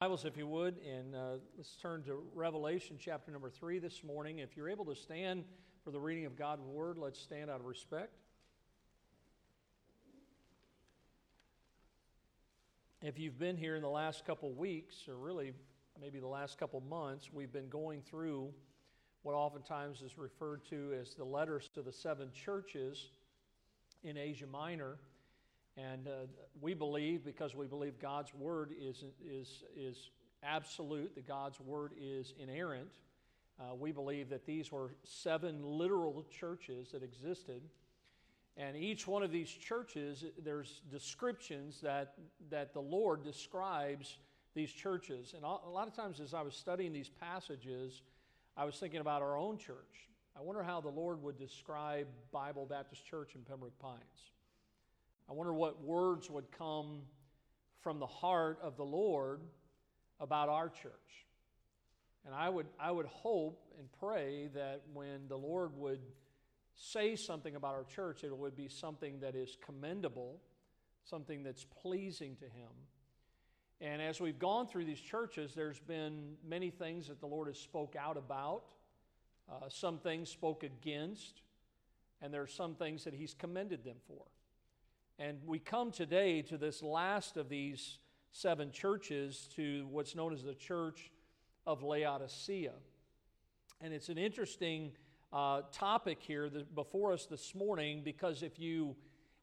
Bibles, 0.00 0.24
if 0.24 0.34
you 0.38 0.46
would, 0.46 0.78
and 0.78 1.14
uh, 1.14 1.32
let's 1.58 1.76
turn 1.76 2.02
to 2.04 2.22
Revelation 2.34 2.96
chapter 2.98 3.30
number 3.30 3.50
three 3.50 3.78
this 3.78 4.02
morning. 4.02 4.38
If 4.38 4.56
you're 4.56 4.70
able 4.70 4.86
to 4.86 4.94
stand 4.94 5.44
for 5.84 5.90
the 5.90 6.00
reading 6.00 6.24
of 6.24 6.36
God's 6.36 6.64
Word, 6.64 6.96
let's 6.96 7.20
stand 7.20 7.50
out 7.50 7.60
of 7.60 7.66
respect. 7.66 8.16
If 13.02 13.18
you've 13.18 13.38
been 13.38 13.58
here 13.58 13.76
in 13.76 13.82
the 13.82 13.90
last 13.90 14.24
couple 14.24 14.50
weeks, 14.54 15.06
or 15.06 15.18
really 15.18 15.52
maybe 16.00 16.18
the 16.18 16.26
last 16.26 16.56
couple 16.56 16.80
months, 16.80 17.28
we've 17.30 17.52
been 17.52 17.68
going 17.68 18.00
through 18.00 18.54
what 19.22 19.34
oftentimes 19.34 20.00
is 20.00 20.16
referred 20.16 20.64
to 20.70 20.94
as 20.98 21.12
the 21.12 21.26
letters 21.26 21.68
to 21.74 21.82
the 21.82 21.92
seven 21.92 22.30
churches 22.32 23.10
in 24.02 24.16
Asia 24.16 24.46
Minor. 24.46 24.96
And 25.80 26.08
uh, 26.08 26.10
we 26.60 26.74
believe, 26.74 27.24
because 27.24 27.54
we 27.54 27.66
believe 27.66 27.98
God's 28.00 28.34
word 28.34 28.72
is, 28.78 29.04
is, 29.24 29.64
is 29.76 30.10
absolute, 30.42 31.14
that 31.14 31.26
God's 31.26 31.60
word 31.60 31.92
is 32.00 32.34
inerrant, 32.38 32.90
uh, 33.60 33.74
we 33.74 33.92
believe 33.92 34.30
that 34.30 34.46
these 34.46 34.72
were 34.72 34.94
seven 35.04 35.62
literal 35.62 36.24
churches 36.30 36.92
that 36.92 37.02
existed. 37.02 37.62
And 38.56 38.76
each 38.76 39.06
one 39.06 39.22
of 39.22 39.30
these 39.30 39.50
churches, 39.50 40.24
there's 40.42 40.80
descriptions 40.90 41.80
that, 41.82 42.14
that 42.50 42.72
the 42.72 42.80
Lord 42.80 43.22
describes 43.22 44.18
these 44.54 44.72
churches. 44.72 45.34
And 45.34 45.44
a 45.44 45.48
lot 45.48 45.86
of 45.86 45.94
times, 45.94 46.20
as 46.20 46.34
I 46.34 46.42
was 46.42 46.54
studying 46.54 46.92
these 46.92 47.08
passages, 47.08 48.02
I 48.56 48.64
was 48.64 48.76
thinking 48.76 49.00
about 49.00 49.22
our 49.22 49.36
own 49.36 49.56
church. 49.56 50.08
I 50.36 50.42
wonder 50.42 50.62
how 50.62 50.80
the 50.80 50.88
Lord 50.88 51.22
would 51.22 51.38
describe 51.38 52.06
Bible 52.32 52.66
Baptist 52.66 53.06
Church 53.06 53.34
in 53.34 53.42
Pembroke 53.42 53.78
Pines. 53.78 54.32
I 55.30 55.32
wonder 55.32 55.54
what 55.54 55.84
words 55.84 56.28
would 56.28 56.50
come 56.50 57.02
from 57.82 58.00
the 58.00 58.06
heart 58.06 58.58
of 58.62 58.76
the 58.76 58.84
Lord 58.84 59.42
about 60.18 60.48
our 60.48 60.68
church. 60.68 60.92
And 62.26 62.34
I 62.34 62.48
would, 62.48 62.66
I 62.80 62.90
would 62.90 63.06
hope 63.06 63.62
and 63.78 63.88
pray 64.00 64.48
that 64.54 64.82
when 64.92 65.28
the 65.28 65.36
Lord 65.36 65.76
would 65.76 66.00
say 66.74 67.14
something 67.14 67.54
about 67.54 67.74
our 67.74 67.84
church, 67.84 68.24
it 68.24 68.36
would 68.36 68.56
be 68.56 68.68
something 68.68 69.20
that 69.20 69.36
is 69.36 69.56
commendable, 69.64 70.40
something 71.04 71.44
that's 71.44 71.64
pleasing 71.64 72.34
to 72.36 72.46
Him. 72.46 72.70
And 73.80 74.02
as 74.02 74.20
we've 74.20 74.38
gone 74.38 74.66
through 74.66 74.84
these 74.84 75.00
churches, 75.00 75.54
there's 75.54 75.78
been 75.78 76.34
many 76.44 76.70
things 76.70 77.06
that 77.06 77.20
the 77.20 77.26
Lord 77.26 77.46
has 77.46 77.58
spoke 77.58 77.94
out 77.96 78.16
about, 78.16 78.64
uh, 79.48 79.68
some 79.68 79.98
things 79.98 80.28
spoke 80.28 80.64
against, 80.64 81.40
and 82.20 82.34
there 82.34 82.42
are 82.42 82.48
some 82.48 82.74
things 82.74 83.04
that 83.04 83.14
He's 83.14 83.32
commended 83.32 83.84
them 83.84 83.96
for. 84.08 84.24
And 85.20 85.36
we 85.44 85.58
come 85.58 85.90
today 85.90 86.40
to 86.40 86.56
this 86.56 86.82
last 86.82 87.36
of 87.36 87.50
these 87.50 87.98
seven 88.32 88.72
churches, 88.72 89.50
to 89.54 89.86
what's 89.90 90.14
known 90.14 90.32
as 90.32 90.42
the 90.42 90.54
Church 90.54 91.10
of 91.66 91.82
Laodicea. 91.82 92.72
And 93.82 93.92
it's 93.92 94.08
an 94.08 94.16
interesting 94.16 94.92
uh, 95.30 95.60
topic 95.72 96.22
here 96.22 96.50
before 96.74 97.12
us 97.12 97.26
this 97.26 97.54
morning 97.54 98.00
because 98.02 98.42
if 98.42 98.58
you, 98.58 98.96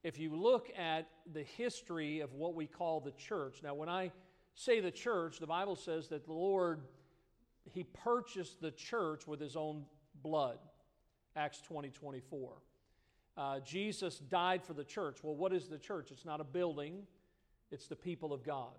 if 0.03 0.17
you 0.17 0.35
look 0.35 0.71
at 0.75 1.09
the 1.31 1.43
history 1.43 2.21
of 2.21 2.33
what 2.33 2.55
we 2.55 2.65
call 2.65 2.99
the 2.99 3.11
church, 3.11 3.59
now 3.61 3.75
when 3.75 3.87
I 3.87 4.11
say 4.55 4.79
the 4.79 4.89
church, 4.89 5.37
the 5.37 5.45
Bible 5.45 5.75
says 5.75 6.07
that 6.07 6.25
the 6.25 6.33
Lord, 6.33 6.81
He 7.69 7.83
purchased 7.83 8.61
the 8.61 8.71
church 8.71 9.27
with 9.27 9.39
His 9.39 9.55
own 9.55 9.85
blood. 10.23 10.57
Acts 11.35 11.61
20 11.61 11.91
24 11.91 12.53
uh, 13.37 13.59
Jesus 13.59 14.17
died 14.17 14.63
for 14.63 14.73
the 14.73 14.83
church. 14.83 15.19
Well, 15.21 15.35
what 15.35 15.53
is 15.53 15.67
the 15.67 15.77
church? 15.77 16.09
It's 16.11 16.25
not 16.25 16.41
a 16.41 16.43
building, 16.43 17.03
it's 17.71 17.87
the 17.87 17.95
people 17.95 18.33
of 18.33 18.43
God. 18.43 18.73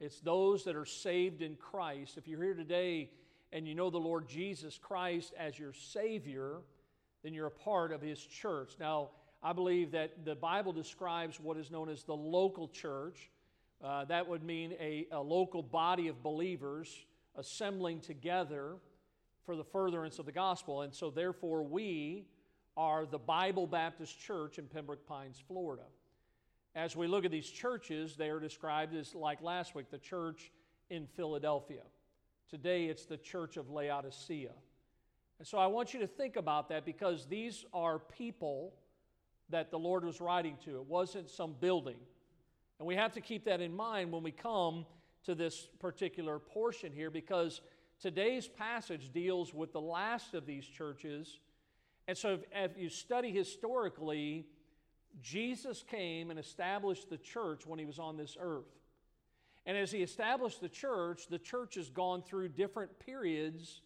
It's 0.00 0.20
those 0.20 0.64
that 0.64 0.76
are 0.76 0.86
saved 0.86 1.42
in 1.42 1.56
Christ. 1.56 2.16
If 2.16 2.26
you're 2.26 2.42
here 2.42 2.54
today 2.54 3.10
and 3.52 3.66
you 3.66 3.74
know 3.74 3.90
the 3.90 3.98
Lord 3.98 4.28
Jesus 4.28 4.78
Christ 4.78 5.34
as 5.38 5.58
your 5.58 5.72
Savior, 5.72 6.58
then 7.22 7.34
you're 7.34 7.48
a 7.48 7.50
part 7.50 7.92
of 7.92 8.00
His 8.00 8.18
church. 8.18 8.72
Now, 8.80 9.10
I 9.42 9.52
believe 9.52 9.92
that 9.92 10.24
the 10.24 10.34
Bible 10.34 10.72
describes 10.72 11.40
what 11.40 11.56
is 11.56 11.70
known 11.70 11.88
as 11.88 12.04
the 12.04 12.14
local 12.16 12.68
church. 12.68 13.30
Uh, 13.82 14.04
that 14.06 14.26
would 14.26 14.42
mean 14.42 14.74
a, 14.78 15.06
a 15.12 15.20
local 15.20 15.62
body 15.62 16.08
of 16.08 16.22
believers 16.22 17.06
assembling 17.36 18.00
together 18.00 18.76
for 19.44 19.56
the 19.56 19.64
furtherance 19.64 20.18
of 20.18 20.26
the 20.26 20.32
gospel. 20.32 20.82
And 20.82 20.94
so, 20.94 21.10
therefore, 21.10 21.62
we 21.62 22.26
are 22.80 23.04
the 23.04 23.18
Bible 23.18 23.66
Baptist 23.66 24.18
Church 24.18 24.58
in 24.58 24.64
Pembroke 24.64 25.06
Pines, 25.06 25.38
Florida. 25.46 25.82
As 26.74 26.96
we 26.96 27.08
look 27.08 27.26
at 27.26 27.30
these 27.30 27.50
churches, 27.50 28.16
they 28.16 28.30
are 28.30 28.40
described 28.40 28.96
as, 28.96 29.14
like 29.14 29.42
last 29.42 29.74
week, 29.74 29.90
the 29.90 29.98
church 29.98 30.50
in 30.88 31.06
Philadelphia. 31.06 31.82
Today, 32.48 32.86
it's 32.86 33.04
the 33.04 33.18
church 33.18 33.58
of 33.58 33.68
Laodicea. 33.68 34.52
And 35.38 35.46
so 35.46 35.58
I 35.58 35.66
want 35.66 35.92
you 35.92 36.00
to 36.00 36.06
think 36.06 36.36
about 36.36 36.70
that 36.70 36.86
because 36.86 37.26
these 37.26 37.66
are 37.74 37.98
people 37.98 38.72
that 39.50 39.70
the 39.70 39.78
Lord 39.78 40.02
was 40.02 40.18
writing 40.18 40.56
to. 40.64 40.76
It 40.76 40.86
wasn't 40.86 41.28
some 41.28 41.54
building. 41.60 41.98
And 42.78 42.88
we 42.88 42.94
have 42.94 43.12
to 43.12 43.20
keep 43.20 43.44
that 43.44 43.60
in 43.60 43.76
mind 43.76 44.10
when 44.10 44.22
we 44.22 44.32
come 44.32 44.86
to 45.24 45.34
this 45.34 45.68
particular 45.80 46.38
portion 46.38 46.92
here 46.94 47.10
because 47.10 47.60
today's 48.00 48.48
passage 48.48 49.12
deals 49.12 49.52
with 49.52 49.70
the 49.74 49.82
last 49.82 50.32
of 50.32 50.46
these 50.46 50.64
churches 50.64 51.40
and 52.08 52.16
so, 52.16 52.34
if, 52.34 52.40
if 52.72 52.78
you 52.78 52.88
study 52.88 53.30
historically, 53.30 54.46
Jesus 55.22 55.84
came 55.88 56.30
and 56.30 56.38
established 56.38 57.10
the 57.10 57.18
church 57.18 57.66
when 57.66 57.78
he 57.78 57.84
was 57.84 57.98
on 57.98 58.16
this 58.16 58.36
earth. 58.40 58.70
And 59.66 59.76
as 59.76 59.92
he 59.92 60.02
established 60.02 60.60
the 60.60 60.68
church, 60.68 61.26
the 61.28 61.38
church 61.38 61.74
has 61.74 61.90
gone 61.90 62.22
through 62.22 62.48
different 62.50 62.98
periods, 62.98 63.82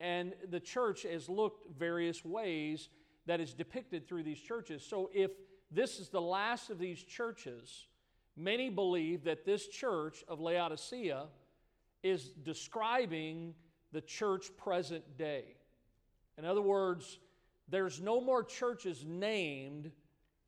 and 0.00 0.34
the 0.50 0.60
church 0.60 1.04
has 1.04 1.28
looked 1.28 1.66
various 1.78 2.24
ways 2.24 2.88
that 3.26 3.40
is 3.40 3.54
depicted 3.54 4.08
through 4.08 4.24
these 4.24 4.40
churches. 4.40 4.84
So, 4.84 5.10
if 5.14 5.30
this 5.70 5.98
is 5.98 6.08
the 6.08 6.20
last 6.20 6.70
of 6.70 6.78
these 6.78 7.02
churches, 7.02 7.86
many 8.36 8.68
believe 8.68 9.24
that 9.24 9.44
this 9.44 9.68
church 9.68 10.24
of 10.28 10.40
Laodicea 10.40 11.26
is 12.02 12.30
describing 12.44 13.54
the 13.92 14.00
church 14.00 14.50
present 14.56 15.16
day. 15.16 15.56
In 16.36 16.44
other 16.44 16.62
words, 16.62 17.18
there's 17.72 18.02
no 18.02 18.20
more 18.20 18.44
churches 18.44 19.02
named 19.08 19.90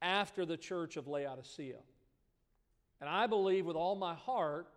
after 0.02 0.44
the 0.44 0.58
church 0.58 0.98
of 0.98 1.08
Laodicea. 1.08 1.78
And 3.00 3.08
I 3.08 3.26
believe 3.26 3.64
with 3.64 3.76
all 3.76 3.96
my 3.96 4.14
heart 4.14 4.68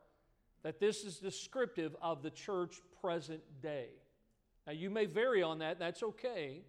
that 0.63 0.79
this 0.79 1.03
is 1.03 1.17
descriptive 1.17 1.95
of 2.01 2.23
the 2.23 2.29
church 2.29 2.81
present 3.01 3.41
day. 3.61 3.89
Now, 4.65 4.71
you 4.71 4.89
may 4.89 5.05
vary 5.05 5.43
on 5.43 5.59
that, 5.59 5.77
that's 5.77 6.01
okay, 6.01 6.61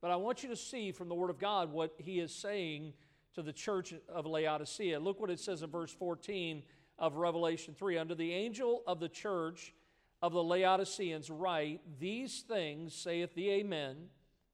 but 0.00 0.10
I 0.10 0.16
want 0.16 0.42
you 0.42 0.48
to 0.48 0.56
see 0.56 0.92
from 0.92 1.10
the 1.10 1.14
Word 1.14 1.30
of 1.30 1.38
God 1.38 1.70
what 1.70 1.94
He 1.98 2.20
is 2.20 2.34
saying 2.34 2.94
to 3.34 3.42
the 3.42 3.52
church 3.52 3.92
of 4.08 4.24
Laodicea. 4.24 4.98
Look 4.98 5.20
what 5.20 5.30
it 5.30 5.40
says 5.40 5.62
in 5.62 5.70
verse 5.70 5.92
14 5.92 6.62
of 6.98 7.16
Revelation 7.16 7.74
3 7.78 7.98
Under 7.98 8.14
the 8.14 8.32
angel 8.32 8.82
of 8.86 8.98
the 8.98 9.10
church 9.10 9.74
of 10.22 10.32
the 10.32 10.42
Laodiceans, 10.42 11.28
write, 11.28 11.80
These 12.00 12.40
things 12.40 12.94
saith 12.94 13.34
the 13.34 13.50
Amen 13.50 14.08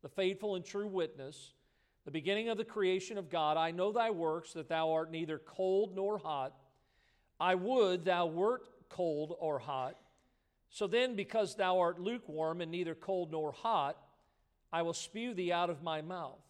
the 0.04 0.08
faithful 0.10 0.54
and 0.54 0.66
true 0.66 0.86
witness, 0.86 1.54
the 2.04 2.10
beginning 2.10 2.50
of 2.50 2.58
the 2.58 2.64
creation 2.64 3.16
of 3.16 3.30
God. 3.30 3.56
I 3.56 3.70
know 3.70 3.90
thy 3.90 4.10
works, 4.10 4.52
that 4.52 4.68
thou 4.68 4.92
art 4.92 5.10
neither 5.10 5.38
cold 5.38 5.96
nor 5.96 6.18
hot. 6.18 6.52
I 7.40 7.54
would 7.54 8.04
thou 8.04 8.26
wert 8.26 8.68
cold 8.90 9.34
or 9.40 9.58
hot. 9.58 9.96
So 10.68 10.86
then, 10.86 11.16
because 11.16 11.56
thou 11.56 11.78
art 11.78 11.98
lukewarm 11.98 12.60
and 12.60 12.70
neither 12.70 12.94
cold 12.94 13.32
nor 13.32 13.52
hot, 13.52 13.96
I 14.70 14.82
will 14.82 14.92
spew 14.92 15.32
thee 15.32 15.52
out 15.52 15.70
of 15.70 15.82
my 15.82 16.02
mouth. 16.02 16.42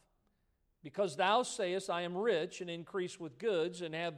Because 0.82 1.14
thou 1.14 1.44
sayest, 1.44 1.88
I 1.88 2.03
am 2.03 2.16
rich 2.16 2.60
and 2.60 2.69
increase 2.69 3.20
with 3.20 3.38
goods 3.38 3.82
and 3.82 3.94
have 3.94 4.14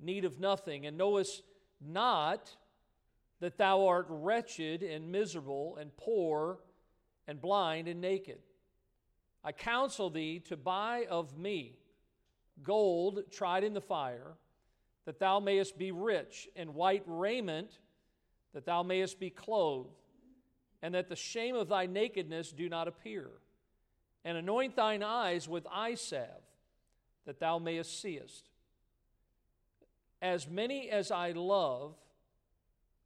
need 0.00 0.24
of 0.24 0.40
nothing, 0.40 0.86
and 0.86 0.96
knowest 0.96 1.42
not 1.78 2.56
that 3.40 3.58
thou 3.58 3.86
art 3.86 4.06
wretched 4.08 4.82
and 4.82 5.12
miserable 5.12 5.76
and 5.76 5.94
poor 5.98 6.60
and 7.26 7.38
blind 7.38 7.86
and 7.86 8.00
naked. 8.00 8.38
I 9.44 9.52
counsel 9.52 10.10
thee 10.10 10.40
to 10.46 10.56
buy 10.56 11.06
of 11.08 11.38
me 11.38 11.78
gold 12.62 13.22
tried 13.30 13.64
in 13.64 13.74
the 13.74 13.80
fire, 13.80 14.36
that 15.04 15.18
thou 15.18 15.40
mayest 15.40 15.78
be 15.78 15.92
rich, 15.92 16.48
and 16.56 16.74
white 16.74 17.02
raiment, 17.06 17.78
that 18.52 18.66
thou 18.66 18.82
mayest 18.82 19.18
be 19.18 19.30
clothed, 19.30 19.96
and 20.82 20.94
that 20.94 21.08
the 21.08 21.16
shame 21.16 21.54
of 21.54 21.68
thy 21.68 21.86
nakedness 21.86 22.52
do 22.52 22.68
not 22.68 22.88
appear. 22.88 23.28
And 24.24 24.36
anoint 24.36 24.76
thine 24.76 25.02
eyes 25.02 25.48
with 25.48 25.66
eye 25.70 25.94
salve, 25.94 26.28
that 27.24 27.40
thou 27.40 27.58
mayest 27.58 28.00
seest. 28.00 28.50
As 30.20 30.48
many 30.48 30.90
as 30.90 31.10
I 31.10 31.30
love, 31.32 31.94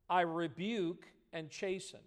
I 0.08 0.22
rebuke 0.22 1.06
and 1.32 1.50
chasten. 1.50 2.00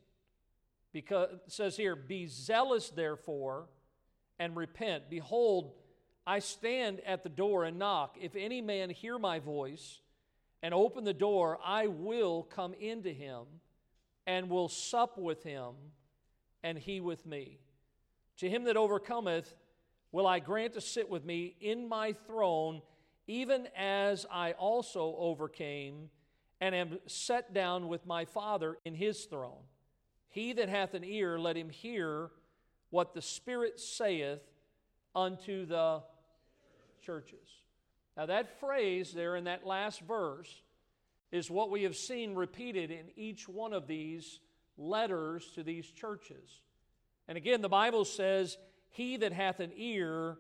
Because 0.92 1.30
it 1.34 1.52
says 1.52 1.78
here, 1.78 1.96
Be 1.96 2.26
zealous, 2.26 2.90
therefore 2.90 3.68
and 4.40 4.56
repent. 4.56 5.10
Behold, 5.10 5.74
I 6.28 6.40
stand 6.40 7.02
at 7.06 7.24
the 7.24 7.30
door 7.30 7.64
and 7.64 7.78
knock. 7.78 8.18
If 8.20 8.36
any 8.36 8.62
man 8.62 8.90
hear 8.90 9.20
my 9.20 9.40
voice 9.40 10.02
and 10.62 10.74
open 10.74 11.04
the 11.04 11.14
door, 11.14 11.60
I 11.64 11.88
will 11.88 12.44
come 12.44 12.74
into 12.74 13.12
him 13.12 13.46
and 14.26 14.50
will 14.50 14.70
sup 14.70 15.18
with 15.18 15.44
him, 15.44 15.74
and 16.64 16.78
he 16.78 17.00
with 17.00 17.26
me. 17.26 17.60
To 18.38 18.50
him 18.50 18.64
that 18.64 18.76
overcometh, 18.76 19.54
will 20.12 20.26
I 20.26 20.40
grant 20.40 20.74
to 20.74 20.82
sit 20.82 21.10
with 21.10 21.26
me 21.26 21.56
in 21.62 21.88
my 21.88 22.14
throne, 22.26 22.82
even 23.28 23.68
as 23.78 24.26
I 24.32 24.54
also 24.54 25.16
overcame 25.18 26.10
and 26.62 26.74
am 26.74 27.00
set 27.06 27.54
down 27.54 27.88
with 27.88 28.06
my 28.08 28.26
Father 28.26 28.78
in 28.86 28.96
his 28.96 29.26
throne. 29.26 29.64
He 30.30 30.54
that 30.54 30.70
hath 30.70 30.94
an 30.94 31.04
ear, 31.04 31.38
let 31.38 31.56
him 31.56 31.70
hear 31.70 32.32
what 32.96 33.14
the 33.14 33.22
Spirit 33.22 33.78
saith 33.78 34.40
unto 35.14 35.66
the 35.66 36.02
churches. 37.06 37.46
Now, 38.16 38.28
that 38.28 38.62
phrase 38.62 39.12
there 39.12 39.36
in 39.36 39.44
that 39.44 39.68
last 39.68 40.00
verse 40.00 40.50
is 41.30 41.52
what 41.52 41.70
we 41.70 41.84
have 41.84 41.98
seen 41.98 42.36
repeated 42.36 42.92
in 42.92 43.08
each 43.18 43.50
one 43.50 43.74
of 43.74 43.86
these 43.86 44.40
letters 44.78 45.46
to 45.56 45.64
these 45.64 45.92
churches. 45.92 46.62
And 47.28 47.38
again, 47.38 47.62
the 47.62 47.68
Bible 47.68 48.06
says, 48.06 48.58
He 48.92 49.18
that 49.18 49.34
hath 49.34 49.60
an 49.60 49.74
ear, 49.76 50.38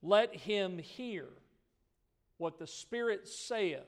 let 0.00 0.34
him 0.34 0.78
hear 0.78 1.28
what 2.38 2.58
the 2.58 2.66
Spirit 2.66 3.28
saith. 3.28 3.80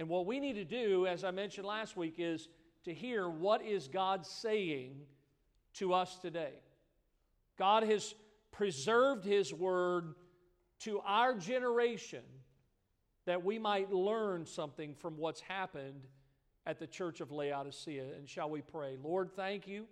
And 0.00 0.08
what 0.08 0.26
we 0.26 0.40
need 0.40 0.54
to 0.54 0.64
do, 0.64 1.06
as 1.06 1.22
I 1.22 1.30
mentioned 1.30 1.68
last 1.68 1.96
week, 1.96 2.14
is 2.18 2.48
to 2.84 2.92
hear 2.92 3.30
what 3.30 3.62
is 3.62 3.86
God 3.86 4.26
saying 4.26 4.96
to 5.74 5.94
us 5.94 6.18
today. 6.18 6.54
God 7.60 7.82
has 7.82 8.14
preserved 8.52 9.22
His 9.22 9.52
word 9.52 10.14
to 10.80 11.00
our 11.04 11.34
generation 11.34 12.22
that 13.26 13.44
we 13.44 13.58
might 13.58 13.92
learn 13.92 14.46
something 14.46 14.94
from 14.94 15.18
what's 15.18 15.42
happened 15.42 16.06
at 16.64 16.78
the 16.78 16.86
church 16.86 17.20
of 17.20 17.30
Laodicea. 17.30 18.14
And 18.16 18.26
shall 18.26 18.48
we 18.48 18.62
pray? 18.62 18.96
Lord, 19.04 19.32
thank 19.36 19.68
you. 19.68 19.84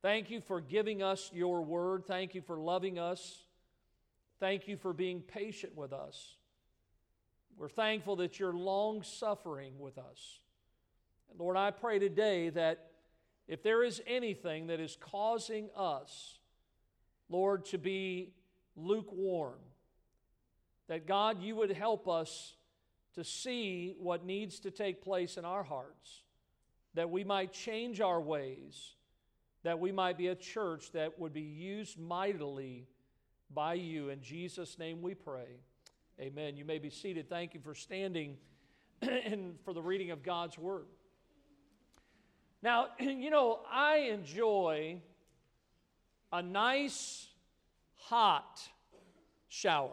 Thank 0.00 0.30
you 0.30 0.40
for 0.40 0.62
giving 0.62 1.02
us 1.02 1.30
your 1.34 1.60
word. 1.60 2.06
Thank 2.06 2.34
you 2.34 2.40
for 2.40 2.58
loving 2.58 2.98
us. 2.98 3.44
Thank 4.40 4.66
you 4.66 4.78
for 4.78 4.94
being 4.94 5.20
patient 5.20 5.76
with 5.76 5.92
us. 5.92 6.36
We're 7.58 7.68
thankful 7.68 8.16
that 8.16 8.40
you're 8.40 8.54
long 8.54 9.02
suffering 9.02 9.78
with 9.78 9.98
us. 9.98 10.40
And 11.30 11.38
Lord, 11.38 11.58
I 11.58 11.70
pray 11.70 11.98
today 11.98 12.48
that 12.48 12.92
if 13.46 13.62
there 13.62 13.84
is 13.84 14.00
anything 14.06 14.68
that 14.68 14.80
is 14.80 14.96
causing 14.98 15.68
us, 15.76 16.38
Lord, 17.32 17.64
to 17.66 17.78
be 17.78 18.34
lukewarm, 18.76 19.58
that 20.88 21.06
God, 21.06 21.42
you 21.42 21.56
would 21.56 21.72
help 21.72 22.06
us 22.06 22.54
to 23.14 23.24
see 23.24 23.94
what 23.98 24.24
needs 24.24 24.60
to 24.60 24.70
take 24.70 25.02
place 25.02 25.38
in 25.38 25.44
our 25.46 25.62
hearts, 25.62 26.22
that 26.94 27.10
we 27.10 27.24
might 27.24 27.52
change 27.52 28.02
our 28.02 28.20
ways, 28.20 28.96
that 29.62 29.78
we 29.78 29.92
might 29.92 30.18
be 30.18 30.28
a 30.28 30.34
church 30.34 30.92
that 30.92 31.18
would 31.18 31.32
be 31.32 31.40
used 31.40 31.98
mightily 31.98 32.86
by 33.50 33.74
you. 33.74 34.10
In 34.10 34.20
Jesus' 34.20 34.78
name 34.78 35.00
we 35.00 35.14
pray. 35.14 35.60
Amen. 36.20 36.58
You 36.58 36.66
may 36.66 36.78
be 36.78 36.90
seated. 36.90 37.30
Thank 37.30 37.54
you 37.54 37.60
for 37.60 37.74
standing 37.74 38.36
and 39.02 39.54
for 39.64 39.72
the 39.72 39.82
reading 39.82 40.10
of 40.10 40.22
God's 40.22 40.58
Word. 40.58 40.86
Now, 42.62 42.88
you 43.00 43.30
know, 43.30 43.60
I 43.70 44.08
enjoy 44.12 45.00
a 46.32 46.42
nice, 46.42 47.28
hot 47.96 48.60
shower. 49.48 49.90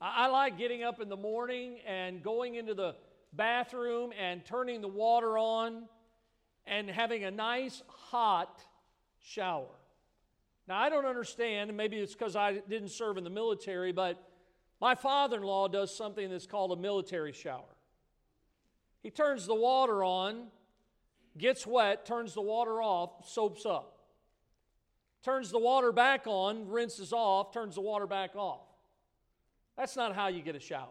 I, 0.00 0.28
like 0.28 0.56
getting 0.56 0.84
up 0.84 1.00
in 1.00 1.08
the 1.08 1.16
morning 1.16 1.78
and 1.86 2.22
going 2.22 2.54
into 2.54 2.72
the 2.72 2.94
bathroom 3.32 4.12
and 4.18 4.44
turning 4.44 4.80
the 4.80 4.88
water 4.88 5.36
on 5.36 5.84
and 6.66 6.88
having 6.88 7.24
a 7.24 7.30
nice 7.30 7.82
hot 7.88 8.62
shower. 9.20 9.66
Now, 10.68 10.78
I 10.78 10.88
don't 10.88 11.04
understand, 11.04 11.70
and 11.70 11.76
maybe 11.76 11.96
it's 11.96 12.12
because 12.12 12.36
I 12.36 12.54
didn't 12.68 12.90
serve 12.90 13.18
in 13.18 13.24
the 13.24 13.30
military, 13.30 13.90
but 13.90 14.22
my 14.80 14.94
father 14.94 15.38
in 15.38 15.42
law 15.42 15.66
does 15.66 15.94
something 15.94 16.30
that's 16.30 16.46
called 16.46 16.72
a 16.72 16.76
military 16.76 17.32
shower. 17.32 17.76
He 19.02 19.10
turns 19.10 19.46
the 19.46 19.54
water 19.54 20.04
on, 20.04 20.46
gets 21.36 21.66
wet, 21.66 22.06
turns 22.06 22.34
the 22.34 22.42
water 22.42 22.80
off, 22.80 23.28
soaps 23.28 23.66
up. 23.66 23.97
Turns 25.24 25.50
the 25.50 25.58
water 25.58 25.92
back 25.92 26.26
on, 26.26 26.68
rinses 26.68 27.12
off, 27.12 27.52
turns 27.52 27.74
the 27.74 27.80
water 27.80 28.06
back 28.06 28.36
off. 28.36 28.66
That's 29.76 29.96
not 29.96 30.14
how 30.14 30.28
you 30.28 30.42
get 30.42 30.56
a 30.56 30.60
shower. 30.60 30.88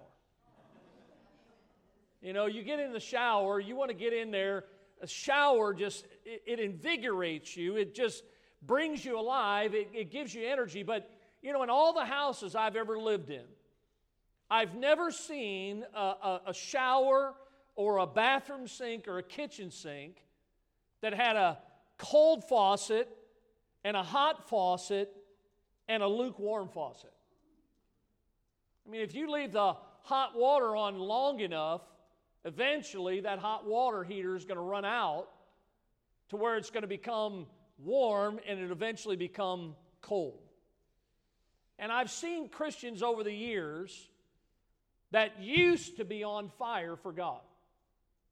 You 2.21 2.33
know, 2.33 2.45
you 2.45 2.63
get 2.63 2.79
in 2.79 2.93
the 2.93 2.99
shower, 2.99 3.59
you 3.59 3.75
want 3.75 3.89
to 3.89 3.95
get 3.95 4.11
in 4.11 4.31
there. 4.31 4.65
A 5.01 5.07
shower 5.07 5.73
just, 5.73 6.05
it, 6.25 6.41
it 6.45 6.59
invigorates 6.59 7.55
you, 7.55 7.77
it 7.77 7.93
just 7.93 8.23
brings 8.61 9.05
you 9.05 9.19
alive, 9.19 9.75
it, 9.75 9.89
it 9.93 10.11
gives 10.11 10.33
you 10.33 10.45
energy. 10.45 10.83
But, 10.83 11.09
you 11.41 11.53
know, 11.53 11.63
in 11.63 11.69
all 11.69 11.93
the 11.93 12.05
houses 12.05 12.55
I've 12.55 12.75
ever 12.75 12.97
lived 12.97 13.29
in, 13.29 13.45
I've 14.49 14.75
never 14.75 15.11
seen 15.11 15.85
a, 15.93 15.99
a, 15.99 16.41
a 16.47 16.53
shower 16.53 17.35
or 17.75 17.97
a 17.97 18.07
bathroom 18.07 18.67
sink 18.67 19.07
or 19.07 19.19
a 19.19 19.23
kitchen 19.23 19.69
sink 19.69 20.23
that 21.01 21.13
had 21.13 21.35
a 21.35 21.59
cold 21.97 22.43
faucet 22.45 23.07
and 23.87 23.95
a 23.95 24.03
hot 24.03 24.49
faucet 24.49 25.15
and 25.87 26.03
a 26.03 26.07
lukewarm 26.07 26.67
faucet. 26.67 27.13
I 28.85 28.91
mean, 28.91 28.99
if 28.99 29.15
you 29.15 29.31
leave 29.31 29.53
the 29.53 29.77
hot 30.01 30.35
water 30.35 30.75
on 30.75 30.99
long 30.99 31.39
enough, 31.39 31.79
eventually 32.43 33.21
that 33.21 33.39
hot 33.39 33.65
water 33.65 34.03
heater 34.03 34.35
is 34.35 34.43
going 34.43 34.57
to 34.57 34.61
run 34.61 34.83
out 34.83 35.29
to 36.31 36.35
where 36.35 36.57
it's 36.57 36.69
going 36.69 36.81
to 36.81 36.87
become 36.87 37.47
warm 37.77 38.41
and 38.45 38.59
it 38.59 38.71
eventually 38.71 39.15
become 39.15 39.73
cold. 40.01 40.41
And 41.79 41.89
I've 41.89 42.11
seen 42.11 42.49
Christians 42.49 43.01
over 43.01 43.23
the 43.23 43.33
years 43.33 44.09
that 45.11 45.41
used 45.41 45.95
to 45.95 46.03
be 46.03 46.25
on 46.25 46.49
fire 46.59 46.97
for 46.97 47.13
God. 47.13 47.39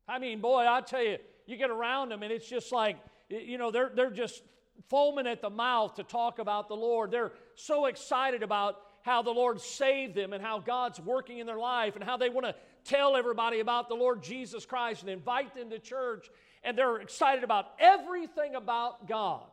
I 0.05 0.19
mean, 0.19 0.41
boy, 0.41 0.65
I 0.67 0.81
tell 0.81 1.01
you, 1.01 1.17
you 1.45 1.55
get 1.55 1.69
around 1.69 2.09
them 2.09 2.23
and 2.23 2.33
it's 2.33 2.49
just 2.49 2.73
like, 2.73 2.97
you 3.29 3.57
know, 3.57 3.71
they're, 3.71 3.91
they're 3.95 4.11
just 4.11 4.41
foaming 4.89 5.27
at 5.27 5.41
the 5.41 5.49
mouth 5.49 5.95
to 5.95 6.03
talk 6.03 6.39
about 6.39 6.67
the 6.67 6.75
Lord. 6.75 7.11
They're 7.11 7.33
so 7.55 7.85
excited 7.85 8.43
about 8.43 8.77
how 9.01 9.21
the 9.21 9.31
Lord 9.31 9.61
saved 9.61 10.15
them 10.15 10.33
and 10.33 10.43
how 10.43 10.59
God's 10.59 10.99
working 10.99 11.39
in 11.39 11.47
their 11.47 11.57
life 11.57 11.95
and 11.95 12.03
how 12.03 12.17
they 12.17 12.29
want 12.29 12.45
to 12.47 12.55
tell 12.83 13.15
everybody 13.15 13.59
about 13.59 13.87
the 13.87 13.95
Lord 13.95 14.23
Jesus 14.23 14.65
Christ 14.65 15.01
and 15.01 15.09
invite 15.09 15.55
them 15.55 15.69
to 15.69 15.79
church. 15.79 16.27
And 16.63 16.77
they're 16.77 16.97
excited 16.97 17.43
about 17.43 17.67
everything 17.79 18.55
about 18.55 19.07
God. 19.07 19.43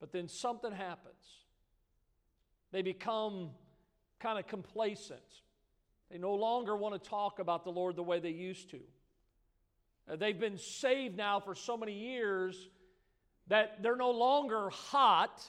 But 0.00 0.12
then 0.12 0.28
something 0.28 0.72
happens. 0.72 1.14
They 2.72 2.82
become 2.82 3.50
kind 4.18 4.38
of 4.38 4.46
complacent. 4.46 5.20
They 6.10 6.18
no 6.18 6.34
longer 6.34 6.76
want 6.76 7.02
to 7.02 7.10
talk 7.10 7.38
about 7.38 7.64
the 7.64 7.70
Lord 7.70 7.96
the 7.96 8.02
way 8.02 8.20
they 8.20 8.30
used 8.30 8.70
to. 8.70 8.80
Uh, 10.10 10.16
they've 10.16 10.38
been 10.38 10.58
saved 10.58 11.16
now 11.16 11.40
for 11.40 11.54
so 11.54 11.76
many 11.76 11.92
years 11.92 12.68
that 13.50 13.82
they're 13.82 13.96
no 13.96 14.10
longer 14.10 14.70
hot 14.70 15.42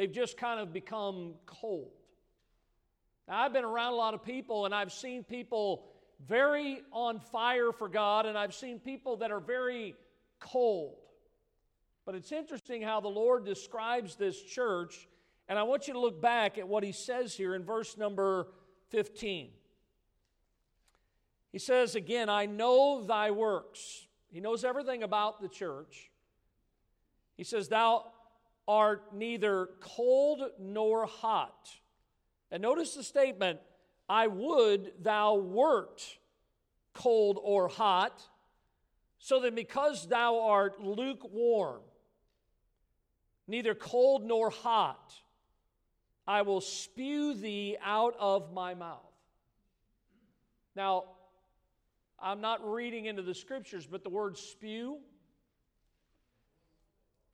They've 0.00 0.10
just 0.10 0.38
kind 0.38 0.58
of 0.58 0.72
become 0.72 1.34
cold. 1.44 1.92
Now, 3.28 3.42
I've 3.42 3.52
been 3.52 3.66
around 3.66 3.92
a 3.92 3.96
lot 3.96 4.14
of 4.14 4.24
people 4.24 4.64
and 4.64 4.74
I've 4.74 4.92
seen 4.92 5.24
people 5.24 5.84
very 6.26 6.80
on 6.90 7.20
fire 7.20 7.70
for 7.70 7.86
God, 7.86 8.24
and 8.24 8.36
I've 8.36 8.54
seen 8.54 8.78
people 8.78 9.18
that 9.18 9.30
are 9.30 9.40
very 9.40 9.94
cold. 10.38 10.96
But 12.06 12.14
it's 12.14 12.32
interesting 12.32 12.80
how 12.80 13.00
the 13.00 13.08
Lord 13.08 13.44
describes 13.44 14.16
this 14.16 14.40
church, 14.40 15.06
and 15.50 15.58
I 15.58 15.64
want 15.64 15.86
you 15.86 15.92
to 15.92 16.00
look 16.00 16.22
back 16.22 16.56
at 16.56 16.66
what 16.66 16.82
he 16.82 16.92
says 16.92 17.34
here 17.34 17.54
in 17.54 17.62
verse 17.62 17.98
number 17.98 18.48
15. 18.88 19.50
He 21.52 21.58
says 21.58 21.94
again, 21.94 22.30
I 22.30 22.46
know 22.46 23.02
thy 23.02 23.32
works. 23.32 24.06
He 24.32 24.40
knows 24.40 24.64
everything 24.64 25.02
about 25.02 25.42
the 25.42 25.48
church. 25.48 26.09
He 27.40 27.44
says, 27.44 27.70
Thou 27.70 28.04
art 28.68 29.14
neither 29.14 29.70
cold 29.80 30.42
nor 30.58 31.06
hot. 31.06 31.70
And 32.50 32.60
notice 32.60 32.92
the 32.92 33.02
statement 33.02 33.60
I 34.10 34.26
would 34.26 34.92
thou 35.00 35.36
wert 35.36 36.02
cold 36.92 37.38
or 37.42 37.68
hot, 37.68 38.22
so 39.18 39.40
that 39.40 39.54
because 39.54 40.06
thou 40.06 40.40
art 40.40 40.82
lukewarm, 40.82 41.80
neither 43.48 43.74
cold 43.74 44.22
nor 44.22 44.50
hot, 44.50 45.14
I 46.26 46.42
will 46.42 46.60
spew 46.60 47.32
thee 47.32 47.78
out 47.82 48.16
of 48.20 48.52
my 48.52 48.74
mouth. 48.74 49.14
Now, 50.76 51.04
I'm 52.18 52.42
not 52.42 52.70
reading 52.70 53.06
into 53.06 53.22
the 53.22 53.34
scriptures, 53.34 53.86
but 53.86 54.04
the 54.04 54.10
word 54.10 54.36
spew 54.36 54.98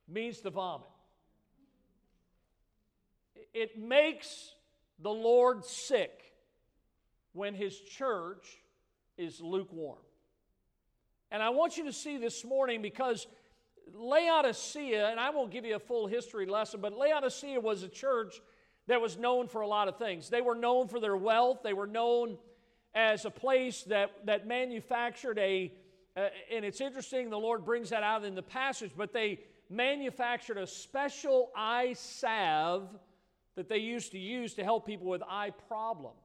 means 0.07 0.39
to 0.41 0.49
vomit 0.49 0.87
it 3.57 3.77
makes 3.77 4.53
the 4.99 5.09
Lord 5.09 5.65
sick 5.65 6.11
when 7.33 7.55
his 7.55 7.79
church 7.79 8.45
is 9.17 9.41
lukewarm. 9.41 9.97
And 11.31 11.41
I 11.41 11.49
want 11.49 11.75
you 11.75 11.85
to 11.85 11.93
see 11.93 12.17
this 12.17 12.45
morning 12.45 12.81
because 12.81 13.25
Laodicea, 13.93 15.09
and 15.09 15.19
I 15.19 15.31
won't 15.31 15.51
give 15.51 15.65
you 15.65 15.75
a 15.75 15.79
full 15.79 16.07
history 16.07 16.45
lesson, 16.45 16.81
but 16.81 16.93
Laodicea 16.93 17.59
was 17.59 17.83
a 17.83 17.87
church 17.87 18.39
that 18.87 19.01
was 19.01 19.17
known 19.17 19.47
for 19.47 19.61
a 19.61 19.67
lot 19.67 19.87
of 19.87 19.97
things. 19.97 20.29
They 20.29 20.41
were 20.41 20.55
known 20.55 20.87
for 20.87 20.99
their 20.99 21.17
wealth, 21.17 21.59
they 21.63 21.73
were 21.73 21.87
known 21.87 22.37
as 22.93 23.25
a 23.25 23.31
place 23.31 23.83
that, 23.83 24.11
that 24.25 24.47
manufactured 24.47 25.37
a, 25.39 25.73
uh, 26.15 26.29
and 26.51 26.63
it's 26.63 26.81
interesting, 26.81 27.29
the 27.29 27.37
Lord 27.37 27.65
brings 27.65 27.89
that 27.89 28.03
out 28.03 28.23
in 28.23 28.35
the 28.35 28.41
passage, 28.41 28.91
but 28.95 29.13
they 29.13 29.39
manufactured 29.69 30.57
a 30.57 30.67
special 30.67 31.51
eye 31.55 31.93
salve 31.93 32.89
that 33.55 33.67
they 33.67 33.77
used 33.77 34.11
to 34.11 34.19
use 34.19 34.53
to 34.55 34.63
help 34.63 34.85
people 34.85 35.07
with 35.07 35.21
eye 35.27 35.51
problems. 35.67 36.17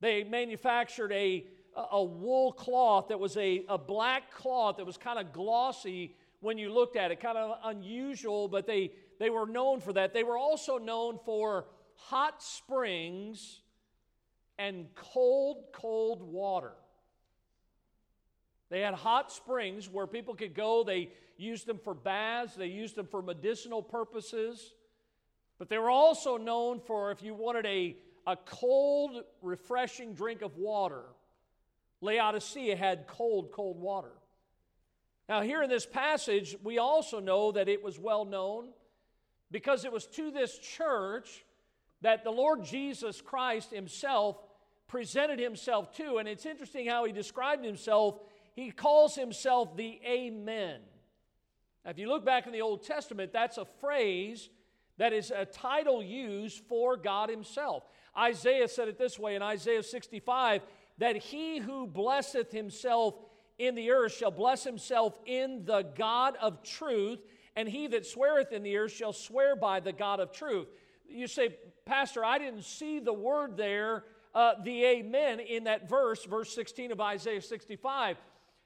They 0.00 0.24
manufactured 0.24 1.12
a, 1.12 1.46
a 1.92 2.02
wool 2.02 2.52
cloth 2.52 3.08
that 3.08 3.20
was 3.20 3.36
a, 3.36 3.64
a 3.68 3.78
black 3.78 4.32
cloth 4.32 4.78
that 4.78 4.86
was 4.86 4.96
kind 4.96 5.18
of 5.18 5.32
glossy 5.32 6.16
when 6.40 6.58
you 6.58 6.72
looked 6.72 6.96
at 6.96 7.10
it, 7.10 7.20
kind 7.20 7.36
of 7.38 7.58
unusual, 7.64 8.48
but 8.48 8.66
they, 8.66 8.92
they 9.18 9.30
were 9.30 9.46
known 9.46 9.80
for 9.80 9.92
that. 9.92 10.14
They 10.14 10.24
were 10.24 10.38
also 10.38 10.78
known 10.78 11.18
for 11.24 11.66
hot 11.94 12.42
springs 12.42 13.60
and 14.58 14.86
cold, 14.94 15.64
cold 15.72 16.22
water. 16.22 16.72
They 18.70 18.80
had 18.80 18.94
hot 18.94 19.32
springs 19.32 19.88
where 19.88 20.06
people 20.06 20.34
could 20.34 20.54
go. 20.54 20.84
They 20.84 21.10
used 21.40 21.66
them 21.66 21.78
for 21.82 21.94
baths, 21.94 22.54
they 22.54 22.66
used 22.66 22.96
them 22.96 23.06
for 23.06 23.22
medicinal 23.22 23.82
purposes. 23.82 24.74
But 25.58 25.68
they 25.68 25.78
were 25.78 25.90
also 25.90 26.36
known 26.36 26.80
for 26.80 27.10
if 27.10 27.22
you 27.22 27.34
wanted 27.34 27.66
a, 27.66 27.96
a 28.26 28.36
cold, 28.36 29.22
refreshing 29.42 30.14
drink 30.14 30.42
of 30.42 30.56
water, 30.56 31.02
Laodicea 32.00 32.76
had 32.76 33.06
cold, 33.06 33.52
cold 33.52 33.78
water. 33.78 34.12
Now, 35.28 35.42
here 35.42 35.62
in 35.62 35.68
this 35.68 35.86
passage, 35.86 36.56
we 36.62 36.78
also 36.78 37.20
know 37.20 37.52
that 37.52 37.68
it 37.68 37.84
was 37.84 37.98
well 37.98 38.24
known 38.24 38.70
because 39.50 39.84
it 39.84 39.92
was 39.92 40.06
to 40.08 40.30
this 40.30 40.58
church 40.58 41.44
that 42.00 42.24
the 42.24 42.30
Lord 42.30 42.64
Jesus 42.64 43.20
Christ 43.20 43.70
himself 43.70 44.36
presented 44.88 45.38
himself 45.38 45.94
to. 45.96 46.16
And 46.16 46.28
it's 46.28 46.46
interesting 46.46 46.86
how 46.86 47.04
he 47.04 47.12
described 47.12 47.64
himself. 47.64 48.18
He 48.54 48.70
calls 48.70 49.14
himself 49.14 49.76
the 49.76 50.00
Amen. 50.04 50.80
Now, 51.84 51.90
if 51.90 51.98
you 51.98 52.08
look 52.08 52.24
back 52.24 52.46
in 52.46 52.52
the 52.52 52.62
Old 52.62 52.84
Testament, 52.84 53.32
that's 53.32 53.58
a 53.58 53.66
phrase 53.80 54.48
that 54.98 55.12
is 55.12 55.30
a 55.30 55.46
title 55.46 56.02
used 56.02 56.62
for 56.68 56.96
God 56.96 57.30
Himself. 57.30 57.84
Isaiah 58.16 58.68
said 58.68 58.88
it 58.88 58.98
this 58.98 59.18
way 59.18 59.34
in 59.34 59.42
Isaiah 59.42 59.82
65 59.82 60.62
that 61.00 61.16
he 61.16 61.58
who 61.58 61.86
blesseth 61.86 62.52
himself 62.52 63.14
in 63.58 63.74
the 63.74 63.90
earth 63.90 64.14
shall 64.14 64.30
bless 64.30 64.62
himself 64.62 65.18
in 65.26 65.64
the 65.64 65.82
God 65.96 66.36
of 66.40 66.62
truth, 66.62 67.20
and 67.56 67.68
he 67.68 67.88
that 67.88 68.06
sweareth 68.06 68.52
in 68.52 68.62
the 68.62 68.76
earth 68.76 68.92
shall 68.92 69.12
swear 69.12 69.56
by 69.56 69.80
the 69.80 69.92
God 69.92 70.20
of 70.20 70.30
truth. 70.30 70.68
You 71.08 71.26
say, 71.26 71.56
Pastor, 71.86 72.24
I 72.24 72.38
didn't 72.38 72.64
see 72.64 73.00
the 73.00 73.12
word 73.12 73.56
there, 73.56 74.04
uh, 74.34 74.54
the 74.62 74.84
amen, 74.84 75.40
in 75.40 75.64
that 75.64 75.88
verse, 75.88 76.24
verse 76.24 76.54
16 76.54 76.92
of 76.92 77.00
Isaiah 77.00 77.42
65. 77.42 78.18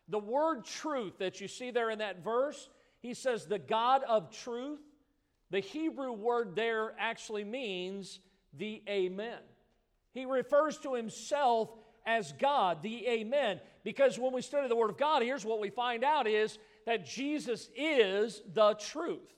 The 0.09 0.19
word 0.19 0.65
truth 0.65 1.19
that 1.19 1.41
you 1.41 1.49
see 1.49 1.71
there 1.71 1.91
in 1.91 2.01
that 2.01 2.23
verse, 2.23 2.69
he 3.05 3.13
says, 3.13 3.45
the 3.45 3.59
God 3.59 4.03
of 4.09 4.31
truth. 4.31 4.81
The 5.51 5.61
Hebrew 5.61 6.13
word 6.13 6.57
there 6.57 6.95
actually 6.99 7.45
means 7.45 8.19
the 8.55 8.83
Amen. 8.89 9.41
He 10.15 10.25
refers 10.25 10.79
to 10.79 10.95
himself 10.95 11.69
as 12.07 12.33
God, 12.33 12.83
the 12.83 13.07
Amen. 13.07 13.61
Because 13.85 14.19
when 14.19 14.33
we 14.33 14.41
study 14.41 14.69
the 14.69 14.75
Word 14.75 14.89
of 14.89 14.97
God, 14.97 15.23
here's 15.23 15.45
what 15.45 15.61
we 15.61 15.69
find 15.69 16.03
out 16.03 16.27
is 16.27 16.59
that 16.87 17.05
Jesus 17.05 17.69
is 17.77 18.41
the 18.55 18.73
truth. 18.73 19.35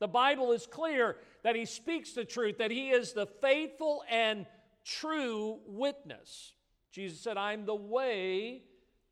The 0.00 0.08
Bible 0.08 0.50
is 0.50 0.66
clear 0.66 1.18
that 1.44 1.54
he 1.54 1.66
speaks 1.66 2.14
the 2.14 2.24
truth, 2.24 2.58
that 2.58 2.72
he 2.72 2.90
is 2.90 3.12
the 3.12 3.28
faithful 3.40 4.02
and 4.10 4.44
true 4.84 5.60
witness. 5.66 6.52
Jesus 6.90 7.20
said, 7.20 7.36
I'm 7.36 7.64
the 7.64 7.76
way, 7.76 8.62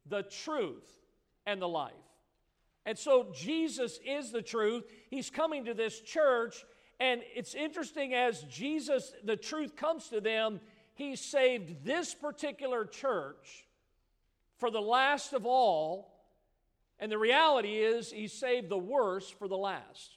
the 0.06 0.24
truth, 0.24 0.90
and 1.46 1.62
the 1.62 1.68
life. 1.68 1.92
And 2.84 2.98
so 2.98 3.28
Jesus 3.32 3.98
is 4.04 4.32
the 4.32 4.42
truth. 4.42 4.84
He's 5.08 5.30
coming 5.30 5.66
to 5.66 5.74
this 5.74 6.00
church, 6.00 6.64
and 6.98 7.22
it's 7.34 7.54
interesting 7.54 8.14
as 8.14 8.42
Jesus, 8.44 9.12
the 9.24 9.36
truth 9.36 9.76
comes 9.76 10.08
to 10.08 10.20
them, 10.20 10.60
he 10.94 11.16
saved 11.16 11.84
this 11.84 12.14
particular 12.14 12.84
church 12.84 13.66
for 14.58 14.70
the 14.70 14.80
last 14.80 15.32
of 15.32 15.46
all. 15.46 16.08
And 16.98 17.10
the 17.10 17.18
reality 17.18 17.78
is, 17.78 18.12
he 18.12 18.28
saved 18.28 18.68
the 18.68 18.78
worst 18.78 19.38
for 19.38 19.48
the 19.48 19.56
last. 19.56 20.16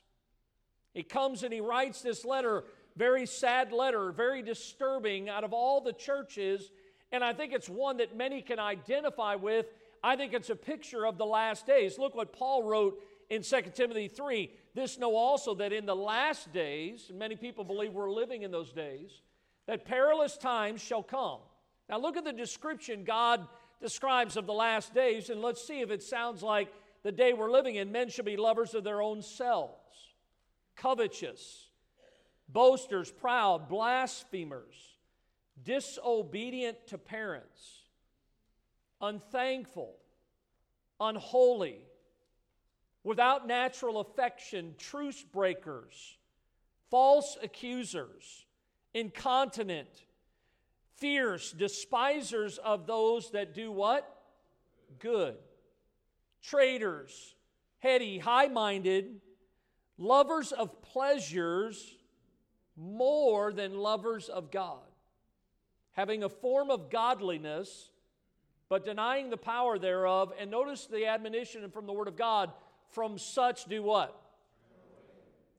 He 0.94 1.02
comes 1.02 1.44
and 1.44 1.54
he 1.54 1.62
writes 1.62 2.02
this 2.02 2.24
letter, 2.24 2.64
very 2.96 3.26
sad 3.26 3.72
letter, 3.72 4.12
very 4.12 4.42
disturbing 4.42 5.28
out 5.28 5.44
of 5.44 5.54
all 5.54 5.82
the 5.82 5.94
churches. 5.94 6.72
And 7.12 7.24
I 7.24 7.34
think 7.34 7.54
it's 7.54 7.70
one 7.70 7.98
that 7.98 8.16
many 8.16 8.42
can 8.42 8.60
identify 8.60 9.36
with 9.36 9.66
I 10.06 10.16
think 10.16 10.34
it's 10.34 10.52
a 10.52 10.56
picture 10.56 11.08
of 11.08 11.18
the 11.18 11.26
last 11.26 11.66
days. 11.66 11.98
Look 11.98 12.14
what 12.14 12.32
Paul 12.32 12.62
wrote 12.62 13.02
in 13.32 13.42
2 13.42 13.62
Timothy 13.74 14.08
3. 14.08 14.52
This 14.76 15.00
know 15.00 15.16
also 15.16 15.56
that 15.56 15.74
in 15.74 15.88
the 15.88 15.96
last 15.96 16.54
days, 16.54 17.08
and 17.10 17.18
many 17.18 17.36
people 17.36 17.64
believe 17.64 17.92
we're 17.92 18.12
living 18.12 18.44
in 18.44 18.52
those 18.52 18.72
days, 18.72 19.24
that 19.66 19.84
perilous 19.84 20.38
times 20.38 20.80
shall 20.80 21.02
come. 21.02 21.40
Now 21.90 21.98
look 21.98 22.18
at 22.18 22.24
the 22.24 22.32
description 22.32 23.04
God 23.04 23.48
describes 23.82 24.38
of 24.38 24.46
the 24.46 24.54
last 24.54 24.94
days, 24.94 25.32
and 25.32 25.42
let's 25.42 25.66
see 25.66 25.82
if 25.82 25.90
it 25.90 26.04
sounds 26.04 26.44
like 26.44 26.72
the 27.02 27.12
day 27.12 27.34
we're 27.34 27.50
living 27.50 27.74
in. 27.74 27.92
Men 27.92 28.10
shall 28.10 28.26
be 28.26 28.38
lovers 28.38 28.76
of 28.76 28.84
their 28.84 29.02
own 29.02 29.24
selves, 29.24 30.14
covetous, 30.76 31.72
boasters, 32.48 33.10
proud, 33.10 33.70
blasphemers, 33.70 34.76
disobedient 35.64 36.78
to 36.90 37.00
parents 37.00 37.85
unthankful, 39.02 39.96
unholy, 41.00 41.80
without 43.04 43.48
natural 43.48 44.00
affection, 44.00 44.76
truce 44.78 45.24
breakers, 45.24 46.18
false 46.90 47.38
accusers, 47.42 48.46
incontinent, 48.94 50.06
fierce, 50.96 51.52
despisers 51.52 52.58
of 52.58 52.88
those 52.88 53.32
that 53.32 53.54
do 53.54 53.72
what? 53.72 54.10
Good. 55.00 55.36
Traitors, 56.42 57.36
heady, 57.80 58.18
high 58.18 58.48
minded, 58.48 59.22
lovers 59.98 60.52
of 60.52 60.82
pleasures 60.82 61.96
more 62.78 63.54
than 63.54 63.78
lovers 63.78 64.30
of 64.30 64.52
God, 64.52 64.80
having 65.94 66.24
a 66.24 66.30
form 66.30 66.70
of 66.70 66.90
godliness 66.90 67.92
but 68.70 68.86
denying 68.86 69.30
the 69.30 69.38
power 69.38 69.78
thereof. 69.78 70.34
And 70.40 70.50
notice 70.50 70.86
the 70.86 71.06
admonition 71.08 71.70
from 71.70 71.86
the 71.86 71.94
Word 71.94 72.08
of 72.08 72.16
God 72.16 72.52
from 72.90 73.18
such 73.18 73.66
do 73.66 73.84
what? 73.84 74.20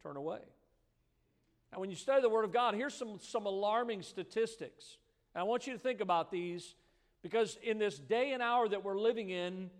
Turn 0.03 0.17
away. 0.17 0.41
Now, 1.73 1.81
when 1.81 1.91
you 1.91 1.97
study 1.97 2.23
the 2.23 2.29
Word 2.29 2.45
of 2.45 2.53
God, 2.53 2.75
here's 2.75 2.95
some, 2.95 3.19
some 3.21 3.47
alarming 3.47 4.03
statistics. 4.03 4.99
And 5.35 5.41
I 5.41 5.45
want 5.45 5.67
you 5.67 5.73
to 5.73 5.79
think 5.79 6.01
about 6.01 6.31
these 6.31 6.75
because 7.23 7.59
in 7.63 7.79
this 7.79 7.99
day 7.99 8.33
and 8.33 8.43
hour 8.43 8.69
that 8.69 8.85
we're 8.85 8.99
living 8.99 9.31
in, 9.31 9.71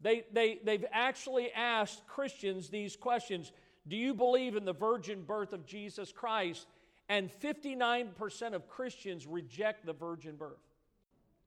they, 0.00 0.24
they, 0.32 0.60
they've 0.64 0.84
actually 0.92 1.50
asked 1.52 2.06
Christians 2.06 2.68
these 2.68 2.96
questions 2.96 3.52
Do 3.88 3.96
you 3.96 4.14
believe 4.14 4.56
in 4.56 4.64
the 4.64 4.72
virgin 4.72 5.22
birth 5.22 5.52
of 5.52 5.66
Jesus 5.66 6.12
Christ? 6.12 6.66
And 7.08 7.30
59% 7.40 8.54
of 8.54 8.68
Christians 8.68 9.26
reject 9.26 9.86
the 9.86 9.92
virgin 9.92 10.36
birth. 10.36 10.58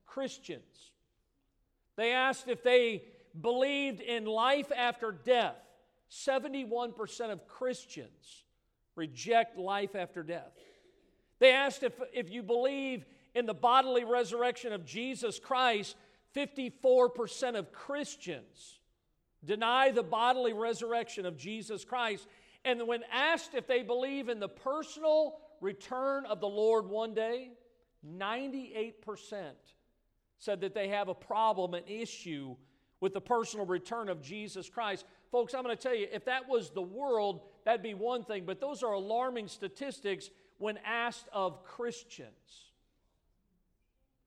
Christians. 0.05 0.91
They 1.99 2.13
asked 2.13 2.47
if 2.47 2.63
they 2.63 3.03
believed 3.41 3.99
in 3.99 4.23
life 4.23 4.71
after 4.73 5.11
death. 5.11 5.57
71% 6.09 7.29
of 7.29 7.45
Christians 7.45 8.45
reject 8.95 9.57
life 9.57 9.95
after 9.95 10.23
death. 10.23 10.53
They 11.39 11.51
asked 11.51 11.83
if, 11.83 11.91
if 12.13 12.29
you 12.31 12.41
believe 12.41 13.03
in 13.35 13.45
the 13.45 13.53
bodily 13.53 14.05
resurrection 14.05 14.71
of 14.71 14.85
Jesus 14.85 15.39
Christ. 15.39 15.97
54% 16.37 17.55
of 17.55 17.73
Christians 17.73 18.79
deny 19.43 19.91
the 19.91 20.01
bodily 20.01 20.53
resurrection 20.53 21.25
of 21.25 21.35
Jesus 21.35 21.83
Christ. 21.83 22.27
And 22.63 22.87
when 22.87 23.01
asked 23.11 23.55
if 23.55 23.67
they 23.67 23.83
believe 23.83 24.29
in 24.29 24.39
the 24.39 24.47
personal 24.47 25.35
return 25.59 26.25
of 26.27 26.39
the 26.39 26.47
Lord 26.47 26.87
one 26.87 27.13
day, 27.13 27.49
98% 28.07 28.93
said 30.39 30.61
that 30.61 30.73
they 30.73 30.87
have 30.87 31.09
a 31.09 31.13
problem, 31.13 31.73
an 31.73 31.83
issue 31.87 32.55
with 33.01 33.13
the 33.13 33.21
personal 33.21 33.65
return 33.65 34.09
of 34.09 34.21
Jesus 34.21 34.69
Christ. 34.69 35.05
Folks, 35.31 35.53
I'm 35.53 35.63
going 35.63 35.75
to 35.75 35.81
tell 35.81 35.95
you, 35.95 36.07
if 36.11 36.25
that 36.25 36.49
was 36.49 36.71
the 36.71 36.81
world, 36.81 37.41
that'd 37.63 37.83
be 37.83 37.93
one 37.93 38.23
thing, 38.23 38.45
but 38.45 38.59
those 38.59 38.81
are 38.81 38.93
alarming 38.93 39.47
statistics 39.47 40.29
when 40.57 40.77
asked 40.85 41.27
of 41.31 41.63
Christians. 41.63 42.71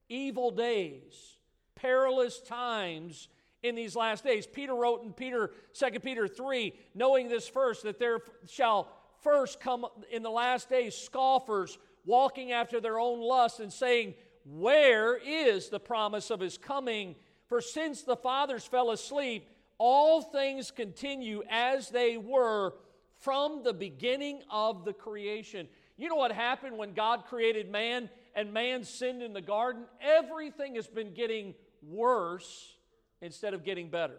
evil 0.09 0.50
days, 0.50 1.38
perilous 1.75 2.40
times 2.40 3.28
in 3.62 3.75
these 3.75 3.97
last 3.97 4.25
days. 4.25 4.47
Peter 4.47 4.75
wrote 4.75 5.02
in 5.02 5.12
Peter 5.12 5.50
2 5.73 6.00
Peter 6.00 6.28
3, 6.28 6.73
knowing 6.95 7.28
this 7.28 7.49
first 7.49 7.85
that 7.85 7.99
there 7.99 8.21
shall 8.47 8.88
first 9.23 9.61
come 9.61 9.87
in 10.11 10.23
the 10.23 10.31
last 10.31 10.69
days 10.69 10.95
scoffers 10.95 11.78
walking 12.04 12.52
after 12.52 12.81
their 12.81 12.99
own 12.99 13.21
lust 13.21 13.61
and 13.61 13.73
saying, 13.73 14.14
Where 14.44 15.16
is 15.16 15.68
the 15.68 15.80
promise 15.80 16.30
of 16.30 16.40
his 16.40 16.58
coming? 16.58 17.14
For 17.46 17.61
since 17.61 18.02
the 18.02 18.16
fathers 18.16 18.64
fell 18.64 18.90
asleep, 18.90 19.49
all 19.78 20.22
things 20.22 20.70
continue 20.70 21.42
as 21.50 21.90
they 21.90 22.16
were 22.16 22.75
from 23.18 23.62
the 23.62 23.72
beginning 23.72 24.42
of 24.50 24.84
the 24.84 24.92
creation. 24.92 25.68
You 25.96 26.08
know 26.08 26.16
what 26.16 26.32
happened 26.32 26.78
when 26.78 26.94
God 26.94 27.25
created 27.26 27.70
man 27.70 28.11
and 28.34 28.52
man 28.52 28.84
sinned 28.84 29.22
in 29.22 29.32
the 29.32 29.40
garden? 29.40 29.84
Everything 30.00 30.75
has 30.75 30.87
been 30.87 31.14
getting 31.14 31.54
worse 31.82 32.76
instead 33.20 33.54
of 33.54 33.64
getting 33.64 33.90
better. 33.90 34.18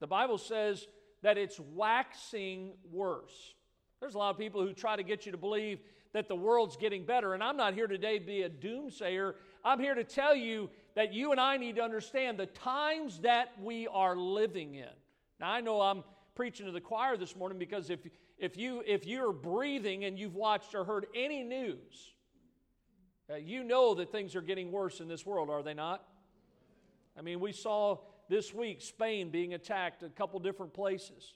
The 0.00 0.06
Bible 0.06 0.38
says 0.38 0.86
that 1.22 1.38
it's 1.38 1.60
waxing 1.60 2.72
worse. 2.90 3.54
There's 4.00 4.14
a 4.14 4.18
lot 4.18 4.30
of 4.30 4.38
people 4.38 4.62
who 4.62 4.72
try 4.72 4.96
to 4.96 5.04
get 5.04 5.26
you 5.26 5.32
to 5.32 5.38
believe 5.38 5.78
that 6.12 6.28
the 6.28 6.34
world's 6.34 6.76
getting 6.76 7.04
better. 7.04 7.34
And 7.34 7.42
I'm 7.42 7.56
not 7.56 7.74
here 7.74 7.86
today 7.86 8.18
to 8.18 8.24
be 8.24 8.42
a 8.42 8.50
doomsayer. 8.50 9.34
I'm 9.64 9.78
here 9.78 9.94
to 9.94 10.04
tell 10.04 10.34
you 10.34 10.70
that 10.94 11.12
you 11.12 11.30
and 11.30 11.40
I 11.40 11.56
need 11.56 11.76
to 11.76 11.82
understand 11.82 12.38
the 12.38 12.46
times 12.46 13.20
that 13.20 13.52
we 13.62 13.86
are 13.88 14.16
living 14.16 14.74
in. 14.74 14.88
Now, 15.40 15.50
I 15.50 15.60
know 15.60 15.80
I'm 15.80 16.04
preaching 16.34 16.66
to 16.66 16.72
the 16.72 16.80
choir 16.80 17.16
this 17.16 17.36
morning 17.36 17.58
because 17.58 17.90
if, 17.90 18.00
if, 18.38 18.56
you, 18.56 18.82
if 18.86 19.06
you're 19.06 19.32
breathing 19.32 20.04
and 20.04 20.18
you've 20.18 20.34
watched 20.34 20.74
or 20.74 20.84
heard 20.84 21.06
any 21.14 21.42
news, 21.42 22.12
uh, 23.30 23.36
you 23.36 23.62
know 23.64 23.94
that 23.94 24.10
things 24.10 24.34
are 24.34 24.42
getting 24.42 24.72
worse 24.72 25.00
in 25.00 25.08
this 25.08 25.24
world, 25.24 25.48
are 25.48 25.62
they 25.62 25.74
not? 25.74 26.04
I 27.16 27.22
mean, 27.22 27.40
we 27.40 27.52
saw 27.52 27.98
this 28.28 28.52
week 28.52 28.80
Spain 28.80 29.30
being 29.30 29.54
attacked 29.54 30.02
a 30.02 30.08
couple 30.08 30.40
different 30.40 30.72
places. 30.74 31.34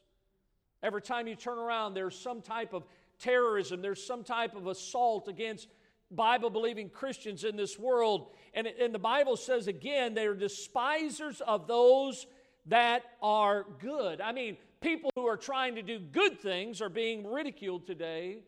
Every 0.82 1.02
time 1.02 1.26
you 1.26 1.34
turn 1.36 1.58
around, 1.58 1.94
there's 1.94 2.18
some 2.18 2.42
type 2.42 2.72
of 2.72 2.84
terrorism, 3.18 3.82
there's 3.82 4.04
some 4.04 4.24
type 4.24 4.54
of 4.54 4.66
assault 4.66 5.28
against 5.28 5.68
Bible 6.10 6.50
believing 6.50 6.88
Christians 6.88 7.44
in 7.44 7.56
this 7.56 7.78
world. 7.78 8.28
And, 8.54 8.66
and 8.66 8.94
the 8.94 8.98
Bible 8.98 9.36
says 9.36 9.66
again, 9.66 10.14
they're 10.14 10.34
despisers 10.34 11.40
of 11.40 11.66
those 11.66 12.26
that 12.66 13.02
are 13.22 13.64
good. 13.80 14.20
I 14.20 14.32
mean, 14.32 14.56
people 14.80 15.10
who 15.14 15.26
are 15.26 15.36
trying 15.36 15.74
to 15.76 15.82
do 15.82 15.98
good 15.98 16.40
things 16.40 16.80
are 16.80 16.88
being 16.88 17.26
ridiculed 17.26 17.86
today 17.86 18.38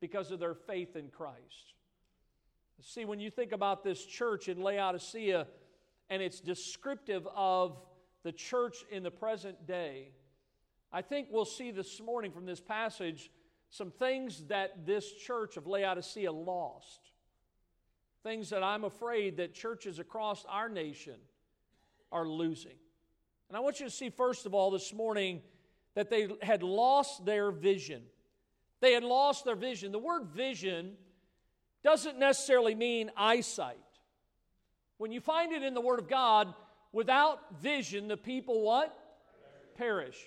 because 0.00 0.30
of 0.30 0.38
their 0.38 0.54
faith 0.54 0.96
in 0.96 1.08
Christ. 1.08 1.74
See, 2.80 3.04
when 3.04 3.18
you 3.18 3.30
think 3.30 3.52
about 3.52 3.82
this 3.82 4.04
church 4.04 4.48
in 4.48 4.62
Laodicea, 4.62 5.46
and 6.10 6.22
it's 6.22 6.40
descriptive 6.40 7.26
of 7.34 7.76
the 8.22 8.32
church 8.32 8.84
in 8.90 9.02
the 9.02 9.10
present 9.10 9.66
day, 9.66 10.12
I 10.92 11.02
think 11.02 11.28
we'll 11.30 11.44
see 11.44 11.70
this 11.70 12.00
morning 12.00 12.30
from 12.30 12.46
this 12.46 12.60
passage 12.60 13.30
some 13.70 13.90
things 13.90 14.44
that 14.48 14.86
this 14.86 15.12
church 15.12 15.56
of 15.56 15.66
Laodicea 15.66 16.32
lost. 16.32 17.00
Things 18.22 18.50
that 18.50 18.62
I'm 18.62 18.84
afraid 18.84 19.36
that 19.36 19.54
churches 19.54 19.98
across 19.98 20.44
our 20.48 20.68
nation 20.68 21.16
are 22.10 22.26
losing. 22.26 22.76
And 23.48 23.56
I 23.56 23.60
want 23.60 23.80
you 23.80 23.86
to 23.86 23.92
see, 23.92 24.10
first 24.10 24.46
of 24.46 24.54
all, 24.54 24.70
this 24.70 24.92
morning, 24.92 25.42
that 25.94 26.10
they 26.10 26.28
had 26.42 26.62
lost 26.62 27.24
their 27.24 27.50
vision. 27.50 28.02
They 28.80 28.92
had 28.92 29.04
lost 29.04 29.44
their 29.44 29.56
vision. 29.56 29.92
The 29.92 29.98
word 29.98 30.26
vision 30.26 30.92
doesn't 31.82 32.18
necessarily 32.18 32.74
mean 32.74 33.10
eyesight. 33.16 33.78
When 34.98 35.12
you 35.12 35.20
find 35.20 35.52
it 35.52 35.62
in 35.62 35.74
the 35.74 35.80
Word 35.80 36.00
of 36.00 36.08
God, 36.08 36.52
without 36.92 37.60
vision, 37.60 38.08
the 38.08 38.16
people 38.16 38.62
what? 38.62 38.96
Perish. 39.76 40.18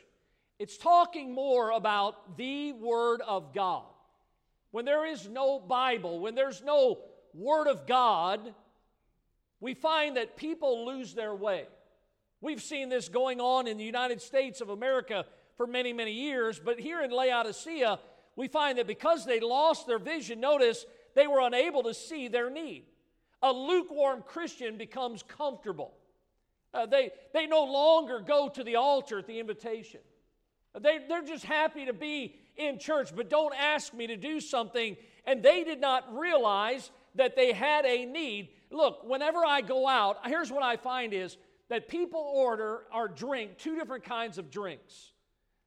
It's 0.62 0.78
talking 0.78 1.34
more 1.34 1.72
about 1.72 2.38
the 2.38 2.74
Word 2.74 3.22
of 3.22 3.52
God. 3.52 3.82
When 4.70 4.86
there 4.86 5.08
is 5.08 5.28
no 5.28 5.60
Bible, 5.60 6.20
when 6.20 6.36
there's 6.36 6.62
no 6.62 7.00
Word 7.34 7.66
of 7.66 7.88
God, 7.88 8.54
we 9.60 9.74
find 9.74 10.18
that 10.18 10.38
people 10.38 10.86
lose 10.86 11.16
their 11.16 11.34
way. 11.34 11.66
We've 12.42 12.62
seen 12.62 12.90
this 12.90 13.10
going 13.10 13.42
on 13.42 13.66
in 13.66 13.80
the 13.80 13.84
United 13.84 14.22
States 14.22 14.62
of 14.62 14.70
America 14.70 15.26
for 15.58 15.66
many, 15.66 15.94
many 15.94 16.12
years, 16.12 16.62
but 16.64 16.80
here 16.80 17.02
in 17.02 17.10
Laodicea, 17.10 17.98
we 18.36 18.48
find 18.48 18.78
that 18.78 18.86
because 18.86 19.26
they 19.26 19.40
lost 19.40 19.88
their 19.88 19.98
vision, 19.98 20.40
notice 20.40 20.86
they 21.16 21.26
were 21.26 21.40
unable 21.40 21.82
to 21.82 21.96
see 21.96 22.28
their 22.28 22.52
need. 22.52 22.86
A 23.42 23.52
lukewarm 23.52 24.22
Christian 24.22 24.78
becomes 24.78 25.24
comfortable. 25.24 25.96
Uh, 26.72 26.86
they, 26.86 27.10
they 27.34 27.48
no 27.48 27.64
longer 27.64 28.20
go 28.20 28.48
to 28.48 28.64
the 28.64 28.76
altar 28.76 29.18
at 29.18 29.26
the 29.26 29.40
invitation. 29.40 30.02
They, 30.80 31.00
they're 31.08 31.24
just 31.24 31.44
happy 31.44 31.86
to 31.86 31.94
be 31.94 32.36
in 32.56 32.80
church, 32.80 33.16
but 33.16 33.30
don't 33.30 33.54
ask 33.56 33.94
me 33.94 34.08
to 34.08 34.16
do 34.16 34.40
something. 34.40 34.96
And 35.26 35.44
they 35.44 35.64
did 35.64 35.82
not 35.82 36.18
realize 36.18 36.92
that 37.16 37.36
they 37.36 37.52
had 37.52 37.86
a 37.86 38.06
need. 38.06 38.50
Look, 38.70 39.04
whenever 39.04 39.46
I 39.46 39.62
go 39.62 39.88
out, 39.88 40.18
here's 40.26 40.52
what 40.52 40.64
I 40.64 40.78
find 40.78 41.14
is 41.14 41.38
that 41.70 41.88
people 41.88 42.20
order 42.20 42.84
or 42.94 43.08
drink 43.08 43.58
two 43.58 43.76
different 43.76 44.04
kinds 44.04 44.38
of 44.38 44.50
drinks. 44.50 45.12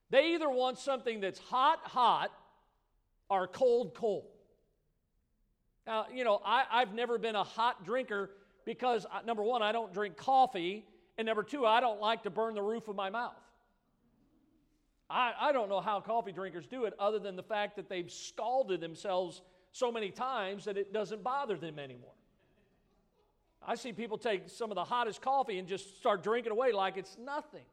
They 0.09 0.33
either 0.33 0.49
want 0.49 0.79
something 0.79 1.19
that's 1.19 1.39
hot, 1.39 1.79
hot, 1.83 2.31
or 3.29 3.47
cold, 3.47 3.95
cold. 3.95 4.25
Now, 5.85 6.05
you 6.13 6.23
know, 6.23 6.41
I, 6.43 6.65
I've 6.71 6.93
never 6.93 7.17
been 7.17 7.35
a 7.35 7.43
hot 7.43 7.85
drinker 7.85 8.31
because, 8.65 9.05
uh, 9.05 9.21
number 9.25 9.43
one, 9.43 9.61
I 9.61 9.71
don't 9.71 9.93
drink 9.93 10.17
coffee, 10.17 10.83
and 11.17 11.25
number 11.25 11.43
two, 11.43 11.65
I 11.65 11.79
don't 11.79 12.01
like 12.01 12.23
to 12.23 12.29
burn 12.29 12.55
the 12.55 12.61
roof 12.61 12.87
of 12.87 12.95
my 12.95 13.09
mouth. 13.09 13.35
I, 15.09 15.33
I 15.39 15.51
don't 15.51 15.69
know 15.69 15.81
how 15.81 15.99
coffee 15.99 16.31
drinkers 16.31 16.65
do 16.65 16.85
it 16.85 16.93
other 16.99 17.19
than 17.19 17.35
the 17.35 17.43
fact 17.43 17.75
that 17.75 17.89
they've 17.89 18.11
scalded 18.11 18.81
themselves 18.81 19.41
so 19.71 19.91
many 19.91 20.09
times 20.09 20.65
that 20.65 20.77
it 20.77 20.93
doesn't 20.93 21.23
bother 21.23 21.57
them 21.57 21.79
anymore. 21.79 22.13
I 23.67 23.75
see 23.75 23.93
people 23.93 24.17
take 24.17 24.49
some 24.49 24.71
of 24.71 24.75
the 24.75 24.83
hottest 24.83 25.21
coffee 25.21 25.57
and 25.57 25.67
just 25.67 25.97
start 25.97 26.23
drinking 26.23 26.51
away 26.51 26.71
like 26.71 26.97
it's 26.97 27.17
nothing. 27.17 27.65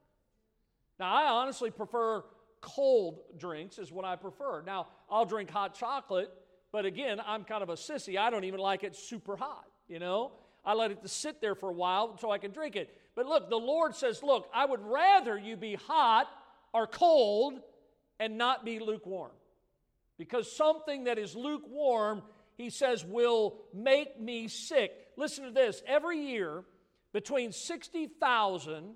Now, 0.98 1.14
I 1.14 1.24
honestly 1.28 1.70
prefer 1.70 2.24
cold 2.60 3.20
drinks, 3.38 3.78
is 3.78 3.92
what 3.92 4.04
I 4.04 4.16
prefer. 4.16 4.62
Now, 4.62 4.88
I'll 5.10 5.26
drink 5.26 5.50
hot 5.50 5.74
chocolate, 5.74 6.30
but 6.70 6.86
again, 6.86 7.20
I'm 7.24 7.44
kind 7.44 7.62
of 7.62 7.68
a 7.68 7.74
sissy. 7.74 8.18
I 8.18 8.30
don't 8.30 8.44
even 8.44 8.60
like 8.60 8.84
it 8.84 8.94
super 8.94 9.36
hot, 9.36 9.66
you 9.88 9.98
know? 9.98 10.32
I 10.64 10.74
let 10.74 10.92
it 10.92 11.08
sit 11.08 11.40
there 11.40 11.54
for 11.54 11.70
a 11.70 11.72
while 11.72 12.16
so 12.18 12.30
I 12.30 12.38
can 12.38 12.52
drink 12.52 12.76
it. 12.76 12.94
But 13.14 13.26
look, 13.26 13.50
the 13.50 13.56
Lord 13.56 13.94
says, 13.94 14.22
Look, 14.22 14.48
I 14.54 14.64
would 14.64 14.80
rather 14.80 15.36
you 15.36 15.56
be 15.56 15.74
hot 15.74 16.28
are 16.74 16.87
cold 16.87 17.61
and 18.18 18.38
not 18.38 18.64
be 18.64 18.78
lukewarm. 18.78 19.32
Because 20.18 20.54
something 20.54 21.04
that 21.04 21.18
is 21.18 21.35
lukewarm, 21.35 22.22
he 22.56 22.70
says, 22.70 23.04
will 23.04 23.58
make 23.74 24.20
me 24.20 24.48
sick. 24.48 24.92
Listen 25.16 25.44
to 25.44 25.50
this 25.50 25.82
every 25.87 26.18
year, 26.18 26.64
between 27.12 27.52
60,000 27.52 28.94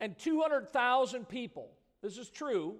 and 0.00 0.18
200,000 0.18 1.28
people, 1.28 1.70
this 2.02 2.16
is 2.16 2.30
true, 2.30 2.76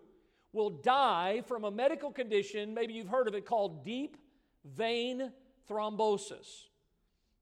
will 0.53 0.71
die 0.71 1.43
from 1.47 1.65
a 1.65 1.71
medical 1.71 2.11
condition, 2.11 2.73
maybe 2.73 2.95
you've 2.95 3.09
heard 3.09 3.29
of 3.29 3.35
it, 3.35 3.45
called 3.45 3.85
deep 3.85 4.17
vein 4.65 5.33
thrombosis. 5.69 6.69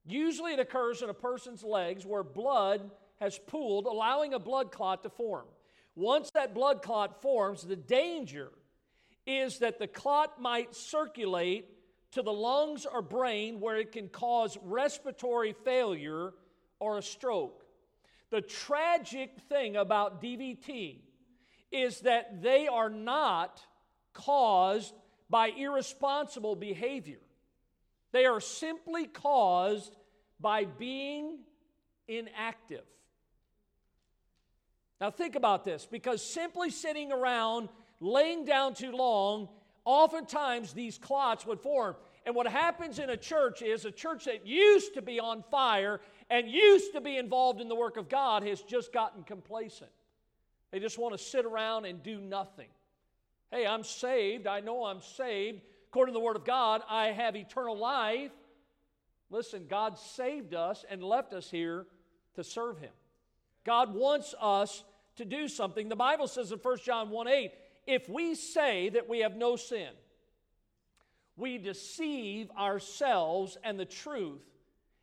Usually 0.05 0.53
it 0.53 0.59
occurs 0.59 1.03
in 1.03 1.11
a 1.11 1.15
person's 1.15 1.63
legs 1.63 2.07
where 2.07 2.23
blood 2.23 2.91
has 3.21 3.39
pooled, 3.47 3.87
allowing 3.87 4.35
a 4.35 4.39
blood 4.39 4.71
clot 4.73 5.03
to 5.03 5.11
form. 5.11 5.47
Once 5.97 6.31
that 6.33 6.55
blood 6.55 6.83
clot 6.83 7.21
forms, 7.23 7.63
the 7.63 7.75
danger 7.75 8.53
is 9.27 9.59
that 9.59 9.79
the 9.79 9.89
clot 9.89 10.41
might 10.41 10.75
circulate 10.75 11.71
to 12.13 12.23
the 12.23 12.33
lungs 12.33 12.87
or 12.87 13.03
brain 13.03 13.61
where 13.61 13.77
it 13.77 13.93
can 13.93 14.09
cause 14.09 14.57
respiratory 14.63 15.55
failure 15.65 16.33
or 16.79 16.99
a 16.99 17.03
stroke. 17.03 17.65
The 18.31 18.43
tragic 18.43 19.39
thing 19.49 19.77
about 19.77 20.23
DVT 20.23 21.01
is 21.73 22.01
that 22.01 22.43
they 22.43 22.69
are 22.69 22.91
not 22.91 23.61
caused 24.13 24.95
by 25.29 25.49
irresponsible 25.49 26.57
behavior. 26.57 27.21
They 28.13 28.27
are 28.27 28.41
simply 28.41 29.07
caused 29.07 29.97
by 30.39 30.65
being 30.65 31.39
inactive. 32.07 32.85
Now, 35.01 35.11
think 35.11 35.35
about 35.35 35.65
this 35.65 35.87
because 35.87 36.23
simply 36.25 36.71
sitting 36.71 37.13
around, 37.13 37.69
laying 38.01 38.45
down 38.45 38.75
too 38.75 38.93
long, 38.93 39.49
oftentimes 39.85 40.73
these 40.73 40.99
clots 40.99 41.47
would 41.47 41.61
form. 41.61 41.97
And 42.25 42.35
what 42.35 42.47
happens 42.47 42.99
in 42.99 43.11
a 43.11 43.17
church 43.17 43.63
is 43.63 43.85
a 43.85 43.91
church 43.91 44.25
that 44.25 44.47
used 44.47 44.95
to 44.95 45.03
be 45.03 45.21
on 45.21 45.45
fire 45.51 46.01
and 46.29 46.49
used 46.49 46.93
to 46.95 47.01
be 47.01 47.17
involved 47.17 47.61
in 47.61 47.69
the 47.69 47.75
work 47.75 47.97
of 47.97 48.09
God 48.09 48.43
has 48.43 48.63
just 48.63 48.93
gotten 48.93 49.23
complacent. 49.23 49.91
They 50.73 50.81
just 50.81 50.99
want 50.99 51.17
to 51.17 51.23
sit 51.23 51.45
around 51.45 51.85
and 51.85 52.03
do 52.03 52.21
nothing. 52.21 52.69
Hey, 53.51 53.67
I'm 53.67 53.85
saved. 53.85 54.47
I 54.47 54.61
know 54.61 54.85
I'm 54.85 55.01
saved. 55.01 55.61
According 55.89 56.15
to 56.15 56.19
the 56.19 56.25
Word 56.25 56.37
of 56.37 56.45
God, 56.45 56.83
I 56.91 57.07
have 57.07 57.37
eternal 57.37 57.79
life. 57.79 58.33
Listen, 59.31 59.67
God 59.69 59.99
saved 59.99 60.53
us 60.53 60.85
and 60.91 61.03
left 61.03 61.33
us 61.33 61.49
here 61.49 61.87
to 62.35 62.43
serve 62.43 62.79
Him. 62.79 62.91
God 63.67 63.93
wants 63.93 64.35
us 64.41 64.85
to 65.17 65.25
do 65.25 65.49
something. 65.49 65.89
The 65.89 65.97
Bible 65.97 66.29
says 66.29 66.53
in 66.53 66.59
1 66.59 66.79
John 66.85 67.11
1 67.11 67.29
8, 67.29 67.53
if 67.87 68.09
we 68.09 68.35
say 68.35 68.89
that 68.91 69.09
we 69.09 69.21
have 69.21 69.37
no 69.37 69.57
sin, 69.57 69.91
we 71.37 71.59
deceive 71.59 72.51
ourselves 72.59 73.59
and 73.63 73.79
the 73.79 73.85
truth 73.85 74.41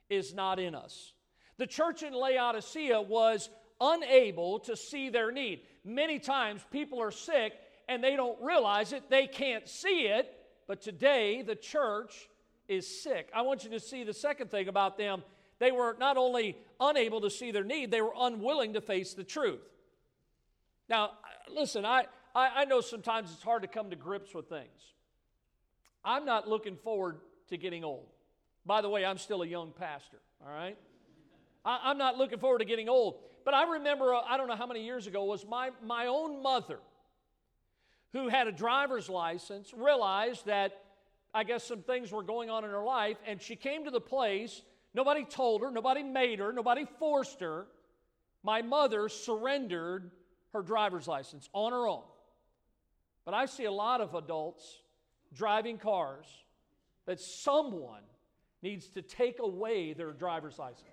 is 0.09 0.33
not 0.33 0.59
in 0.59 0.73
us. 0.73 1.13
The 1.57 1.67
church 1.67 2.03
in 2.03 2.13
Laodicea 2.13 3.01
was 3.01 3.49
unable 3.79 4.59
to 4.59 4.75
see 4.75 5.09
their 5.09 5.31
need. 5.31 5.61
Many 5.83 6.17
times 6.17 6.61
people 6.71 7.01
are 7.01 7.11
sick 7.11 7.53
and 7.87 8.03
they 8.03 8.15
don't 8.15 8.41
realize 8.41 8.93
it, 8.93 9.09
they 9.09 9.27
can't 9.27 9.67
see 9.67 10.07
it, 10.07 10.33
but 10.67 10.81
today 10.81 11.41
the 11.41 11.55
church 11.55 12.29
is 12.67 13.03
sick. 13.03 13.29
I 13.35 13.41
want 13.41 13.65
you 13.65 13.69
to 13.71 13.79
see 13.79 14.03
the 14.03 14.13
second 14.13 14.49
thing 14.49 14.67
about 14.67 14.97
them. 14.97 15.23
They 15.63 15.71
were 15.71 15.95
not 15.97 16.17
only 16.17 16.57
unable 16.77 17.21
to 17.21 17.29
see 17.29 17.51
their 17.51 17.63
need, 17.63 17.89
they 17.89 18.01
were 18.01 18.11
unwilling 18.19 18.73
to 18.73 18.81
face 18.81 19.13
the 19.13 19.23
truth. 19.23 19.61
Now, 20.89 21.11
listen, 21.49 21.85
I, 21.85 22.07
I, 22.35 22.49
I 22.53 22.65
know 22.65 22.81
sometimes 22.81 23.31
it's 23.31 23.43
hard 23.43 23.61
to 23.61 23.69
come 23.69 23.89
to 23.89 23.95
grips 23.95 24.35
with 24.35 24.49
things. 24.49 24.67
I'm 26.03 26.25
not 26.25 26.49
looking 26.49 26.75
forward 26.75 27.19
to 27.47 27.55
getting 27.55 27.85
old. 27.85 28.07
By 28.65 28.81
the 28.81 28.89
way, 28.89 29.05
I'm 29.05 29.17
still 29.17 29.41
a 29.41 29.47
young 29.47 29.71
pastor, 29.71 30.17
all 30.45 30.53
right? 30.53 30.77
I, 31.63 31.91
am 31.91 31.97
not 31.97 32.17
looking 32.17 32.39
forward 32.39 32.59
to 32.59 32.65
getting 32.65 32.89
old. 32.89 33.19
But 33.45 33.53
I 33.53 33.63
remember, 33.75 34.13
uh, 34.13 34.19
I 34.27 34.35
don't 34.35 34.49
know 34.49 34.57
how 34.57 34.67
many 34.67 34.83
years 34.83 35.07
ago, 35.07 35.23
was 35.23 35.45
my, 35.47 35.69
my 35.81 36.07
own 36.07 36.43
mother 36.43 36.79
who 38.11 38.27
had 38.27 38.47
a 38.47 38.51
driver's 38.51 39.07
license 39.07 39.73
realized 39.73 40.45
that 40.45 40.81
I 41.33 41.45
guess 41.45 41.63
some 41.63 41.83
things 41.83 42.11
were 42.11 42.21
going 42.21 42.49
on 42.49 42.65
in 42.65 42.71
her 42.71 42.83
life, 42.83 43.15
and 43.25 43.41
she 43.41 43.55
came 43.55 43.85
to 43.85 43.91
the 43.91 44.01
place. 44.01 44.61
Nobody 44.93 45.25
told 45.25 45.61
her, 45.61 45.71
nobody 45.71 46.03
made 46.03 46.39
her, 46.39 46.53
nobody 46.53 46.85
forced 46.99 47.39
her. 47.39 47.67
My 48.43 48.61
mother 48.61 49.09
surrendered 49.09 50.11
her 50.53 50.61
driver's 50.61 51.07
license 51.07 51.49
on 51.53 51.71
her 51.71 51.87
own. 51.87 52.03
But 53.25 53.33
I 53.33 53.45
see 53.45 53.65
a 53.65 53.71
lot 53.71 54.01
of 54.01 54.13
adults 54.13 54.81
driving 55.33 55.77
cars 55.77 56.25
that 57.05 57.19
someone 57.19 58.03
needs 58.61 58.87
to 58.89 59.01
take 59.01 59.39
away 59.39 59.93
their 59.93 60.11
driver's 60.11 60.59
license. 60.59 60.87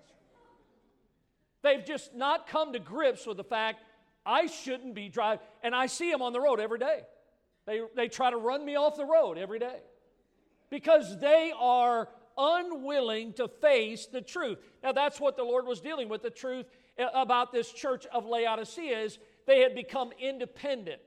They've 1.61 1.85
just 1.85 2.15
not 2.15 2.47
come 2.47 2.73
to 2.73 2.79
grips 2.79 3.27
with 3.27 3.37
the 3.37 3.43
fact 3.43 3.83
I 4.25 4.47
shouldn't 4.47 4.95
be 4.95 5.09
driving. 5.09 5.45
And 5.63 5.75
I 5.75 5.85
see 5.85 6.11
them 6.11 6.21
on 6.21 6.33
the 6.33 6.41
road 6.41 6.59
every 6.59 6.79
day. 6.79 7.01
They, 7.65 7.81
they 7.95 8.07
try 8.07 8.31
to 8.31 8.37
run 8.37 8.65
me 8.65 8.75
off 8.75 8.97
the 8.97 9.05
road 9.05 9.37
every 9.37 9.59
day 9.59 9.79
because 10.69 11.19
they 11.19 11.53
are 11.57 12.09
unwilling 12.41 13.33
to 13.33 13.47
face 13.47 14.07
the 14.07 14.21
truth. 14.21 14.57
Now, 14.83 14.91
that's 14.91 15.19
what 15.19 15.37
the 15.37 15.43
Lord 15.43 15.65
was 15.65 15.79
dealing 15.79 16.09
with 16.09 16.23
the 16.23 16.29
truth 16.29 16.65
eh, 16.97 17.05
about 17.13 17.51
this 17.51 17.71
church 17.71 18.05
of 18.07 18.25
Laodicea 18.25 18.97
is 18.97 19.19
they 19.45 19.59
had 19.59 19.75
become 19.75 20.11
independent. 20.19 21.01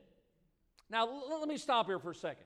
Now, 0.90 1.09
let 1.40 1.49
me 1.49 1.57
stop 1.57 1.87
here 1.87 1.99
for 1.99 2.12
a 2.12 2.14
second. 2.14 2.44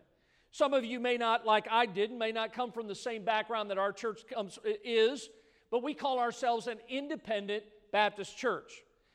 Some 0.50 0.72
of 0.72 0.84
you 0.84 0.98
may 0.98 1.18
not, 1.18 1.44
like 1.44 1.66
I 1.70 1.84
did, 1.84 2.10
may 2.10 2.32
not 2.32 2.54
come 2.54 2.72
from 2.72 2.88
the 2.88 2.94
same 2.94 3.24
background 3.24 3.70
that 3.70 3.78
our 3.78 3.92
church 3.92 4.22
comes, 4.32 4.58
is, 4.82 5.28
but 5.70 5.82
we 5.82 5.92
call 5.92 6.18
ourselves 6.18 6.66
an 6.66 6.78
independent 6.88 7.64
Baptist 7.92 8.38
church. 8.38 8.72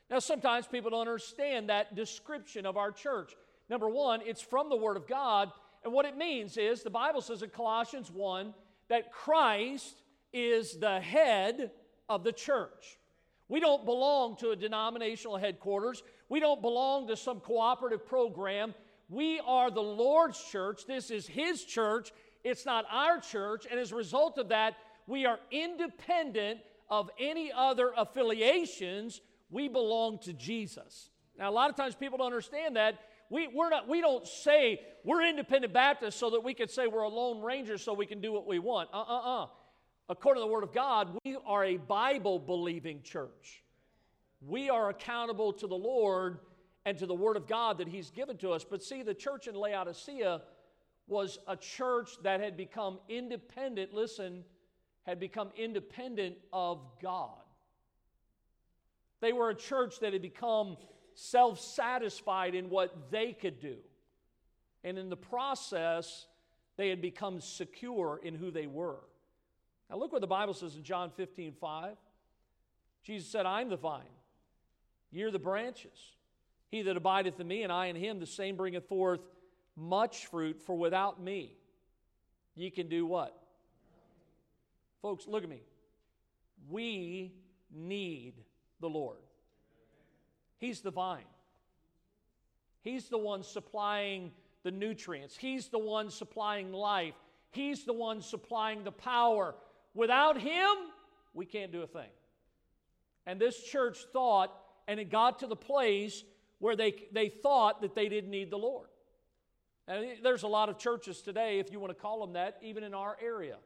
Now, 0.09 0.19
sometimes 0.19 0.67
people 0.67 0.91
don't 0.91 1.01
understand 1.01 1.69
that 1.69 1.95
description 1.95 2.67
of 2.67 2.77
our 2.77 2.91
church. 2.91 3.33
Number 3.69 3.89
one, 3.89 4.21
it's 4.23 4.41
from 4.41 4.69
the 4.69 4.75
Word 4.75 4.97
of 4.97 5.07
God, 5.07 5.51
and 5.83 5.91
what 5.91 6.05
it 6.05 6.15
means 6.15 6.57
is 6.57 6.83
the 6.83 6.89
Bible 6.89 7.21
says 7.21 7.41
in 7.41 7.49
Colossians 7.49 8.11
1 8.11 8.53
that 8.89 9.11
Christ 9.11 9.95
is 10.31 10.77
the 10.77 10.99
head 10.99 11.71
of 12.09 12.23
the 12.23 12.31
church. 12.31 12.97
We 13.47 13.59
don't 13.59 13.85
belong 13.85 14.37
to 14.37 14.51
a 14.51 14.55
denominational 14.55 15.37
headquarters. 15.37 16.01
We 16.29 16.39
don't 16.39 16.61
belong 16.61 17.07
to 17.07 17.17
some 17.17 17.39
cooperative 17.39 18.05
program. 18.05 18.73
We 19.09 19.39
are 19.45 19.69
the 19.69 19.81
Lord's 19.81 20.43
church. 20.43 20.85
This 20.87 21.11
is 21.11 21.27
His 21.27 21.63
church. 21.63 22.11
It's 22.43 22.65
not 22.65 22.85
our 22.89 23.19
church. 23.19 23.67
And 23.69 23.79
as 23.79 23.91
a 23.91 23.95
result 23.95 24.37
of 24.37 24.49
that, 24.49 24.75
we 25.07 25.25
are 25.25 25.39
independent 25.51 26.59
of 26.89 27.09
any 27.19 27.51
other 27.51 27.91
affiliations. 27.95 29.21
We 29.49 29.67
belong 29.67 30.19
to 30.23 30.33
Jesus. 30.33 31.09
Now, 31.37 31.49
a 31.49 31.51
lot 31.51 31.69
of 31.69 31.75
times 31.75 31.95
people 31.95 32.17
don't 32.17 32.27
understand 32.27 32.75
that. 32.75 32.99
We, 33.33 33.47
we're 33.47 33.71
not, 33.71 33.89
we 33.89 33.99
don't 33.99 34.27
say 34.27 34.79
we're 35.03 35.27
independent 35.27 35.73
Baptists 35.73 36.17
so 36.17 36.29
that 36.29 36.43
we 36.43 36.53
can 36.53 36.67
say 36.67 36.85
we're 36.85 37.01
a 37.01 37.09
lone 37.09 37.41
ranger 37.41 37.79
so 37.79 37.91
we 37.91 38.05
can 38.05 38.21
do 38.21 38.31
what 38.31 38.45
we 38.45 38.59
want. 38.59 38.89
Uh 38.93 39.01
uh 39.01 39.43
uh. 39.43 39.47
According 40.07 40.43
to 40.43 40.47
the 40.47 40.53
Word 40.53 40.63
of 40.63 40.71
God, 40.71 41.17
we 41.25 41.35
are 41.47 41.65
a 41.65 41.77
Bible 41.77 42.37
believing 42.37 43.01
church. 43.01 43.63
We 44.39 44.69
are 44.69 44.89
accountable 44.89 45.51
to 45.53 45.65
the 45.65 45.75
Lord 45.75 46.41
and 46.85 46.95
to 46.99 47.07
the 47.07 47.15
Word 47.15 47.35
of 47.35 47.47
God 47.47 47.79
that 47.79 47.87
He's 47.87 48.11
given 48.11 48.37
to 48.37 48.51
us. 48.51 48.63
But 48.63 48.83
see, 48.83 49.01
the 49.01 49.15
church 49.15 49.47
in 49.47 49.55
Laodicea 49.55 50.43
was 51.07 51.39
a 51.47 51.55
church 51.55 52.11
that 52.21 52.39
had 52.39 52.55
become 52.55 52.99
independent, 53.09 53.95
listen, 53.95 54.43
had 55.07 55.19
become 55.19 55.49
independent 55.57 56.35
of 56.53 56.81
God. 57.01 57.31
They 59.21 59.33
were 59.33 59.49
a 59.49 59.55
church 59.55 60.01
that 60.01 60.13
had 60.13 60.21
become 60.21 60.77
self 61.15 61.59
satisfied 61.59 62.55
in 62.55 62.69
what 62.69 63.11
they 63.11 63.33
could 63.33 63.59
do. 63.59 63.77
And 64.83 64.97
in 64.97 65.09
the 65.09 65.17
process, 65.17 66.27
they 66.77 66.89
had 66.89 67.01
become 67.01 67.39
secure 67.39 68.19
in 68.23 68.35
who 68.35 68.51
they 68.51 68.67
were. 68.67 68.99
Now, 69.89 69.97
look 69.97 70.11
what 70.11 70.21
the 70.21 70.27
Bible 70.27 70.53
says 70.53 70.75
in 70.75 70.83
John 70.83 71.11
15 71.11 71.53
5. 71.59 71.95
Jesus 73.03 73.29
said, 73.29 73.45
I'm 73.45 73.69
the 73.69 73.77
vine, 73.77 74.03
you're 75.11 75.31
the 75.31 75.39
branches. 75.39 76.11
He 76.69 76.81
that 76.81 76.97
abideth 76.97 77.39
in 77.39 77.47
me, 77.47 77.61
and 77.61 77.71
I 77.71 77.85
in 77.85 77.95
him, 77.95 78.19
the 78.19 78.25
same 78.25 78.55
bringeth 78.55 78.87
forth 78.87 79.19
much 79.75 80.25
fruit, 80.25 80.59
for 80.59 80.75
without 80.75 81.21
me 81.21 81.55
ye 82.55 82.69
can 82.69 82.87
do 82.87 83.05
what? 83.05 83.37
Folks, 85.01 85.27
look 85.27 85.43
at 85.43 85.49
me. 85.49 85.61
We 86.69 87.33
need 87.71 88.35
the 88.79 88.89
Lord. 88.89 89.17
He's 90.63 90.79
the 90.79 90.91
vine. 90.91 91.25
He's 92.83 93.09
the 93.09 93.17
one 93.17 93.43
supplying 93.43 94.31
the 94.63 94.71
nutrients. 94.71 95.35
He's 95.35 95.67
the 95.67 95.77
one 95.77 96.09
supplying 96.09 96.71
life. 96.71 97.15
He's 97.51 97.83
the 97.83 97.91
one 97.91 98.21
supplying 98.21 98.85
the 98.85 98.91
power. 98.93 99.55
Without 99.93 100.39
Him, 100.39 100.69
we 101.33 101.45
can't 101.45 101.73
do 101.73 101.81
a 101.81 101.87
thing. 101.87 102.07
And 103.25 103.41
this 103.41 103.61
church 103.61 104.05
thought, 104.13 104.57
and 104.87 105.01
it 105.01 105.11
got 105.11 105.39
to 105.39 105.47
the 105.47 105.55
place 105.57 106.23
where 106.59 106.77
they, 106.77 106.95
they 107.11 107.27
thought 107.27 107.81
that 107.81 107.93
they 107.93 108.07
didn't 108.07 108.31
need 108.31 108.49
the 108.49 108.57
Lord. 108.57 108.87
And 109.89 110.11
there's 110.23 110.43
a 110.43 110.47
lot 110.47 110.69
of 110.69 110.77
churches 110.77 111.21
today, 111.21 111.59
if 111.59 111.73
you 111.73 111.81
want 111.81 111.91
to 111.91 112.01
call 112.01 112.21
them 112.21 112.35
that, 112.35 112.59
even 112.61 112.85
in 112.85 112.93
our 112.93 113.17
area, 113.21 113.57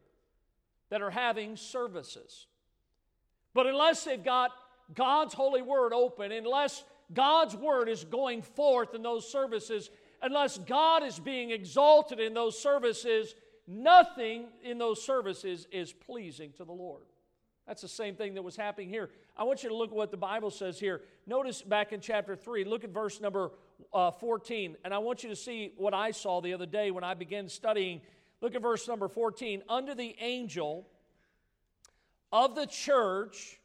that 0.90 1.04
are 1.04 1.12
having 1.12 1.58
services. 1.58 2.48
But 3.54 3.68
unless 3.68 4.04
they've 4.04 4.24
got 4.24 4.50
God's 4.93 5.34
holy 5.34 5.62
word 5.62 5.93
open, 5.93 6.32
unless 6.32 6.84
God's 7.13 7.56
word 7.56 7.89
is 7.89 8.04
going 8.04 8.41
forth 8.41 8.93
in 8.93 9.02
those 9.02 9.30
services, 9.30 9.89
unless 10.21 10.58
God 10.58 11.04
is 11.04 11.19
being 11.19 11.52
exalted 11.52 12.19
in 12.19 12.34
those 12.34 12.58
services, 12.58 13.36
nothing 13.67 14.45
in 14.63 14.78
those 14.78 15.04
services 15.04 15.67
is 15.71 15.93
pleasing 15.93 16.52
to 16.58 16.63
the 16.63 16.71
Lord. 16.71 17.04
That's 17.67 17.82
the 17.82 17.88
same 17.89 18.15
thing 18.15 18.36
that 18.36 18.43
was 18.43 18.56
happening 18.56 18.88
here. 18.88 19.10
I 19.36 19.43
want 19.43 19.62
you 19.62 19.69
to 19.69 19.76
look 19.76 19.89
at 19.91 19.95
what 19.95 20.10
the 20.10 20.17
Bible 20.17 20.50
says 20.50 20.80
here. 20.80 21.02
Notice 21.26 21.62
back 21.62 21.91
in 21.91 22.00
chapter 22.00 22.36
3, 22.36 22.63
look 22.63 22.86
at 22.86 22.91
verse 22.91 23.19
number 23.19 23.52
uh, 23.93 24.12
14. 24.12 24.78
And 24.86 24.93
I 24.93 25.00
want 25.00 25.23
you 25.23 25.30
to 25.30 25.36
see 25.36 25.73
what 25.76 25.93
I 25.93 26.12
saw 26.12 26.39
the 26.39 26.54
other 26.54 26.65
day 26.65 26.91
when 26.91 27.04
I 27.04 27.13
began 27.13 27.50
studying. 27.50 28.02
Look 28.39 28.56
at 28.56 28.62
verse 28.62 28.88
number 28.88 29.10
14. 29.10 29.63
Under 29.67 29.93
the 29.93 30.15
angel 30.21 30.88
of 32.32 32.56
the 32.56 32.65
church 32.65 33.60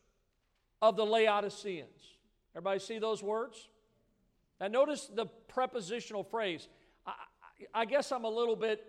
of 0.83 0.97
the 0.97 1.07
Laodiceans. 1.07 2.17
Everybody 2.55 2.81
see 2.81 2.99
those 2.99 3.23
words? 3.23 3.69
Now, 4.61 4.67
notice 4.67 5.07
the 5.07 5.27
prepositional 5.49 6.25
phrase. 6.25 6.69
I, 7.07 7.15
I, 7.73 7.85
guess 7.85 8.13
I'm 8.13 8.25
a 8.25 8.29
little 8.31 8.57
bit 8.57 8.85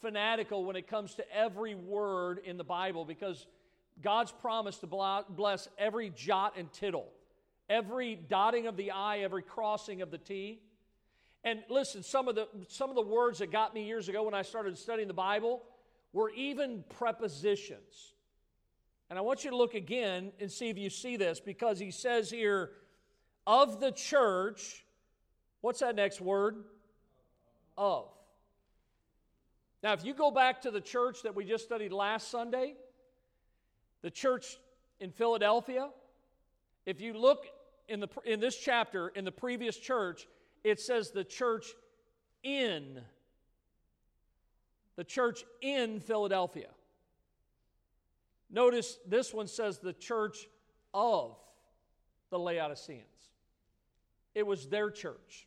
fanatical 0.00 0.64
when 0.64 0.76
it 0.76 0.86
comes 0.86 1.14
to 1.16 1.24
every 1.34 1.74
word 1.74 2.40
in 2.44 2.58
the 2.58 2.64
Bible 2.64 3.04
because 3.04 3.46
God's 4.02 4.30
promised 4.30 4.82
to 4.82 4.86
bless 4.86 5.68
every 5.78 6.10
jot 6.10 6.54
and 6.56 6.72
tittle, 6.72 7.08
every 7.68 8.14
dotting 8.14 8.66
of 8.66 8.76
the 8.76 8.92
I, 8.92 9.18
every 9.20 9.42
crossing 9.42 10.02
of 10.02 10.10
the 10.10 10.18
T. 10.18 10.60
And 11.44 11.62
listen, 11.68 12.02
some 12.02 12.28
of 12.28 12.34
the 12.34 12.46
some 12.68 12.90
of 12.90 12.96
the 12.96 13.02
words 13.02 13.38
that 13.38 13.50
got 13.50 13.72
me 13.74 13.86
years 13.86 14.08
ago 14.08 14.24
when 14.24 14.34
I 14.34 14.42
started 14.42 14.76
studying 14.76 15.08
the 15.08 15.14
Bible 15.14 15.62
were 16.12 16.30
even 16.30 16.84
prepositions. 16.98 18.12
And 19.10 19.18
I 19.18 19.22
want 19.22 19.44
you 19.44 19.50
to 19.50 19.56
look 19.56 19.74
again 19.74 20.32
and 20.38 20.50
see 20.50 20.68
if 20.68 20.76
you 20.76 20.90
see 20.90 21.16
this 21.16 21.40
because 21.40 21.78
he 21.78 21.90
says 21.90 22.30
here, 22.30 22.70
of 23.46 23.80
the 23.80 23.90
church, 23.90 24.84
what's 25.62 25.80
that 25.80 25.96
next 25.96 26.20
word? 26.20 26.56
Of. 27.78 28.08
Now, 29.82 29.92
if 29.92 30.04
you 30.04 30.12
go 30.12 30.30
back 30.30 30.62
to 30.62 30.70
the 30.70 30.80
church 30.80 31.22
that 31.22 31.34
we 31.34 31.44
just 31.44 31.64
studied 31.64 31.92
last 31.92 32.30
Sunday, 32.30 32.74
The 34.02 34.10
church 34.10 34.58
in 35.00 35.10
Philadelphia, 35.10 35.88
if 36.86 37.00
you 37.00 37.14
look 37.14 37.46
in, 37.88 38.00
the, 38.00 38.08
in 38.24 38.40
this 38.40 38.56
chapter, 38.56 39.08
in 39.08 39.24
the 39.24 39.32
previous 39.32 39.76
church, 39.76 40.26
it 40.62 40.80
says 40.80 41.10
the 41.10 41.24
church 41.24 41.66
in. 42.42 43.00
The 44.96 45.04
church 45.04 45.44
in 45.60 46.00
Philadelphia. 46.00 46.68
Notice 48.50 48.98
this 49.06 49.32
one 49.32 49.46
says 49.46 49.78
the 49.78 49.92
church 49.92 50.48
of 50.94 51.36
the 52.30 52.38
Laodiceans. 52.38 53.04
It 54.34 54.46
was 54.46 54.66
their 54.68 54.90
church, 54.90 55.46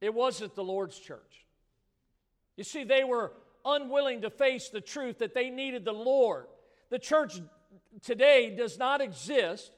it 0.00 0.12
wasn't 0.12 0.54
the 0.54 0.64
Lord's 0.64 0.98
church. 0.98 1.44
You 2.56 2.64
see, 2.64 2.82
they 2.82 3.04
were 3.04 3.32
unwilling 3.64 4.22
to 4.22 4.30
face 4.30 4.68
the 4.68 4.80
truth 4.80 5.18
that 5.18 5.34
they 5.34 5.48
needed 5.48 5.84
the 5.84 5.92
Lord. 5.92 6.46
The 6.90 6.98
church 6.98 7.40
today 8.02 8.54
does 8.56 8.78
not 8.78 9.00
exist, 9.00 9.70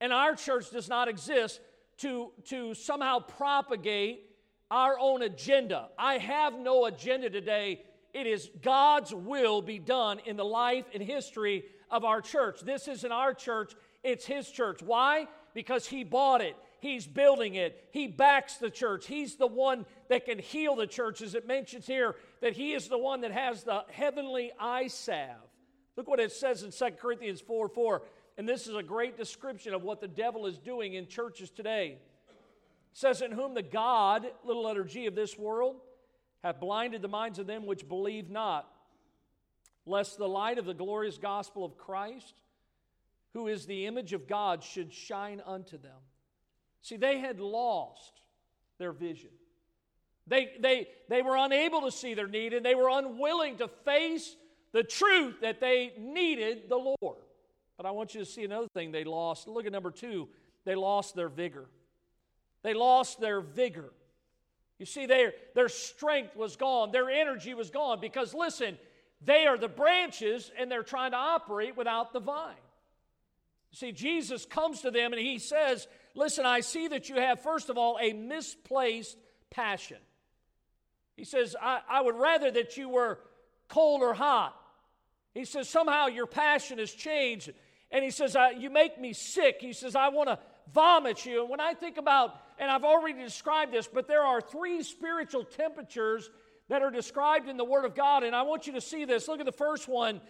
and 0.00 0.12
our 0.12 0.34
church 0.34 0.70
does 0.70 0.88
not 0.88 1.08
exist 1.08 1.60
to, 1.98 2.32
to 2.46 2.74
somehow 2.74 3.20
propagate 3.20 4.24
our 4.70 4.98
own 4.98 5.22
agenda. 5.22 5.88
I 5.98 6.18
have 6.18 6.58
no 6.58 6.86
agenda 6.86 7.30
today. 7.30 7.82
It 8.14 8.26
is 8.26 8.50
God's 8.62 9.14
will 9.14 9.62
be 9.62 9.78
done 9.78 10.20
in 10.24 10.36
the 10.36 10.44
life 10.44 10.86
and 10.94 11.02
history 11.02 11.64
of 11.90 12.04
our 12.04 12.20
church. 12.20 12.60
This 12.60 12.88
isn't 12.88 13.12
our 13.12 13.34
church, 13.34 13.74
it's 14.02 14.26
His 14.26 14.50
church. 14.50 14.82
Why? 14.82 15.28
Because 15.54 15.86
He 15.86 16.04
bought 16.04 16.40
it. 16.40 16.56
He's 16.80 17.06
building 17.06 17.56
it. 17.56 17.88
He 17.90 18.06
backs 18.06 18.56
the 18.56 18.70
church. 18.70 19.06
He's 19.06 19.34
the 19.34 19.48
one 19.48 19.84
that 20.08 20.26
can 20.26 20.38
heal 20.38 20.76
the 20.76 20.86
church, 20.86 21.22
as 21.22 21.34
it 21.34 21.46
mentions 21.46 21.86
here, 21.86 22.14
that 22.40 22.52
He 22.52 22.72
is 22.72 22.88
the 22.88 22.98
one 22.98 23.22
that 23.22 23.32
has 23.32 23.64
the 23.64 23.84
heavenly 23.90 24.52
eye 24.58 24.86
salve. 24.86 25.36
Look 25.96 26.06
what 26.08 26.20
it 26.20 26.30
says 26.30 26.62
in 26.62 26.70
2 26.70 26.96
Corinthians 26.96 27.40
4 27.40 27.68
4. 27.68 28.02
And 28.38 28.48
this 28.48 28.68
is 28.68 28.76
a 28.76 28.84
great 28.84 29.16
description 29.16 29.74
of 29.74 29.82
what 29.82 30.00
the 30.00 30.06
devil 30.06 30.46
is 30.46 30.58
doing 30.58 30.94
in 30.94 31.08
churches 31.08 31.50
today. 31.50 31.98
It 32.28 32.36
says, 32.92 33.20
In 33.20 33.32
whom 33.32 33.54
the 33.54 33.62
God, 33.62 34.28
little 34.44 34.62
letter 34.62 34.84
G, 34.84 35.06
of 35.06 35.16
this 35.16 35.36
world 35.36 35.80
hath 36.42 36.60
blinded 36.60 37.02
the 37.02 37.08
minds 37.08 37.38
of 37.38 37.46
them 37.46 37.66
which 37.66 37.88
believe 37.88 38.30
not, 38.30 38.68
lest 39.86 40.18
the 40.18 40.28
light 40.28 40.58
of 40.58 40.66
the 40.66 40.74
glorious 40.74 41.18
gospel 41.18 41.64
of 41.64 41.76
Christ, 41.76 42.34
who 43.32 43.48
is 43.48 43.66
the 43.66 43.86
image 43.86 44.12
of 44.12 44.26
God, 44.26 44.62
should 44.62 44.92
shine 44.92 45.42
unto 45.44 45.78
them. 45.78 45.98
See, 46.82 46.96
they 46.96 47.18
had 47.18 47.40
lost 47.40 48.20
their 48.78 48.92
vision. 48.92 49.30
They, 50.26 50.52
they, 50.60 50.88
they 51.08 51.22
were 51.22 51.36
unable 51.36 51.82
to 51.82 51.90
see 51.90 52.14
their 52.14 52.28
need 52.28 52.52
and 52.52 52.64
they 52.64 52.74
were 52.74 52.90
unwilling 52.90 53.56
to 53.56 53.68
face 53.68 54.36
the 54.72 54.82
truth 54.82 55.40
that 55.40 55.60
they 55.60 55.92
needed 55.98 56.68
the 56.68 56.76
Lord. 56.76 57.22
But 57.76 57.86
I 57.86 57.92
want 57.92 58.14
you 58.14 58.20
to 58.20 58.26
see 58.26 58.44
another 58.44 58.68
thing 58.74 58.92
they 58.92 59.04
lost. 59.04 59.48
Look 59.48 59.64
at 59.64 59.72
number 59.72 59.90
two. 59.90 60.28
They 60.64 60.74
lost 60.74 61.14
their 61.14 61.28
vigor. 61.28 61.66
They 62.62 62.74
lost 62.74 63.20
their 63.20 63.40
vigor. 63.40 63.92
You 64.78 64.86
see, 64.86 65.06
their, 65.06 65.32
their 65.54 65.68
strength 65.68 66.36
was 66.36 66.56
gone, 66.56 66.92
their 66.92 67.10
energy 67.10 67.54
was 67.54 67.70
gone 67.70 68.00
because, 68.00 68.32
listen, 68.32 68.78
they 69.24 69.46
are 69.46 69.58
the 69.58 69.68
branches 69.68 70.50
and 70.58 70.70
they're 70.70 70.82
trying 70.82 71.10
to 71.10 71.16
operate 71.16 71.76
without 71.76 72.12
the 72.12 72.20
vine. 72.20 72.54
See, 73.72 73.92
Jesus 73.92 74.46
comes 74.46 74.82
to 74.82 74.90
them 74.90 75.12
and 75.12 75.20
he 75.20 75.38
says, 75.38 75.86
Listen, 76.14 76.46
I 76.46 76.60
see 76.60 76.88
that 76.88 77.08
you 77.08 77.16
have, 77.16 77.40
first 77.42 77.68
of 77.68 77.78
all, 77.78 77.96
a 78.00 78.12
misplaced 78.12 79.16
passion. 79.50 79.98
He 81.16 81.24
says, 81.24 81.54
I, 81.60 81.80
I 81.88 82.00
would 82.00 82.16
rather 82.16 82.50
that 82.50 82.76
you 82.76 82.88
were 82.88 83.20
cold 83.68 84.02
or 84.02 84.14
hot. 84.14 84.56
He 85.32 85.44
says, 85.44 85.68
somehow 85.68 86.06
your 86.06 86.26
passion 86.26 86.78
has 86.78 86.90
changed. 86.90 87.52
And 87.90 88.04
he 88.04 88.10
says, 88.10 88.36
You 88.56 88.70
make 88.70 89.00
me 89.00 89.12
sick. 89.12 89.58
He 89.60 89.72
says, 89.72 89.94
I 89.94 90.08
want 90.08 90.28
to 90.28 90.38
vomit 90.72 91.24
you. 91.24 91.42
And 91.42 91.50
when 91.50 91.60
I 91.60 91.74
think 91.74 91.96
about, 91.96 92.40
and 92.58 92.70
I've 92.70 92.84
already 92.84 93.20
described 93.22 93.72
this, 93.72 93.86
but 93.86 94.08
there 94.08 94.22
are 94.22 94.40
three 94.40 94.82
spiritual 94.82 95.44
temperatures 95.44 96.30
that 96.68 96.82
are 96.82 96.90
described 96.90 97.48
in 97.48 97.56
the 97.56 97.64
Word 97.64 97.84
of 97.84 97.94
God. 97.94 98.24
And 98.24 98.34
I 98.34 98.42
want 98.42 98.66
you 98.66 98.74
to 98.74 98.80
see 98.80 99.04
this. 99.04 99.28
Look 99.28 99.40
at 99.40 99.46
the 99.46 99.52
first 99.52 99.88
one 99.88 100.20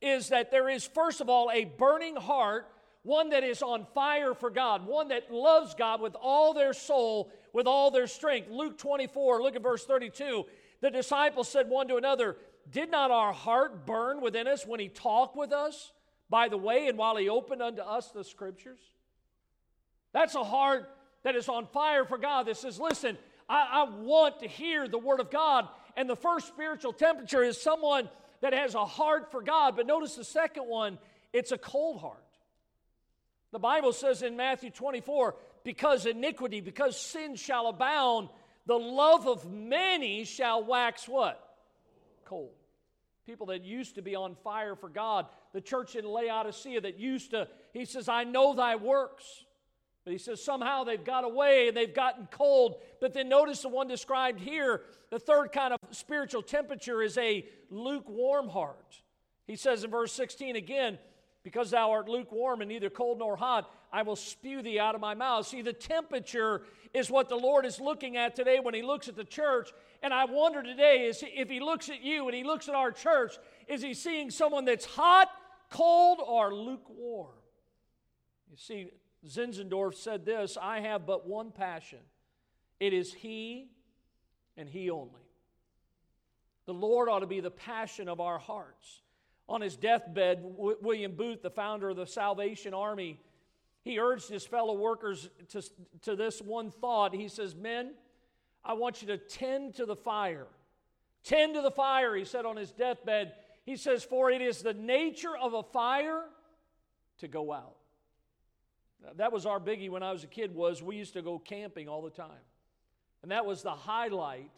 is 0.00 0.28
that 0.28 0.50
there 0.50 0.68
is, 0.68 0.86
first 0.86 1.20
of 1.20 1.28
all, 1.28 1.50
a 1.50 1.64
burning 1.64 2.16
heart, 2.16 2.70
one 3.02 3.30
that 3.30 3.44
is 3.44 3.62
on 3.62 3.86
fire 3.94 4.34
for 4.34 4.50
God, 4.50 4.86
one 4.86 5.08
that 5.08 5.30
loves 5.32 5.74
God 5.74 6.00
with 6.00 6.14
all 6.20 6.52
their 6.52 6.72
soul, 6.72 7.32
with 7.52 7.66
all 7.66 7.90
their 7.90 8.06
strength. 8.06 8.50
Luke 8.50 8.76
24, 8.78 9.42
look 9.42 9.56
at 9.56 9.62
verse 9.62 9.84
32. 9.86 10.44
The 10.80 10.90
disciples 10.90 11.48
said 11.48 11.68
one 11.68 11.88
to 11.88 11.96
another, 11.96 12.36
did 12.70 12.90
not 12.90 13.10
our 13.10 13.32
heart 13.32 13.86
burn 13.86 14.20
within 14.20 14.46
us 14.46 14.66
when 14.66 14.80
he 14.80 14.88
talked 14.88 15.36
with 15.36 15.52
us 15.52 15.92
by 16.28 16.48
the 16.48 16.58
way 16.58 16.88
and 16.88 16.98
while 16.98 17.16
he 17.16 17.28
opened 17.28 17.62
unto 17.62 17.80
us 17.80 18.10
the 18.10 18.24
scriptures? 18.24 18.80
That's 20.12 20.34
a 20.34 20.44
heart 20.44 20.90
that 21.26 21.34
is 21.34 21.48
on 21.48 21.66
fire 21.66 22.04
for 22.04 22.18
God 22.18 22.46
that 22.46 22.56
says, 22.56 22.78
Listen, 22.78 23.18
I, 23.48 23.84
I 23.84 23.90
want 23.90 24.38
to 24.40 24.46
hear 24.46 24.86
the 24.86 24.96
word 24.96 25.18
of 25.18 25.28
God. 25.28 25.66
And 25.96 26.08
the 26.08 26.14
first 26.14 26.46
spiritual 26.46 26.92
temperature 26.92 27.42
is 27.42 27.60
someone 27.60 28.08
that 28.42 28.52
has 28.52 28.76
a 28.76 28.84
heart 28.84 29.32
for 29.32 29.42
God. 29.42 29.74
But 29.74 29.88
notice 29.88 30.14
the 30.14 30.22
second 30.22 30.68
one, 30.68 30.98
it's 31.32 31.50
a 31.50 31.58
cold 31.58 32.00
heart. 32.00 32.22
The 33.50 33.58
Bible 33.58 33.92
says 33.92 34.22
in 34.22 34.36
Matthew 34.36 34.70
24, 34.70 35.34
because 35.64 36.06
iniquity, 36.06 36.60
because 36.60 36.96
sin 36.96 37.34
shall 37.34 37.66
abound, 37.66 38.28
the 38.66 38.78
love 38.78 39.26
of 39.26 39.50
many 39.50 40.22
shall 40.22 40.62
wax 40.62 41.08
what? 41.08 41.42
cold. 42.24 42.52
People 43.26 43.46
that 43.46 43.64
used 43.64 43.96
to 43.96 44.02
be 44.02 44.14
on 44.14 44.36
fire 44.44 44.76
for 44.76 44.88
God. 44.88 45.26
The 45.52 45.60
church 45.60 45.96
in 45.96 46.04
Laodicea 46.04 46.82
that 46.82 47.00
used 47.00 47.32
to, 47.32 47.48
he 47.72 47.84
says, 47.84 48.08
I 48.08 48.22
know 48.22 48.54
thy 48.54 48.76
works. 48.76 49.24
But 50.06 50.12
he 50.12 50.18
says 50.18 50.40
somehow 50.40 50.84
they've 50.84 51.02
got 51.02 51.24
away 51.24 51.66
and 51.66 51.76
they've 51.76 51.92
gotten 51.92 52.28
cold. 52.30 52.76
But 53.00 53.12
then 53.12 53.28
notice 53.28 53.62
the 53.62 53.68
one 53.68 53.88
described 53.88 54.38
here, 54.38 54.82
the 55.10 55.18
third 55.18 55.50
kind 55.50 55.74
of 55.74 55.80
spiritual 55.90 56.42
temperature 56.42 57.02
is 57.02 57.18
a 57.18 57.44
lukewarm 57.70 58.48
heart. 58.48 59.02
He 59.48 59.56
says 59.56 59.82
in 59.82 59.90
verse 59.90 60.12
16 60.12 60.54
again, 60.54 60.98
because 61.42 61.72
thou 61.72 61.90
art 61.90 62.08
lukewarm 62.08 62.60
and 62.60 62.68
neither 62.68 62.88
cold 62.88 63.18
nor 63.18 63.36
hot, 63.36 63.68
I 63.92 64.02
will 64.02 64.14
spew 64.14 64.62
thee 64.62 64.78
out 64.78 64.94
of 64.94 65.00
my 65.00 65.14
mouth. 65.14 65.48
See, 65.48 65.60
the 65.60 65.72
temperature 65.72 66.62
is 66.94 67.10
what 67.10 67.28
the 67.28 67.34
Lord 67.34 67.66
is 67.66 67.80
looking 67.80 68.16
at 68.16 68.36
today 68.36 68.60
when 68.60 68.74
He 68.74 68.82
looks 68.82 69.08
at 69.08 69.16
the 69.16 69.24
church. 69.24 69.70
And 70.04 70.14
I 70.14 70.26
wonder 70.26 70.62
today 70.62 71.06
is 71.06 71.24
if 71.26 71.50
He 71.50 71.58
looks 71.58 71.88
at 71.88 72.04
you 72.04 72.28
and 72.28 72.36
He 72.36 72.44
looks 72.44 72.68
at 72.68 72.76
our 72.76 72.92
church, 72.92 73.38
is 73.66 73.82
He 73.82 73.92
seeing 73.92 74.30
someone 74.30 74.66
that's 74.66 74.84
hot, 74.86 75.30
cold, 75.68 76.20
or 76.24 76.54
lukewarm? 76.54 77.34
You 78.48 78.56
see, 78.56 78.90
Zinzendorf 79.28 79.94
said 79.94 80.24
this 80.24 80.56
I 80.60 80.80
have 80.80 81.06
but 81.06 81.26
one 81.26 81.50
passion 81.50 82.00
it 82.78 82.92
is 82.92 83.12
He 83.12 83.70
and 84.56 84.68
He 84.68 84.90
only. 84.90 85.22
The 86.66 86.74
Lord 86.74 87.08
ought 87.08 87.20
to 87.20 87.26
be 87.26 87.40
the 87.40 87.50
passion 87.50 88.08
of 88.08 88.20
our 88.20 88.38
hearts. 88.38 89.02
On 89.48 89.60
his 89.60 89.76
deathbed, 89.76 90.42
w- 90.42 90.76
William 90.80 91.12
Booth, 91.12 91.40
the 91.40 91.50
founder 91.50 91.90
of 91.90 91.96
the 91.96 92.06
Salvation 92.06 92.74
Army, 92.74 93.20
he 93.84 94.00
urged 94.00 94.28
his 94.28 94.44
fellow 94.44 94.74
workers 94.74 95.30
to, 95.50 95.62
to 96.02 96.16
this 96.16 96.42
one 96.42 96.72
thought. 96.72 97.14
He 97.14 97.28
says, 97.28 97.54
Men, 97.54 97.94
I 98.64 98.72
want 98.72 99.00
you 99.00 99.08
to 99.08 99.18
tend 99.18 99.74
to 99.74 99.86
the 99.86 99.94
fire. 99.94 100.48
Tend 101.22 101.54
to 101.54 101.62
the 101.62 101.70
fire, 101.70 102.16
he 102.16 102.24
said 102.24 102.44
on 102.44 102.56
his 102.56 102.72
deathbed. 102.72 103.34
He 103.64 103.76
says, 103.76 104.02
For 104.02 104.28
it 104.28 104.42
is 104.42 104.62
the 104.62 104.74
nature 104.74 105.36
of 105.36 105.54
a 105.54 105.62
fire 105.62 106.24
to 107.18 107.28
go 107.28 107.52
out. 107.52 107.76
That 109.16 109.32
was 109.32 109.46
our 109.46 109.60
biggie 109.60 109.90
when 109.90 110.02
I 110.02 110.12
was 110.12 110.24
a 110.24 110.28
kid 110.28 110.54
was 110.54 110.82
we 110.82 110.96
used 110.96 111.14
to 111.14 111.22
go 111.22 111.38
camping 111.38 111.88
all 111.88 112.02
the 112.02 112.10
time. 112.10 112.44
And 113.22 113.30
that 113.30 113.46
was 113.46 113.62
the 113.62 113.70
highlight 113.70 114.52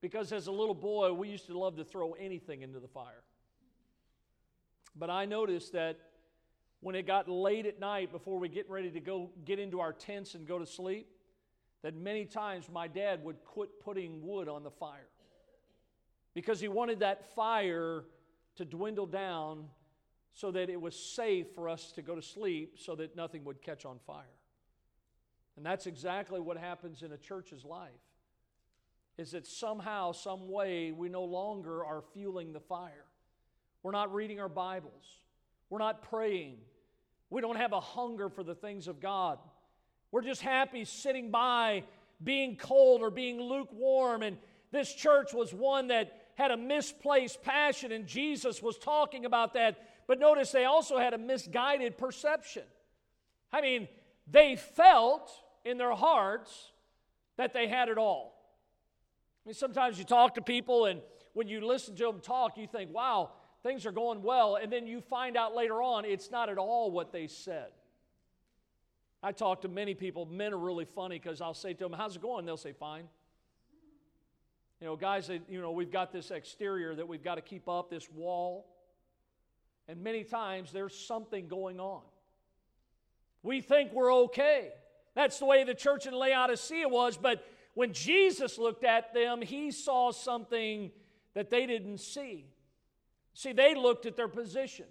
because 0.00 0.32
as 0.32 0.46
a 0.46 0.52
little 0.52 0.74
boy 0.74 1.12
we 1.12 1.28
used 1.28 1.46
to 1.46 1.58
love 1.58 1.76
to 1.76 1.84
throw 1.84 2.12
anything 2.12 2.62
into 2.62 2.80
the 2.80 2.88
fire. 2.88 3.22
But 4.94 5.10
I 5.10 5.24
noticed 5.24 5.72
that 5.72 5.98
when 6.80 6.94
it 6.94 7.06
got 7.06 7.28
late 7.28 7.66
at 7.66 7.80
night 7.80 8.12
before 8.12 8.38
we 8.38 8.48
get 8.48 8.68
ready 8.68 8.90
to 8.90 9.00
go 9.00 9.30
get 9.44 9.58
into 9.58 9.80
our 9.80 9.92
tents 9.92 10.34
and 10.34 10.46
go 10.46 10.58
to 10.58 10.66
sleep, 10.66 11.08
that 11.82 11.94
many 11.94 12.24
times 12.24 12.68
my 12.72 12.88
dad 12.88 13.22
would 13.24 13.44
quit 13.44 13.80
putting 13.80 14.26
wood 14.26 14.48
on 14.48 14.62
the 14.62 14.70
fire 14.70 15.08
because 16.34 16.60
he 16.60 16.68
wanted 16.68 17.00
that 17.00 17.34
fire 17.34 18.04
to 18.56 18.64
dwindle 18.64 19.06
down 19.06 19.64
so 20.36 20.50
that 20.50 20.68
it 20.68 20.78
was 20.78 20.94
safe 20.94 21.46
for 21.54 21.66
us 21.66 21.92
to 21.92 22.02
go 22.02 22.14
to 22.14 22.20
sleep 22.20 22.76
so 22.78 22.94
that 22.94 23.16
nothing 23.16 23.42
would 23.44 23.62
catch 23.62 23.86
on 23.86 23.98
fire. 24.06 24.36
And 25.56 25.64
that's 25.64 25.86
exactly 25.86 26.40
what 26.40 26.58
happens 26.58 27.02
in 27.02 27.10
a 27.10 27.16
church's 27.16 27.64
life. 27.64 27.88
Is 29.16 29.30
that 29.30 29.46
somehow, 29.46 30.12
some 30.12 30.50
way, 30.50 30.92
we 30.92 31.08
no 31.08 31.24
longer 31.24 31.82
are 31.82 32.02
fueling 32.12 32.52
the 32.52 32.60
fire. 32.60 33.06
We're 33.82 33.92
not 33.92 34.12
reading 34.12 34.38
our 34.38 34.50
Bibles. 34.50 35.22
We're 35.70 35.78
not 35.78 36.02
praying. 36.02 36.58
We 37.30 37.40
don't 37.40 37.56
have 37.56 37.72
a 37.72 37.80
hunger 37.80 38.28
for 38.28 38.42
the 38.42 38.54
things 38.54 38.88
of 38.88 39.00
God. 39.00 39.38
We're 40.12 40.20
just 40.20 40.42
happy 40.42 40.84
sitting 40.84 41.30
by, 41.30 41.84
being 42.22 42.56
cold 42.56 43.00
or 43.00 43.10
being 43.10 43.40
lukewarm. 43.40 44.22
And 44.22 44.36
this 44.70 44.92
church 44.92 45.32
was 45.32 45.54
one 45.54 45.88
that 45.88 46.12
had 46.34 46.50
a 46.50 46.58
misplaced 46.58 47.42
passion, 47.42 47.90
and 47.90 48.06
Jesus 48.06 48.62
was 48.62 48.76
talking 48.76 49.24
about 49.24 49.54
that 49.54 49.78
But 50.06 50.18
notice 50.18 50.52
they 50.52 50.64
also 50.64 50.98
had 50.98 51.14
a 51.14 51.18
misguided 51.18 51.98
perception. 51.98 52.62
I 53.52 53.60
mean, 53.60 53.88
they 54.26 54.56
felt 54.56 55.30
in 55.64 55.78
their 55.78 55.94
hearts 55.94 56.72
that 57.36 57.52
they 57.52 57.66
had 57.66 57.88
it 57.88 57.98
all. 57.98 58.34
I 59.44 59.48
mean, 59.48 59.54
sometimes 59.54 59.98
you 59.98 60.04
talk 60.04 60.34
to 60.34 60.42
people, 60.42 60.86
and 60.86 61.00
when 61.32 61.48
you 61.48 61.64
listen 61.64 61.94
to 61.96 62.04
them 62.04 62.20
talk, 62.20 62.56
you 62.56 62.66
think, 62.66 62.92
wow, 62.92 63.30
things 63.62 63.84
are 63.86 63.92
going 63.92 64.22
well. 64.22 64.56
And 64.56 64.72
then 64.72 64.86
you 64.86 65.00
find 65.00 65.36
out 65.36 65.54
later 65.54 65.82
on 65.82 66.04
it's 66.04 66.30
not 66.30 66.48
at 66.48 66.58
all 66.58 66.90
what 66.90 67.12
they 67.12 67.26
said. 67.26 67.68
I 69.22 69.32
talk 69.32 69.62
to 69.62 69.68
many 69.68 69.94
people. 69.94 70.24
Men 70.26 70.52
are 70.52 70.58
really 70.58 70.84
funny 70.84 71.18
because 71.18 71.40
I'll 71.40 71.54
say 71.54 71.72
to 71.74 71.84
them, 71.84 71.92
How's 71.92 72.16
it 72.16 72.22
going? 72.22 72.46
They'll 72.46 72.56
say, 72.56 72.72
Fine. 72.72 73.08
You 74.80 74.86
know, 74.86 74.96
guys, 74.96 75.30
you 75.48 75.60
know, 75.60 75.70
we've 75.70 75.90
got 75.90 76.12
this 76.12 76.30
exterior 76.30 76.94
that 76.94 77.08
we've 77.08 77.24
got 77.24 77.36
to 77.36 77.40
keep 77.40 77.66
up, 77.68 77.88
this 77.90 78.10
wall. 78.10 78.66
And 79.88 80.02
many 80.02 80.24
times 80.24 80.72
there's 80.72 80.96
something 80.96 81.48
going 81.48 81.80
on. 81.80 82.02
We 83.42 83.60
think 83.60 83.92
we're 83.92 84.12
okay. 84.24 84.72
That's 85.14 85.38
the 85.38 85.46
way 85.46 85.64
the 85.64 85.74
church 85.74 86.06
in 86.06 86.14
Laodicea 86.14 86.88
was, 86.88 87.16
but 87.16 87.44
when 87.74 87.92
Jesus 87.92 88.58
looked 88.58 88.84
at 88.84 89.14
them, 89.14 89.40
he 89.40 89.70
saw 89.70 90.10
something 90.10 90.90
that 91.34 91.50
they 91.50 91.66
didn't 91.66 91.98
see. 91.98 92.46
See, 93.34 93.52
they 93.52 93.74
looked 93.74 94.06
at 94.06 94.16
their 94.16 94.28
position, 94.28 94.86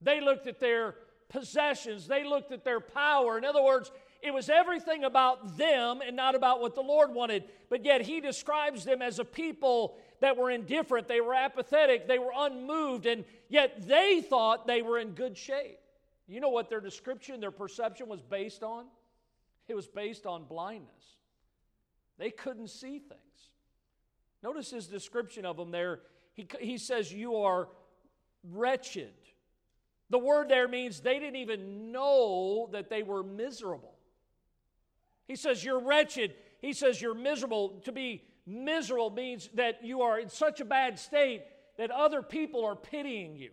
they 0.00 0.20
looked 0.20 0.46
at 0.46 0.58
their 0.58 0.96
possessions, 1.28 2.06
they 2.06 2.24
looked 2.24 2.52
at 2.52 2.64
their 2.64 2.80
power. 2.80 3.38
In 3.38 3.44
other 3.44 3.62
words, 3.62 3.90
it 4.22 4.32
was 4.32 4.48
everything 4.48 5.04
about 5.04 5.56
them 5.56 6.00
and 6.06 6.16
not 6.16 6.34
about 6.34 6.60
what 6.60 6.74
the 6.74 6.82
Lord 6.82 7.12
wanted. 7.12 7.44
But 7.68 7.84
yet, 7.84 8.02
he 8.02 8.20
describes 8.20 8.84
them 8.84 9.02
as 9.02 9.18
a 9.18 9.24
people 9.24 9.96
that 10.20 10.36
were 10.36 10.50
indifferent, 10.50 11.08
they 11.08 11.20
were 11.20 11.34
apathetic, 11.34 12.08
they 12.08 12.18
were 12.18 12.32
unmoved, 12.34 13.06
and 13.06 13.24
yet 13.48 13.86
they 13.86 14.22
thought 14.22 14.66
they 14.66 14.80
were 14.82 14.98
in 14.98 15.10
good 15.10 15.36
shape. 15.36 15.78
You 16.26 16.40
know 16.40 16.48
what 16.48 16.70
their 16.70 16.80
description, 16.80 17.40
their 17.40 17.50
perception 17.50 18.08
was 18.08 18.22
based 18.22 18.62
on? 18.62 18.86
It 19.68 19.74
was 19.74 19.86
based 19.86 20.26
on 20.26 20.44
blindness. 20.44 20.90
They 22.18 22.30
couldn't 22.30 22.68
see 22.68 22.98
things. 22.98 23.50
Notice 24.42 24.70
his 24.70 24.86
description 24.86 25.44
of 25.44 25.56
them 25.56 25.70
there. 25.70 26.00
He, 26.34 26.46
he 26.60 26.78
says, 26.78 27.12
You 27.12 27.36
are 27.36 27.68
wretched. 28.52 29.12
The 30.08 30.18
word 30.18 30.48
there 30.48 30.68
means 30.68 31.00
they 31.00 31.18
didn't 31.18 31.36
even 31.36 31.90
know 31.90 32.68
that 32.72 32.88
they 32.88 33.02
were 33.02 33.22
miserable. 33.22 33.95
He 35.26 35.36
says, 35.36 35.64
You're 35.64 35.80
wretched. 35.80 36.34
He 36.60 36.72
says, 36.72 37.00
You're 37.00 37.14
miserable. 37.14 37.80
To 37.84 37.92
be 37.92 38.24
miserable 38.46 39.10
means 39.10 39.48
that 39.54 39.84
you 39.84 40.02
are 40.02 40.18
in 40.18 40.28
such 40.28 40.60
a 40.60 40.64
bad 40.64 40.98
state 40.98 41.42
that 41.78 41.90
other 41.90 42.22
people 42.22 42.64
are 42.64 42.76
pitying 42.76 43.36
you. 43.36 43.50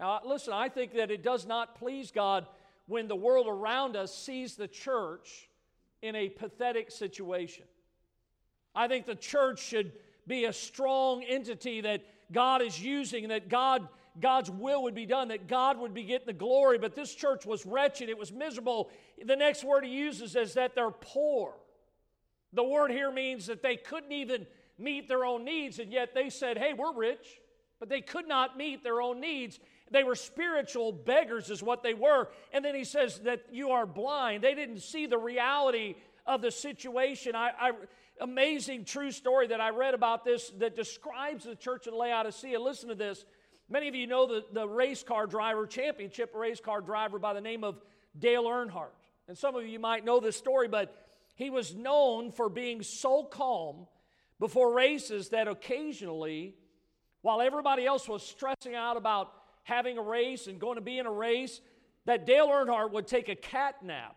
Now, 0.00 0.20
listen, 0.24 0.52
I 0.52 0.68
think 0.68 0.94
that 0.94 1.10
it 1.10 1.22
does 1.22 1.46
not 1.46 1.76
please 1.76 2.10
God 2.10 2.46
when 2.86 3.08
the 3.08 3.16
world 3.16 3.46
around 3.48 3.96
us 3.96 4.14
sees 4.14 4.56
the 4.56 4.68
church 4.68 5.48
in 6.02 6.16
a 6.16 6.28
pathetic 6.28 6.90
situation. 6.90 7.64
I 8.74 8.88
think 8.88 9.06
the 9.06 9.14
church 9.14 9.60
should 9.62 9.92
be 10.26 10.46
a 10.46 10.52
strong 10.52 11.22
entity 11.22 11.82
that 11.82 12.04
God 12.32 12.60
is 12.60 12.80
using, 12.82 13.28
that 13.28 13.48
God 13.48 13.88
God's 14.20 14.50
will 14.50 14.84
would 14.84 14.94
be 14.94 15.06
done, 15.06 15.28
that 15.28 15.48
God 15.48 15.78
would 15.78 15.92
be 15.92 16.04
getting 16.04 16.26
the 16.26 16.32
glory. 16.32 16.78
But 16.78 16.94
this 16.94 17.14
church 17.14 17.44
was 17.44 17.66
wretched, 17.66 18.08
it 18.08 18.18
was 18.18 18.32
miserable. 18.32 18.90
The 19.24 19.36
next 19.36 19.64
word 19.64 19.84
he 19.84 19.90
uses 19.90 20.36
is 20.36 20.54
that 20.54 20.74
they're 20.74 20.90
poor. 20.90 21.54
The 22.52 22.64
word 22.64 22.90
here 22.90 23.10
means 23.10 23.46
that 23.46 23.62
they 23.62 23.76
couldn't 23.76 24.12
even 24.12 24.46
meet 24.78 25.08
their 25.08 25.24
own 25.24 25.44
needs, 25.44 25.78
and 25.78 25.92
yet 25.92 26.14
they 26.14 26.30
said, 26.30 26.58
Hey, 26.58 26.72
we're 26.72 26.94
rich. 26.94 27.40
But 27.80 27.88
they 27.88 28.00
could 28.00 28.28
not 28.28 28.56
meet 28.56 28.84
their 28.84 29.00
own 29.02 29.20
needs. 29.20 29.58
They 29.90 30.04
were 30.04 30.14
spiritual 30.14 30.92
beggars, 30.92 31.50
is 31.50 31.62
what 31.62 31.82
they 31.82 31.92
were. 31.92 32.28
And 32.52 32.64
then 32.64 32.74
he 32.74 32.84
says 32.84 33.18
that 33.20 33.42
you 33.50 33.70
are 33.70 33.84
blind. 33.84 34.42
They 34.42 34.54
didn't 34.54 34.80
see 34.80 35.06
the 35.06 35.18
reality 35.18 35.96
of 36.24 36.40
the 36.40 36.50
situation. 36.50 37.34
I, 37.34 37.50
I 37.60 37.72
amazing 38.20 38.84
true 38.84 39.10
story 39.10 39.48
that 39.48 39.60
I 39.60 39.70
read 39.70 39.94
about 39.94 40.24
this 40.24 40.50
that 40.58 40.76
describes 40.76 41.44
the 41.44 41.56
church 41.56 41.86
in 41.86 41.94
Laodicea. 41.94 42.60
Listen 42.60 42.88
to 42.88 42.94
this. 42.94 43.24
Many 43.68 43.88
of 43.88 43.94
you 43.94 44.06
know 44.06 44.26
the, 44.26 44.44
the 44.52 44.68
race 44.68 45.02
car 45.02 45.26
driver, 45.26 45.66
championship 45.66 46.34
race 46.34 46.60
car 46.60 46.80
driver 46.80 47.18
by 47.18 47.32
the 47.32 47.40
name 47.40 47.64
of 47.64 47.80
Dale 48.18 48.44
Earnhardt. 48.44 48.90
And 49.26 49.36
some 49.36 49.54
of 49.54 49.66
you 49.66 49.78
might 49.78 50.04
know 50.04 50.20
this 50.20 50.36
story, 50.36 50.68
but 50.68 50.94
he 51.34 51.50
was 51.50 51.74
known 51.74 52.30
for 52.30 52.48
being 52.48 52.82
so 52.82 53.24
calm 53.24 53.86
before 54.38 54.74
races 54.74 55.30
that 55.30 55.48
occasionally, 55.48 56.54
while 57.22 57.40
everybody 57.40 57.86
else 57.86 58.08
was 58.08 58.22
stressing 58.22 58.74
out 58.74 58.96
about 58.96 59.32
having 59.62 59.96
a 59.96 60.02
race 60.02 60.46
and 60.46 60.60
going 60.60 60.76
to 60.76 60.82
be 60.82 60.98
in 60.98 61.06
a 61.06 61.12
race, 61.12 61.60
that 62.04 62.26
Dale 62.26 62.48
Earnhardt 62.48 62.92
would 62.92 63.06
take 63.06 63.30
a 63.30 63.34
cat 63.34 63.82
nap 63.82 64.16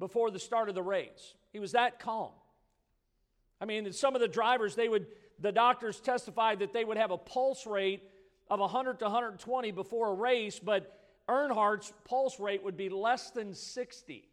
before 0.00 0.30
the 0.32 0.40
start 0.40 0.68
of 0.68 0.74
the 0.74 0.82
race. 0.82 1.34
He 1.52 1.60
was 1.60 1.72
that 1.72 2.00
calm. 2.00 2.32
I 3.60 3.64
mean, 3.64 3.92
some 3.92 4.14
of 4.14 4.20
the 4.20 4.28
drivers, 4.28 4.74
they 4.74 4.88
would, 4.88 5.06
the 5.38 5.52
doctors 5.52 6.00
testified 6.00 6.58
that 6.58 6.72
they 6.72 6.84
would 6.84 6.96
have 6.96 7.12
a 7.12 7.16
pulse 7.16 7.64
rate 7.64 8.02
of 8.48 8.60
100 8.60 8.98
to 9.00 9.04
120 9.06 9.70
before 9.72 10.10
a 10.10 10.14
race, 10.14 10.58
but 10.58 10.98
Earnhardt's 11.28 11.92
pulse 12.04 12.38
rate 12.38 12.62
would 12.62 12.76
be 12.76 12.88
less 12.88 13.30
than 13.30 13.54
60. 13.54 14.28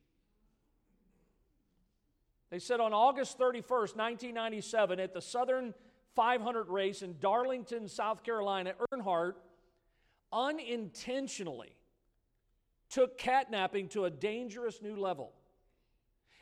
They 2.51 2.59
said 2.59 2.79
on 2.79 2.93
August 2.93 3.39
31st, 3.39 3.95
1997, 3.95 4.99
at 4.99 5.13
the 5.13 5.21
Southern 5.21 5.73
500 6.15 6.69
race 6.69 7.01
in 7.01 7.15
Darlington, 7.19 7.87
South 7.87 8.23
Carolina, 8.23 8.73
Earnhardt 8.91 9.33
unintentionally 10.31 11.75
took 12.89 13.17
catnapping 13.17 13.89
to 13.89 14.05
a 14.05 14.11
dangerous 14.11 14.81
new 14.83 14.95
level. 14.95 15.31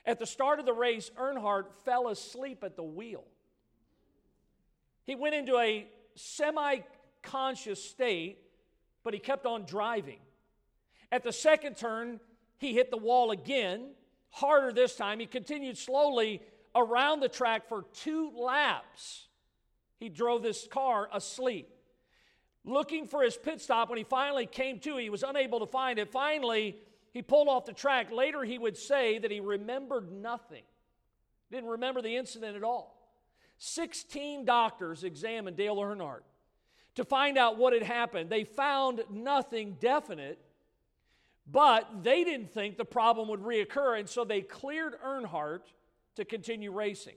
At 0.06 0.20
the 0.20 0.26
start 0.26 0.60
of 0.60 0.66
the 0.66 0.74
race, 0.74 1.12
Earnhardt 1.18 1.72
fell 1.86 2.10
asleep 2.10 2.64
at 2.64 2.76
the 2.76 2.84
wheel. 2.84 3.24
He 5.06 5.16
went 5.16 5.36
into 5.36 5.58
a 5.58 5.88
semi 6.16 6.80
conscious 7.24 7.84
state, 7.84 8.40
but 9.04 9.14
he 9.14 9.20
kept 9.20 9.46
on 9.46 9.66
driving. 9.66 10.20
At 11.12 11.24
the 11.24 11.34
second 11.34 11.76
turn, 11.78 12.20
he 12.58 12.74
hit 12.74 12.92
the 12.92 12.98
wall 12.98 13.32
again, 13.32 13.90
harder 14.30 14.72
this 14.72 14.96
time. 14.96 15.20
He 15.20 15.26
continued 15.26 15.78
slowly 15.78 16.42
around 16.76 17.20
the 17.20 17.30
track 17.30 17.68
for 17.68 17.86
two 17.94 18.32
laps. 18.38 19.28
He 20.00 20.10
drove 20.10 20.42
this 20.42 20.68
car 20.68 21.10
asleep. 21.14 21.70
Looking 22.64 23.08
for 23.08 23.24
his 23.24 23.36
pit 23.36 23.60
stop, 23.60 23.90
when 23.90 23.98
he 23.98 24.04
finally 24.04 24.46
came 24.46 24.80
to, 24.80 24.98
he 24.98 25.10
was 25.10 25.24
unable 25.24 25.60
to 25.60 25.66
find 25.66 25.98
it. 26.00 26.12
Finally, 26.12 26.78
he 27.12 27.22
pulled 27.22 27.48
off 27.48 27.66
the 27.66 27.74
track. 27.74 28.12
Later, 28.12 28.44
he 28.44 28.58
would 28.58 28.78
say 28.78 29.18
that 29.18 29.32
he 29.32 29.40
remembered 29.40 30.12
nothing, 30.12 30.64
didn't 31.52 31.70
remember 31.70 32.02
the 32.02 32.16
incident 32.16 32.56
at 32.56 32.64
all. 32.64 32.98
16 33.58 34.46
doctors 34.46 35.04
examined 35.04 35.58
Dale 35.58 35.76
Earnhardt 35.76 36.22
to 36.96 37.06
find 37.06 37.38
out 37.38 37.58
what 37.58 37.74
had 37.74 37.84
happened. 37.84 38.30
They 38.30 38.44
found 38.44 39.04
nothing 39.10 39.78
definite, 39.80 40.40
but 41.50 42.04
they 42.04 42.24
didn't 42.24 42.52
think 42.52 42.78
the 42.78 42.86
problem 42.86 43.30
would 43.30 43.42
reoccur, 43.42 44.00
and 44.00 44.10
so 44.10 44.24
they 44.24 44.42
cleared 44.42 44.96
Earnhardt 45.02 45.62
to 46.16 46.26
continue 46.26 46.72
racing. 46.72 47.16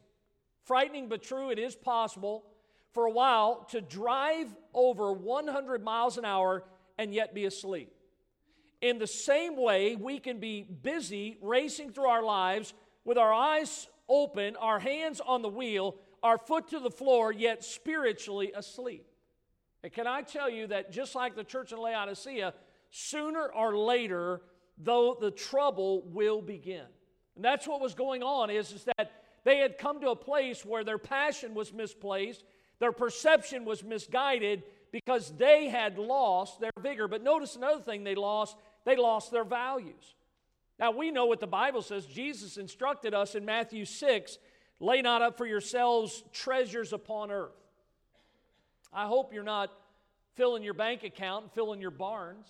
Frightening 0.65 1.09
but 1.09 1.23
true, 1.23 1.51
it 1.51 1.59
is 1.59 1.75
possible 1.75 2.45
for 2.93 3.07
a 3.07 3.11
while 3.11 3.67
to 3.71 3.81
drive 3.81 4.55
over 4.73 5.13
100 5.13 5.83
miles 5.83 6.17
an 6.17 6.25
hour 6.25 6.65
and 6.97 7.13
yet 7.13 7.35
be 7.35 7.45
asleep. 7.45 7.93
In 8.81 8.99
the 8.99 9.07
same 9.07 9.57
way, 9.57 9.97
we 9.97 10.19
can 10.19 10.39
be 10.39 10.63
busy 10.63 11.39
racing 11.41 11.93
through 11.93 12.07
our 12.07 12.23
lives 12.23 12.73
with 13.05 13.19
our 13.19 13.33
eyes 13.33 13.89
open, 14.09 14.57
our 14.57 14.79
hands 14.79 15.21
on 15.25 15.43
the 15.43 15.49
wheel, 15.49 15.97
our 16.23 16.39
foot 16.39 16.69
to 16.69 16.81
the 16.81 16.91
floor, 16.91 17.33
yet 17.33 17.65
spiritually 17.65 18.53
asleep. 18.55 19.07
And 19.85 19.93
can 19.93 20.07
I 20.07 20.23
tell 20.23 20.49
you 20.49 20.69
that 20.69 20.91
just 20.91 21.15
like 21.15 21.37
the 21.37 21.45
church 21.45 21.71
in 21.71 21.79
Laodicea, 21.79 22.55
sooner 22.91 23.49
or 23.49 23.77
later, 23.77 24.41
though 24.79 25.15
the 25.21 25.31
trouble 25.31 26.03
will 26.07 26.41
begin. 26.41 26.87
And 27.37 27.45
that's 27.45 27.69
what 27.69 27.83
was 27.83 27.95
going 27.95 28.23
on 28.23 28.49
is, 28.49 28.73
is 28.73 28.87
that 28.97 29.13
they 29.45 29.59
had 29.59 29.77
come 29.77 30.01
to 30.01 30.09
a 30.09 30.17
place 30.17 30.65
where 30.65 30.85
their 30.85 30.97
passion 30.97 31.55
was 31.55 31.71
misplaced, 31.71 32.45
their 32.81 32.93
perception 32.93 33.67
was 33.67 33.85
misguided 33.85 34.63
because 34.91 35.35
they 35.37 35.69
had 35.69 35.99
lost 35.99 36.61
their 36.61 36.71
vigor. 36.81 37.07
But 37.07 37.23
notice 37.23 37.55
another 37.55 37.83
thing 37.83 38.05
they 38.05 38.15
lost 38.15 38.57
they 38.87 38.97
lost 38.97 39.33
their 39.33 39.45
values. 39.45 40.15
Now 40.79 40.93
we 40.93 41.11
know 41.11 41.27
what 41.27 41.41
the 41.41 41.47
Bible 41.47 41.83
says. 41.83 42.07
Jesus 42.07 42.57
instructed 42.57 43.13
us 43.13 43.35
in 43.35 43.45
Matthew 43.45 43.85
6 43.85 44.39
lay 44.81 45.03
not 45.03 45.21
up 45.21 45.37
for 45.37 45.47
yourselves 45.47 46.25
treasures 46.33 46.95
upon 46.95 47.31
earth 47.31 47.64
I 48.95 49.07
hope 49.07 49.33
you're 49.33 49.43
not 49.43 49.71
filling 50.37 50.63
your 50.63 50.75
bank 50.75 51.03
account 51.05 51.45
and 51.45 51.53
filling 51.53 51.81
your 51.81 51.91
barns 51.91 52.47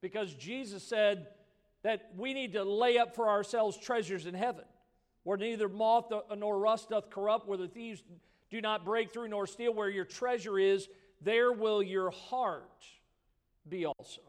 because 0.00 0.32
Jesus 0.34 0.82
said 0.82 1.28
that 1.82 2.10
we 2.16 2.34
need 2.34 2.52
to 2.52 2.64
lay 2.64 2.98
up 2.98 3.14
for 3.14 3.28
ourselves 3.28 3.76
treasures 3.76 4.26
in 4.26 4.34
heaven 4.34 4.64
where 5.28 5.36
neither 5.36 5.68
moth 5.68 6.10
nor 6.38 6.58
rust 6.58 6.88
doth 6.88 7.10
corrupt, 7.10 7.46
where 7.46 7.58
the 7.58 7.68
thieves 7.68 8.02
do 8.50 8.62
not 8.62 8.82
break 8.82 9.12
through 9.12 9.28
nor 9.28 9.46
steal. 9.46 9.74
Where 9.74 9.90
your 9.90 10.06
treasure 10.06 10.58
is, 10.58 10.88
there 11.20 11.52
will 11.52 11.82
your 11.82 12.10
heart 12.10 12.84
be 13.68 13.84
also. 13.84 14.22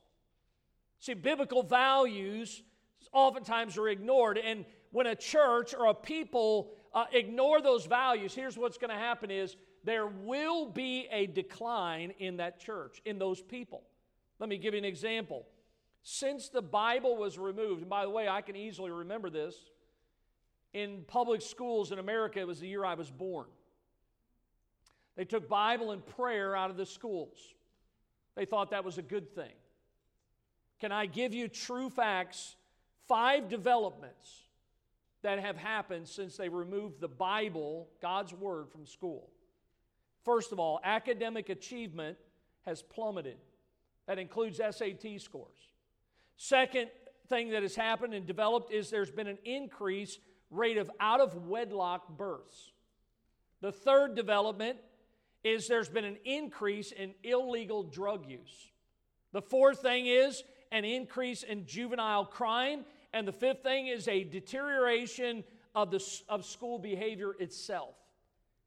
See, 0.99 1.13
biblical 1.13 1.63
values 1.63 2.61
oftentimes 3.13 3.77
are 3.77 3.87
ignored. 3.87 4.37
And 4.37 4.65
when 4.91 5.07
a 5.07 5.15
church 5.15 5.73
or 5.73 5.85
a 5.85 5.93
people 5.93 6.71
uh, 6.93 7.05
ignore 7.13 7.61
those 7.61 7.85
values, 7.85 8.33
here's 8.33 8.57
what's 8.57 8.77
going 8.77 8.91
to 8.91 8.97
happen 8.97 9.31
is 9.31 9.55
there 9.83 10.07
will 10.07 10.65
be 10.65 11.07
a 11.11 11.27
decline 11.27 12.13
in 12.19 12.37
that 12.37 12.59
church, 12.59 13.01
in 13.05 13.19
those 13.19 13.41
people. 13.41 13.83
Let 14.39 14.49
me 14.49 14.57
give 14.57 14.73
you 14.73 14.77
an 14.77 14.85
example. 14.85 15.45
Since 16.03 16.49
the 16.49 16.61
Bible 16.61 17.17
was 17.17 17.37
removed, 17.37 17.81
and 17.81 17.89
by 17.89 18.03
the 18.03 18.09
way, 18.09 18.27
I 18.27 18.41
can 18.41 18.55
easily 18.55 18.91
remember 18.91 19.29
this, 19.29 19.55
in 20.73 21.03
public 21.07 21.41
schools 21.41 21.91
in 21.91 21.99
America, 21.99 22.39
it 22.39 22.47
was 22.47 22.59
the 22.59 22.67
year 22.67 22.85
I 22.85 22.93
was 22.93 23.09
born. 23.09 23.47
They 25.15 25.25
took 25.25 25.49
Bible 25.49 25.91
and 25.91 26.05
prayer 26.05 26.55
out 26.55 26.69
of 26.69 26.77
the 26.77 26.85
schools. 26.85 27.37
They 28.35 28.45
thought 28.45 28.71
that 28.71 28.85
was 28.85 28.97
a 28.97 29.01
good 29.01 29.35
thing. 29.35 29.51
Can 30.79 30.91
I 30.91 31.07
give 31.07 31.33
you 31.33 31.47
true 31.47 31.89
facts? 31.89 32.55
Five 33.07 33.49
developments 33.49 34.43
that 35.21 35.39
have 35.39 35.57
happened 35.57 36.07
since 36.07 36.37
they 36.37 36.47
removed 36.47 37.01
the 37.01 37.09
Bible, 37.09 37.89
God's 38.01 38.33
Word, 38.33 38.69
from 38.71 38.85
school. 38.85 39.29
First 40.23 40.51
of 40.51 40.59
all, 40.59 40.79
academic 40.83 41.49
achievement 41.49 42.17
has 42.65 42.81
plummeted. 42.81 43.37
That 44.07 44.19
includes 44.19 44.57
SAT 44.57 45.19
scores. 45.19 45.57
Second 46.37 46.89
thing 47.27 47.51
that 47.51 47.61
has 47.61 47.75
happened 47.75 48.13
and 48.13 48.25
developed 48.25 48.71
is 48.71 48.89
there's 48.89 49.11
been 49.11 49.27
an 49.27 49.37
increase 49.45 50.17
rate 50.49 50.77
of 50.77 50.89
out 50.99 51.19
of 51.19 51.47
wedlock 51.47 52.17
births. 52.17 52.71
The 53.61 53.71
third 53.71 54.15
development 54.15 54.77
is 55.43 55.67
there's 55.67 55.89
been 55.89 56.05
an 56.05 56.17
increase 56.25 56.91
in 56.91 57.13
illegal 57.23 57.83
drug 57.83 58.29
use. 58.29 58.71
The 59.31 59.41
fourth 59.41 59.81
thing 59.81 60.07
is 60.07 60.43
an 60.71 60.85
increase 60.85 61.43
in 61.43 61.65
juvenile 61.65 62.25
crime. 62.25 62.85
And 63.13 63.27
the 63.27 63.31
fifth 63.31 63.63
thing 63.63 63.87
is 63.87 64.07
a 64.07 64.23
deterioration 64.23 65.43
of, 65.75 65.91
the, 65.91 66.03
of 66.27 66.45
school 66.45 66.79
behavior 66.79 67.33
itself. 67.39 67.95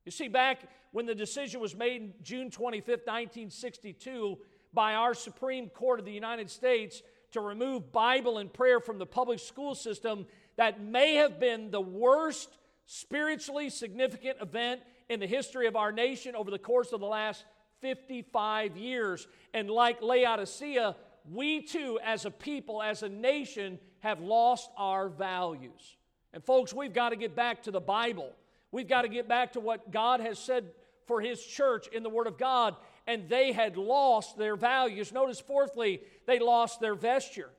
You 0.04 0.12
see, 0.12 0.28
back 0.28 0.68
when 0.90 1.06
the 1.06 1.14
decision 1.14 1.60
was 1.60 1.74
made 1.74 2.22
June 2.22 2.50
25, 2.50 2.88
1962, 2.88 4.38
by 4.74 4.94
our 4.94 5.14
Supreme 5.14 5.68
Court 5.68 6.00
of 6.00 6.04
the 6.04 6.12
United 6.12 6.50
States 6.50 7.02
to 7.32 7.40
remove 7.40 7.92
Bible 7.92 8.38
and 8.38 8.52
prayer 8.52 8.80
from 8.80 8.98
the 8.98 9.06
public 9.06 9.38
school 9.38 9.74
system, 9.74 10.26
that 10.56 10.82
may 10.82 11.14
have 11.14 11.38
been 11.38 11.70
the 11.70 11.80
worst 11.80 12.48
spiritually 12.86 13.70
significant 13.70 14.38
event 14.40 14.80
in 15.08 15.20
the 15.20 15.26
history 15.26 15.66
of 15.66 15.76
our 15.76 15.92
nation 15.92 16.34
over 16.34 16.50
the 16.50 16.58
course 16.58 16.92
of 16.92 17.00
the 17.00 17.06
last 17.06 17.44
55 17.80 18.76
years. 18.76 19.26
And 19.54 19.70
like 19.70 20.02
Laodicea, 20.02 20.96
we 21.30 21.62
too, 21.62 21.98
as 22.04 22.24
a 22.24 22.30
people, 22.30 22.82
as 22.82 23.02
a 23.02 23.08
nation, 23.08 23.78
have 24.00 24.20
lost 24.20 24.70
our 24.76 25.08
values. 25.08 25.96
And 26.32 26.42
folks, 26.42 26.72
we've 26.72 26.94
got 26.94 27.10
to 27.10 27.16
get 27.16 27.36
back 27.36 27.62
to 27.64 27.70
the 27.70 27.80
Bible. 27.80 28.32
We've 28.72 28.88
got 28.88 29.02
to 29.02 29.08
get 29.08 29.28
back 29.28 29.52
to 29.52 29.60
what 29.60 29.92
God 29.92 30.20
has 30.20 30.38
said 30.38 30.70
for 31.06 31.20
His 31.20 31.44
church 31.44 31.86
in 31.88 32.02
the 32.02 32.08
Word 32.08 32.26
of 32.26 32.38
God. 32.38 32.74
And 33.06 33.28
they 33.28 33.52
had 33.52 33.76
lost 33.76 34.38
their 34.38 34.56
values. 34.56 35.12
Notice, 35.12 35.40
fourthly, 35.40 36.00
they 36.26 36.38
lost 36.38 36.80
their 36.80 36.94
vesture. 36.94 37.50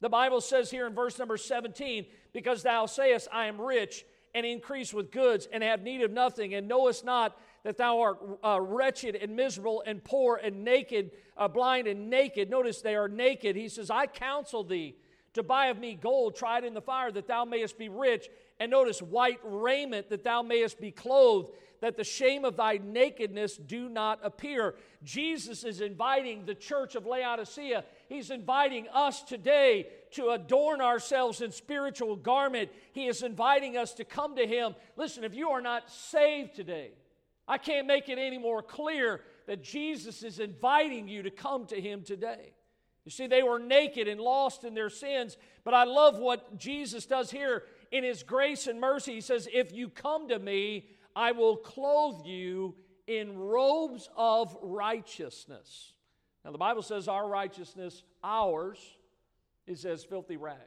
The 0.00 0.08
Bible 0.08 0.40
says 0.40 0.70
here 0.70 0.86
in 0.86 0.94
verse 0.94 1.18
number 1.18 1.36
17, 1.36 2.06
because 2.32 2.62
thou 2.62 2.86
sayest, 2.86 3.28
I 3.32 3.46
am 3.46 3.60
rich 3.60 4.04
and 4.34 4.46
increase 4.46 4.92
with 4.94 5.12
goods 5.12 5.46
and 5.52 5.62
have 5.62 5.82
need 5.82 6.02
of 6.02 6.10
nothing, 6.10 6.54
and 6.54 6.66
knowest 6.66 7.04
not 7.04 7.38
that 7.64 7.76
thou 7.76 8.00
art 8.00 8.18
uh, 8.44 8.60
wretched 8.60 9.14
and 9.14 9.36
miserable 9.36 9.82
and 9.86 10.02
poor 10.02 10.40
and 10.42 10.64
naked, 10.64 11.12
uh, 11.36 11.46
blind 11.46 11.86
and 11.86 12.10
naked. 12.10 12.50
Notice 12.50 12.80
they 12.80 12.96
are 12.96 13.08
naked. 13.08 13.54
He 13.54 13.68
says, 13.68 13.90
I 13.90 14.06
counsel 14.06 14.64
thee 14.64 14.96
to 15.34 15.42
buy 15.42 15.66
of 15.66 15.78
me 15.78 15.94
gold 15.94 16.36
tried 16.36 16.64
in 16.64 16.74
the 16.74 16.80
fire, 16.80 17.10
that 17.12 17.26
thou 17.26 17.44
mayest 17.44 17.78
be 17.78 17.88
rich, 17.88 18.28
and 18.62 18.70
notice 18.70 19.02
white 19.02 19.40
raiment, 19.42 20.08
that 20.10 20.22
thou 20.22 20.40
mayest 20.40 20.80
be 20.80 20.92
clothed, 20.92 21.50
that 21.80 21.96
the 21.96 22.04
shame 22.04 22.44
of 22.44 22.56
thy 22.56 22.78
nakedness 22.80 23.56
do 23.56 23.88
not 23.88 24.20
appear. 24.22 24.76
Jesus 25.02 25.64
is 25.64 25.80
inviting 25.80 26.46
the 26.46 26.54
church 26.54 26.94
of 26.94 27.04
Laodicea, 27.04 27.82
he's 28.08 28.30
inviting 28.30 28.86
us 28.92 29.24
today 29.24 29.88
to 30.12 30.28
adorn 30.28 30.80
ourselves 30.80 31.40
in 31.40 31.50
spiritual 31.50 32.14
garment. 32.14 32.70
He 32.92 33.08
is 33.08 33.24
inviting 33.24 33.76
us 33.76 33.94
to 33.94 34.04
come 34.04 34.36
to 34.36 34.46
him. 34.46 34.76
Listen, 34.96 35.24
if 35.24 35.34
you 35.34 35.48
are 35.48 35.60
not 35.60 35.90
saved 35.90 36.54
today, 36.54 36.92
I 37.48 37.58
can't 37.58 37.88
make 37.88 38.08
it 38.08 38.18
any 38.18 38.38
more 38.38 38.62
clear 38.62 39.22
that 39.48 39.64
Jesus 39.64 40.22
is 40.22 40.38
inviting 40.38 41.08
you 41.08 41.24
to 41.24 41.30
come 41.32 41.66
to 41.66 41.80
him 41.80 42.02
today. 42.02 42.52
You 43.04 43.10
see, 43.10 43.26
they 43.26 43.42
were 43.42 43.58
naked 43.58 44.06
and 44.06 44.20
lost 44.20 44.62
in 44.62 44.74
their 44.74 44.88
sins, 44.88 45.36
but 45.64 45.74
I 45.74 45.82
love 45.82 46.20
what 46.20 46.56
Jesus 46.56 47.06
does 47.06 47.28
here 47.28 47.64
in 47.92 48.02
his 48.02 48.22
grace 48.24 48.66
and 48.66 48.80
mercy. 48.80 49.14
He 49.14 49.20
says, 49.20 49.48
If 49.52 49.72
you 49.72 49.88
come 49.88 50.28
to 50.30 50.38
me, 50.38 50.88
I 51.14 51.32
will 51.32 51.56
clothe 51.56 52.26
you 52.26 52.74
in 53.06 53.38
robes 53.38 54.08
of 54.16 54.56
righteousness. 54.62 55.92
Now, 56.44 56.50
the 56.50 56.58
Bible 56.58 56.82
says 56.82 57.06
our 57.06 57.28
righteousness, 57.28 58.02
ours, 58.24 58.78
is 59.66 59.84
as 59.84 60.02
filthy 60.02 60.36
rags. 60.36 60.58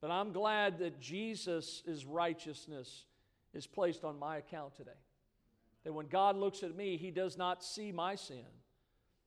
But 0.00 0.10
I'm 0.10 0.32
glad 0.32 0.78
that 0.78 1.00
Jesus' 1.00 1.82
righteousness 2.06 3.06
is 3.54 3.66
placed 3.66 4.04
on 4.04 4.18
my 4.18 4.36
account 4.36 4.76
today. 4.76 4.90
That 5.84 5.92
when 5.92 6.06
God 6.06 6.36
looks 6.36 6.62
at 6.62 6.76
me, 6.76 6.96
he 6.96 7.10
does 7.10 7.36
not 7.36 7.64
see 7.64 7.90
my 7.90 8.14
sin, 8.14 8.44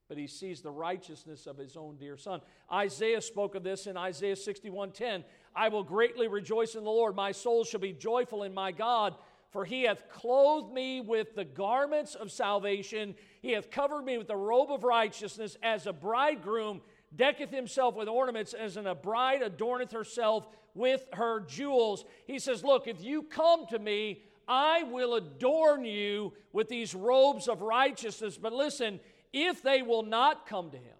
but 0.07 0.17
he 0.17 0.27
sees 0.27 0.61
the 0.61 0.71
righteousness 0.71 1.47
of 1.47 1.57
his 1.57 1.75
own 1.75 1.97
dear 1.97 2.17
son. 2.17 2.41
Isaiah 2.71 3.21
spoke 3.21 3.55
of 3.55 3.63
this 3.63 3.87
in 3.87 3.97
Isaiah 3.97 4.35
61:10. 4.35 5.23
I 5.55 5.69
will 5.69 5.83
greatly 5.83 6.27
rejoice 6.27 6.75
in 6.75 6.83
the 6.83 6.91
Lord. 6.91 7.15
My 7.15 7.31
soul 7.31 7.63
shall 7.63 7.79
be 7.79 7.93
joyful 7.93 8.43
in 8.43 8.53
my 8.53 8.71
God, 8.71 9.15
for 9.49 9.65
he 9.65 9.83
hath 9.83 10.09
clothed 10.09 10.73
me 10.73 11.01
with 11.01 11.35
the 11.35 11.45
garments 11.45 12.15
of 12.15 12.31
salvation. 12.31 13.15
He 13.41 13.51
hath 13.51 13.71
covered 13.71 14.03
me 14.03 14.17
with 14.17 14.27
the 14.27 14.35
robe 14.35 14.71
of 14.71 14.83
righteousness 14.83 15.57
as 15.63 15.87
a 15.87 15.93
bridegroom 15.93 16.81
decketh 17.15 17.51
himself 17.51 17.95
with 17.95 18.07
ornaments 18.07 18.53
as 18.53 18.77
in 18.77 18.87
a 18.87 18.95
bride 18.95 19.41
adorneth 19.41 19.91
herself 19.91 20.47
with 20.73 21.05
her 21.13 21.39
jewels. 21.41 22.03
He 22.27 22.39
says, 22.39 22.63
Look, 22.63 22.87
if 22.87 23.01
you 23.01 23.23
come 23.23 23.65
to 23.67 23.79
me, 23.79 24.23
I 24.47 24.83
will 24.83 25.15
adorn 25.15 25.85
you 25.85 26.33
with 26.53 26.67
these 26.67 26.93
robes 26.93 27.47
of 27.47 27.61
righteousness. 27.61 28.37
But 28.37 28.53
listen, 28.53 28.99
if 29.33 29.61
they 29.61 29.81
will 29.81 30.03
not 30.03 30.47
come 30.47 30.71
to 30.71 30.77
him, 30.77 30.97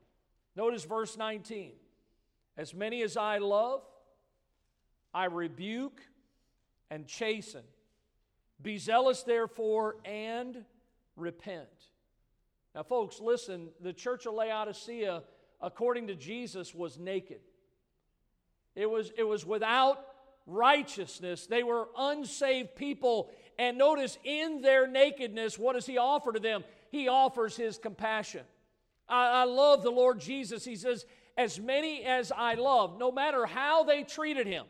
notice 0.55 0.83
verse 0.83 1.17
19. 1.17 1.73
As 2.57 2.73
many 2.73 3.01
as 3.01 3.17
I 3.17 3.39
love, 3.39 3.81
I 5.13 5.25
rebuke 5.25 6.01
and 6.89 7.07
chasten. 7.07 7.63
Be 8.61 8.77
zealous, 8.77 9.23
therefore, 9.23 9.97
and 10.05 10.63
repent. 11.15 11.67
Now, 12.73 12.83
folks, 12.83 13.19
listen, 13.19 13.69
the 13.81 13.93
church 13.93 14.25
of 14.25 14.33
Laodicea 14.33 15.23
according 15.61 16.07
to 16.07 16.15
Jesus, 16.15 16.73
was 16.73 16.97
naked. 16.97 17.39
It 18.75 18.89
was, 18.89 19.11
it 19.17 19.23
was 19.23 19.45
without 19.45 20.05
righteousness. 20.45 21.47
They 21.47 21.63
were 21.63 21.87
unsaved 21.97 22.75
people. 22.75 23.31
And 23.57 23.77
notice, 23.77 24.17
in 24.23 24.61
their 24.61 24.87
nakedness, 24.87 25.57
what 25.57 25.73
does 25.73 25.85
He 25.85 25.97
offer 25.97 26.33
to 26.33 26.39
them? 26.39 26.63
He 26.95 27.09
offers 27.09 27.57
His 27.57 27.77
compassion. 27.77 28.45
I, 29.09 29.41
I 29.41 29.43
love 29.43 29.83
the 29.83 29.91
Lord 29.91 30.21
Jesus. 30.21 30.63
He 30.63 30.77
says, 30.77 31.05
As 31.37 31.59
many 31.59 32.03
as 32.03 32.31
I 32.31 32.53
love, 32.53 32.97
no 32.97 33.11
matter 33.11 33.45
how 33.45 33.83
they 33.83 34.03
treated 34.03 34.47
Him, 34.47 34.65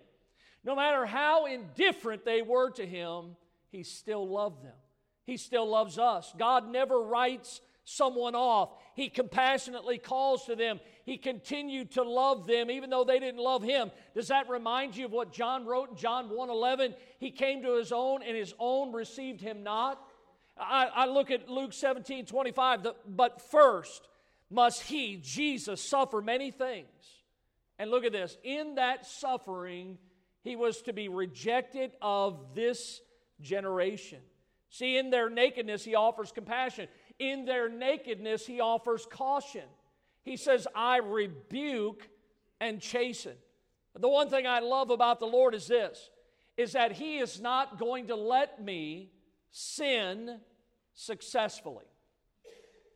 no 0.64 0.76
matter 0.76 1.06
how 1.06 1.46
indifferent 1.46 2.26
they 2.26 2.42
were 2.42 2.72
to 2.72 2.86
Him, 2.86 3.36
He 3.70 3.84
still 3.84 4.28
loved 4.28 4.64
them. 4.64 4.74
He 5.26 5.38
still 5.38 5.70
loves 5.70 6.00
us. 6.00 6.34
God 6.38 6.68
never 6.72 7.00
writes 7.00 7.62
someone 7.84 8.34
off. 8.34 8.72
He 8.96 9.10
compassionately 9.10 10.00
calls 10.00 10.46
to 10.46 10.56
them. 10.56 10.80
He 11.06 11.18
continued 11.18 11.92
to 11.92 12.04
love 12.04 12.48
them 12.48 12.72
even 12.72 12.90
though 12.90 13.04
they 13.04 13.20
didn't 13.20 13.40
love 13.40 13.62
him. 13.62 13.92
Does 14.16 14.30
that 14.30 14.50
remind 14.50 14.98
you 14.98 15.06
of 15.06 15.12
what 15.12 15.32
John 15.32 15.66
wrote 15.66 15.92
in 15.92 15.96
John 15.96 16.30
1:11? 16.30 16.96
He 17.20 17.30
came 17.30 17.62
to 17.62 17.76
his 17.76 17.92
own 17.92 18.24
and 18.24 18.36
his 18.36 18.56
own 18.58 18.92
received 18.92 19.42
him 19.42 19.62
not. 19.62 20.02
I, 20.58 20.88
I 20.94 21.06
look 21.08 21.32
at 21.32 21.50
Luke 21.50 21.74
17, 21.74 22.26
25, 22.26 22.84
the, 22.84 22.96
but 23.08 23.42
first 23.42 24.08
must 24.50 24.82
he, 24.84 25.18
Jesus, 25.18 25.82
suffer 25.82 26.22
many 26.22 26.52
things. 26.52 26.88
And 27.78 27.92
look 27.92 28.06
at 28.06 28.14
this. 28.14 28.38
In 28.44 28.76
that 28.76 29.06
suffering, 29.06 29.98
he 30.44 30.56
was 30.56 30.82
to 30.84 30.94
be 30.94 31.10
rejected 31.10 31.92
of 32.02 32.56
this 32.56 33.02
generation. 33.42 34.20
See, 34.70 34.98
in 34.98 35.10
their 35.10 35.30
nakedness, 35.30 35.84
he 35.84 35.96
offers 35.96 36.32
compassion. 36.32 36.88
In 37.20 37.46
their 37.46 37.68
nakedness, 37.70 38.46
he 38.46 38.62
offers 38.62 39.06
caution. 39.10 39.64
He 40.24 40.38
says, 40.38 40.68
I 40.74 40.98
rebuke 40.98 42.08
and 42.60 42.82
chasten. 42.82 43.34
The 43.98 44.10
one 44.10 44.30
thing 44.30 44.48
I 44.48 44.60
love 44.60 44.90
about 44.90 45.20
the 45.20 45.26
Lord 45.26 45.56
is 45.56 45.68
this 45.68 46.10
is 46.58 46.72
that 46.72 46.94
he 46.94 47.18
is 47.18 47.42
not 47.42 47.78
going 47.78 48.08
to 48.08 48.16
let 48.16 48.64
me 48.64 49.10
sin 49.56 50.38
successfully. 50.96 51.86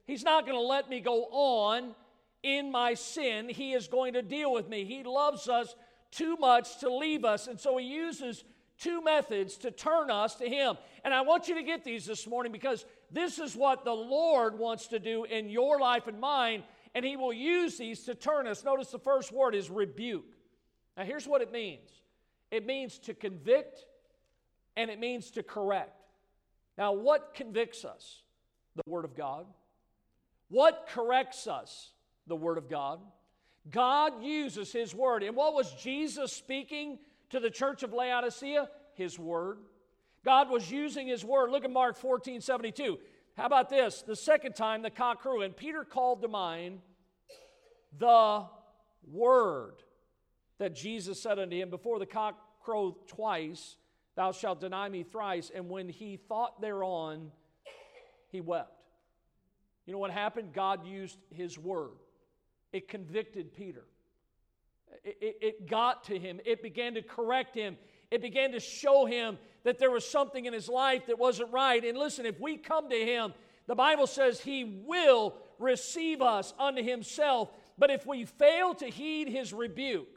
He's 0.05 0.23
not 0.23 0.45
going 0.45 0.57
to 0.57 0.65
let 0.65 0.89
me 0.89 0.99
go 0.99 1.23
on 1.31 1.95
in 2.43 2.69
my 2.69 2.95
sin. 2.95 3.47
He 3.47 3.71
is 3.71 3.87
going 3.87 4.13
to 4.13 4.21
deal 4.21 4.51
with 4.51 4.67
me. 4.67 4.83
He 4.83 5.03
loves 5.03 5.47
us 5.47 5.73
too 6.11 6.35
much 6.35 6.79
to 6.81 6.93
leave 6.93 7.23
us. 7.23 7.47
And 7.47 7.57
so 7.57 7.77
he 7.77 7.85
uses 7.85 8.43
two 8.77 9.01
methods 9.01 9.55
to 9.59 9.71
turn 9.71 10.11
us 10.11 10.35
to 10.35 10.49
him. 10.49 10.77
And 11.05 11.13
I 11.13 11.21
want 11.21 11.47
you 11.47 11.55
to 11.55 11.63
get 11.63 11.85
these 11.85 12.05
this 12.05 12.27
morning 12.27 12.51
because 12.51 12.85
this 13.09 13.39
is 13.39 13.55
what 13.55 13.85
the 13.85 13.93
Lord 13.93 14.59
wants 14.59 14.87
to 14.87 14.99
do 14.99 15.23
in 15.23 15.47
your 15.47 15.79
life 15.79 16.07
and 16.07 16.19
mine. 16.19 16.63
And 16.93 17.05
he 17.05 17.15
will 17.15 17.31
use 17.31 17.77
these 17.77 18.03
to 18.03 18.15
turn 18.15 18.47
us. 18.47 18.65
Notice 18.65 18.89
the 18.89 18.99
first 18.99 19.31
word 19.31 19.55
is 19.55 19.69
rebuke. 19.69 20.25
Now, 20.97 21.05
here's 21.05 21.27
what 21.27 21.41
it 21.41 21.53
means 21.53 21.89
it 22.51 22.65
means 22.65 22.99
to 22.99 23.13
convict 23.13 23.85
and 24.75 24.91
it 24.91 24.99
means 24.99 25.31
to 25.31 25.43
correct. 25.43 25.98
Now, 26.79 26.93
what 26.93 27.33
convicts 27.35 27.83
us? 27.83 28.21
The 28.77 28.89
Word 28.89 29.03
of 29.03 29.13
God. 29.13 29.45
What 30.47 30.87
corrects 30.89 31.45
us? 31.45 31.91
The 32.25 32.37
Word 32.37 32.57
of 32.57 32.69
God. 32.69 33.01
God 33.69 34.23
uses 34.23 34.71
His 34.71 34.95
Word. 34.95 35.21
And 35.21 35.35
what 35.35 35.53
was 35.53 35.73
Jesus 35.73 36.31
speaking 36.31 36.97
to 37.31 37.41
the 37.41 37.49
church 37.49 37.83
of 37.83 37.91
Laodicea? 37.91 38.69
His 38.93 39.19
Word. 39.19 39.57
God 40.23 40.49
was 40.49 40.71
using 40.71 41.05
His 41.05 41.25
Word. 41.25 41.51
Look 41.51 41.65
at 41.65 41.69
Mark 41.69 41.97
14 41.97 42.39
72. 42.39 42.97
How 43.35 43.45
about 43.45 43.69
this? 43.69 44.01
The 44.01 44.15
second 44.15 44.53
time 44.53 44.81
the 44.81 44.89
cock 44.89 45.21
crew, 45.21 45.41
and 45.41 45.55
Peter 45.55 45.83
called 45.83 46.21
to 46.21 46.29
mind 46.29 46.79
the 47.97 48.45
Word 49.11 49.75
that 50.59 50.75
Jesus 50.75 51.21
said 51.21 51.39
unto 51.39 51.57
him, 51.57 51.69
Before 51.69 51.99
the 51.99 52.05
cock 52.05 52.37
crowed 52.61 53.05
twice, 53.07 53.75
thou 54.19 54.33
shalt 54.33 54.59
deny 54.59 54.89
me 54.89 55.01
thrice. 55.01 55.49
And 55.55 55.69
when 55.69 55.87
he 55.87 56.17
thought 56.17 56.59
thereon, 56.59 57.31
he 58.27 58.41
wept. 58.41 58.73
You 59.85 59.93
know 59.93 59.99
what 59.99 60.11
happened? 60.11 60.51
God 60.51 60.85
used 60.85 61.17
his 61.33 61.57
word, 61.57 61.93
it 62.73 62.89
convicted 62.89 63.55
Peter. 63.55 63.85
It, 65.05 65.37
it, 65.41 65.69
got 65.69 66.03
to 66.05 66.19
him. 66.19 66.41
It 66.45 66.61
began 66.61 66.95
to 66.95 67.01
correct 67.01 67.55
him. 67.55 67.77
It 68.11 68.21
began 68.21 68.51
to 68.51 68.59
show 68.59 69.05
him 69.05 69.37
that 69.63 69.79
there 69.79 69.91
was 69.91 70.05
something 70.05 70.45
in 70.45 70.51
his 70.51 70.67
life 70.67 71.05
that 71.07 71.17
wasn't 71.17 71.53
right. 71.53 71.81
And 71.85 71.97
listen, 71.97 72.25
if 72.25 72.39
we 72.41 72.57
come 72.57 72.89
to 72.89 72.97
him, 72.97 73.33
the 73.67 73.75
Bible 73.75 74.07
says 74.07 74.41
he 74.41 74.83
will 74.85 75.35
receive 75.59 76.21
us 76.21 76.53
unto 76.59 76.83
himself. 76.83 77.51
But 77.77 77.91
if 77.91 78.05
we 78.05 78.25
fail 78.25 78.73
to 78.75 78.87
heed 78.87 79.29
his 79.29 79.53
rebuke, 79.53 80.09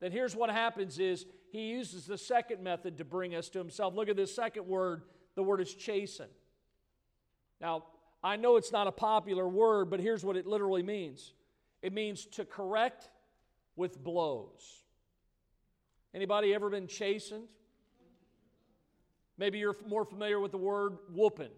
then 0.00 0.12
here's 0.12 0.36
what 0.36 0.50
happens 0.50 0.98
is 0.98 1.24
he 1.50 1.70
uses 1.70 2.06
the 2.06 2.18
second 2.18 2.62
method 2.62 2.98
to 2.98 3.04
bring 3.04 3.34
us 3.34 3.48
to 3.50 3.58
himself. 3.58 3.94
Look 3.94 4.08
at 4.08 4.16
this 4.16 4.34
second 4.34 4.66
word. 4.66 5.02
The 5.34 5.42
word 5.42 5.60
is 5.60 5.74
chasten. 5.74 6.28
Now, 7.60 7.84
I 8.22 8.36
know 8.36 8.56
it's 8.56 8.72
not 8.72 8.86
a 8.86 8.92
popular 8.92 9.48
word, 9.48 9.90
but 9.90 10.00
here's 10.00 10.24
what 10.24 10.36
it 10.36 10.46
literally 10.46 10.82
means. 10.82 11.32
It 11.82 11.92
means 11.92 12.26
to 12.26 12.44
correct 12.44 13.10
with 13.76 14.02
blows. 14.02 14.82
Anybody 16.14 16.54
ever 16.54 16.70
been 16.70 16.86
chastened? 16.86 17.48
Maybe 19.38 19.58
you're 19.58 19.76
more 19.86 20.04
familiar 20.04 20.38
with 20.38 20.52
the 20.52 20.58
word 20.58 20.98
whooping. 21.12 21.50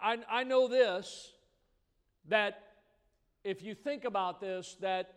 I, 0.00 0.18
I 0.30 0.44
know 0.44 0.66
this 0.66 1.32
that 2.28 2.62
if 3.44 3.62
you 3.62 3.74
think 3.74 4.04
about 4.04 4.40
this, 4.40 4.76
that 4.80 5.14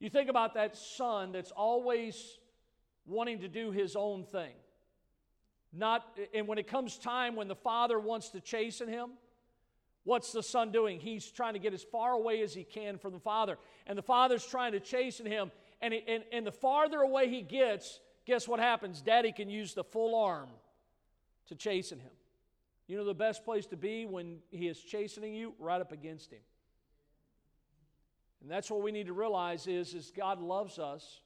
you 0.00 0.08
think 0.08 0.30
about 0.30 0.54
that 0.54 0.76
son 0.76 1.32
that's 1.32 1.50
always 1.50 2.38
wanting 3.06 3.40
to 3.40 3.48
do 3.48 3.70
his 3.70 3.96
own 3.96 4.24
thing. 4.24 4.52
Not, 5.72 6.18
and 6.32 6.46
when 6.46 6.58
it 6.58 6.66
comes 6.66 6.96
time 6.96 7.36
when 7.36 7.48
the 7.48 7.56
father 7.56 7.98
wants 7.98 8.30
to 8.30 8.40
chasten 8.40 8.88
him, 8.88 9.10
what's 10.04 10.32
the 10.32 10.42
son 10.42 10.72
doing? 10.72 11.00
He's 11.00 11.30
trying 11.30 11.54
to 11.54 11.58
get 11.58 11.74
as 11.74 11.82
far 11.82 12.12
away 12.12 12.42
as 12.42 12.54
he 12.54 12.64
can 12.64 12.98
from 12.98 13.12
the 13.12 13.18
father. 13.18 13.58
And 13.86 13.98
the 13.98 14.02
father's 14.02 14.46
trying 14.46 14.72
to 14.72 14.80
chasten 14.80 15.26
him. 15.26 15.50
And, 15.82 15.92
and, 15.92 16.24
and 16.32 16.46
the 16.46 16.52
farther 16.52 17.00
away 17.00 17.28
he 17.28 17.42
gets, 17.42 18.00
guess 18.24 18.48
what 18.48 18.60
happens? 18.60 19.02
Daddy 19.02 19.32
can 19.32 19.50
use 19.50 19.74
the 19.74 19.84
full 19.84 20.14
arm 20.14 20.48
to 21.48 21.54
chasten 21.54 21.98
him. 21.98 22.10
You 22.86 22.96
know 22.96 23.04
the 23.04 23.14
best 23.14 23.44
place 23.44 23.66
to 23.66 23.76
be 23.76 24.06
when 24.06 24.38
he 24.50 24.68
is 24.68 24.80
chastening 24.80 25.34
you? 25.34 25.54
Right 25.58 25.80
up 25.80 25.92
against 25.92 26.32
him. 26.32 26.40
And 28.40 28.50
that's 28.50 28.70
what 28.70 28.82
we 28.82 28.92
need 28.92 29.06
to 29.06 29.12
realize 29.12 29.66
is, 29.66 29.94
is 29.94 30.12
God 30.16 30.40
loves 30.40 30.78
us. 30.78 31.20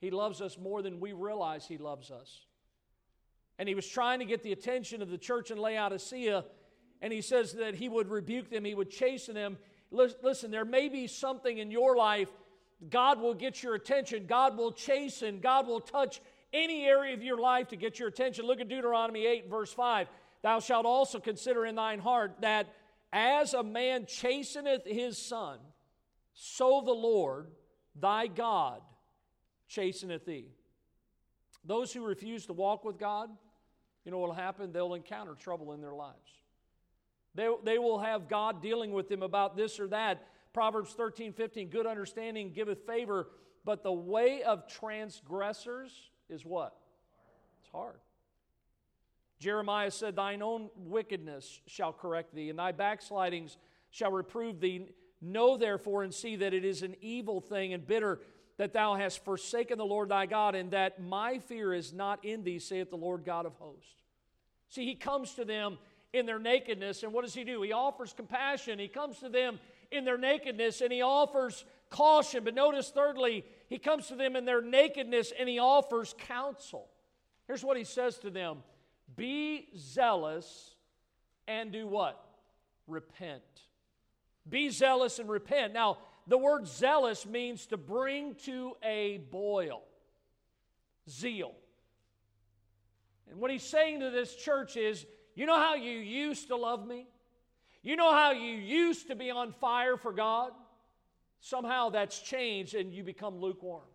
He 0.00 0.10
loves 0.10 0.40
us 0.40 0.56
more 0.56 0.80
than 0.80 1.00
we 1.00 1.12
realize 1.12 1.66
he 1.66 1.78
loves 1.78 2.10
us. 2.10 2.46
And 3.58 3.68
he 3.68 3.74
was 3.74 3.86
trying 3.86 4.20
to 4.20 4.24
get 4.24 4.42
the 4.42 4.52
attention 4.52 5.02
of 5.02 5.10
the 5.10 5.18
church 5.18 5.50
in 5.50 5.58
Laodicea, 5.58 6.44
and 7.02 7.12
he 7.12 7.20
says 7.20 7.52
that 7.52 7.74
he 7.74 7.90
would 7.90 8.08
rebuke 8.08 8.50
them, 8.50 8.64
he 8.64 8.74
would 8.74 8.90
chasten 8.90 9.34
them. 9.34 9.58
Listen, 9.90 10.50
there 10.50 10.64
may 10.64 10.88
be 10.88 11.06
something 11.06 11.58
in 11.58 11.70
your 11.70 11.96
life, 11.96 12.28
God 12.88 13.20
will 13.20 13.34
get 13.34 13.62
your 13.62 13.74
attention, 13.74 14.24
God 14.26 14.56
will 14.56 14.72
chasten, 14.72 15.40
God 15.40 15.66
will 15.66 15.80
touch 15.80 16.22
any 16.54 16.86
area 16.86 17.12
of 17.12 17.22
your 17.22 17.38
life 17.38 17.68
to 17.68 17.76
get 17.76 17.98
your 17.98 18.08
attention. 18.08 18.46
Look 18.46 18.60
at 18.60 18.68
Deuteronomy 18.68 19.26
8, 19.26 19.50
verse 19.50 19.72
5. 19.72 20.08
Thou 20.42 20.60
shalt 20.60 20.86
also 20.86 21.20
consider 21.20 21.66
in 21.66 21.74
thine 21.74 21.98
heart 21.98 22.36
that 22.40 22.72
as 23.12 23.52
a 23.52 23.62
man 23.62 24.06
chasteneth 24.06 24.86
his 24.86 25.18
son, 25.18 25.58
so 26.42 26.82
the 26.82 26.92
Lord 26.92 27.48
thy 27.94 28.26
God 28.26 28.80
chasteneth 29.68 30.24
thee. 30.24 30.46
Those 31.66 31.92
who 31.92 32.02
refuse 32.02 32.46
to 32.46 32.54
walk 32.54 32.82
with 32.82 32.98
God, 32.98 33.28
you 34.06 34.10
know 34.10 34.16
what 34.16 34.30
will 34.30 34.36
happen? 34.36 34.72
They'll 34.72 34.94
encounter 34.94 35.34
trouble 35.34 35.74
in 35.74 35.82
their 35.82 35.92
lives. 35.92 36.16
They, 37.34 37.46
they 37.62 37.78
will 37.78 37.98
have 37.98 38.26
God 38.26 38.62
dealing 38.62 38.92
with 38.92 39.06
them 39.10 39.22
about 39.22 39.54
this 39.54 39.78
or 39.78 39.88
that. 39.88 40.26
Proverbs 40.54 40.94
13, 40.94 41.34
15, 41.34 41.68
good 41.68 41.86
understanding 41.86 42.52
giveth 42.54 42.86
favor, 42.86 43.28
but 43.66 43.82
the 43.82 43.92
way 43.92 44.42
of 44.42 44.66
transgressors 44.66 45.92
is 46.30 46.46
what? 46.46 46.74
It's 47.60 47.70
hard. 47.70 48.00
Jeremiah 49.38 49.90
said, 49.90 50.16
Thine 50.16 50.40
own 50.40 50.70
wickedness 50.74 51.60
shall 51.66 51.92
correct 51.92 52.34
thee, 52.34 52.48
and 52.48 52.58
thy 52.58 52.72
backslidings 52.72 53.58
shall 53.90 54.10
reprove 54.10 54.58
thee. 54.58 54.86
Know 55.20 55.56
therefore 55.56 56.02
and 56.02 56.14
see 56.14 56.36
that 56.36 56.54
it 56.54 56.64
is 56.64 56.82
an 56.82 56.96
evil 57.00 57.40
thing 57.40 57.72
and 57.72 57.86
bitter 57.86 58.20
that 58.60 58.72
thou 58.74 58.94
hast 58.94 59.24
forsaken 59.24 59.78
the 59.78 59.86
Lord 59.86 60.10
thy 60.10 60.26
God, 60.26 60.54
and 60.54 60.70
that 60.72 61.02
my 61.02 61.38
fear 61.38 61.72
is 61.72 61.94
not 61.94 62.22
in 62.24 62.44
thee, 62.44 62.58
saith 62.58 62.90
the 62.90 62.96
Lord 62.96 63.24
God 63.24 63.46
of 63.46 63.54
hosts. 63.54 63.96
See, 64.68 64.84
he 64.84 64.94
comes 64.94 65.32
to 65.36 65.46
them 65.46 65.78
in 66.12 66.26
their 66.26 66.38
nakedness, 66.38 67.02
and 67.02 67.12
what 67.12 67.24
does 67.24 67.32
he 67.32 67.42
do? 67.42 67.62
He 67.62 67.72
offers 67.72 68.12
compassion. 68.12 68.78
He 68.78 68.86
comes 68.86 69.18
to 69.20 69.30
them 69.30 69.58
in 69.90 70.04
their 70.04 70.18
nakedness, 70.18 70.82
and 70.82 70.92
he 70.92 71.00
offers 71.00 71.64
caution. 71.88 72.44
But 72.44 72.54
notice, 72.54 72.90
thirdly, 72.90 73.44
he 73.68 73.78
comes 73.78 74.08
to 74.08 74.14
them 74.14 74.36
in 74.36 74.44
their 74.44 74.60
nakedness, 74.60 75.32
and 75.38 75.48
he 75.48 75.58
offers 75.58 76.14
counsel. 76.18 76.88
Here's 77.46 77.64
what 77.64 77.76
he 77.76 77.84
says 77.84 78.18
to 78.18 78.30
them 78.30 78.58
Be 79.16 79.68
zealous 79.76 80.74
and 81.48 81.72
do 81.72 81.86
what? 81.86 82.22
Repent. 82.86 83.42
Be 84.48 84.70
zealous 84.70 85.18
and 85.18 85.28
repent. 85.28 85.72
Now, 85.72 85.98
the 86.26 86.38
word 86.38 86.66
zealous 86.66 87.26
means 87.26 87.66
to 87.66 87.76
bring 87.76 88.34
to 88.46 88.76
a 88.82 89.18
boil, 89.30 89.82
zeal. 91.08 91.52
And 93.30 93.40
what 93.40 93.50
he's 93.50 93.62
saying 93.62 94.00
to 94.00 94.10
this 94.10 94.34
church 94.34 94.76
is 94.76 95.06
you 95.34 95.46
know 95.46 95.56
how 95.56 95.74
you 95.74 95.98
used 95.98 96.48
to 96.48 96.56
love 96.56 96.86
me? 96.86 97.06
You 97.82 97.96
know 97.96 98.12
how 98.12 98.32
you 98.32 98.52
used 98.52 99.08
to 99.08 99.14
be 99.14 99.30
on 99.30 99.52
fire 99.52 99.96
for 99.96 100.12
God? 100.12 100.52
Somehow 101.40 101.90
that's 101.90 102.18
changed 102.20 102.74
and 102.74 102.92
you 102.92 103.02
become 103.02 103.40
lukewarm. 103.40 103.86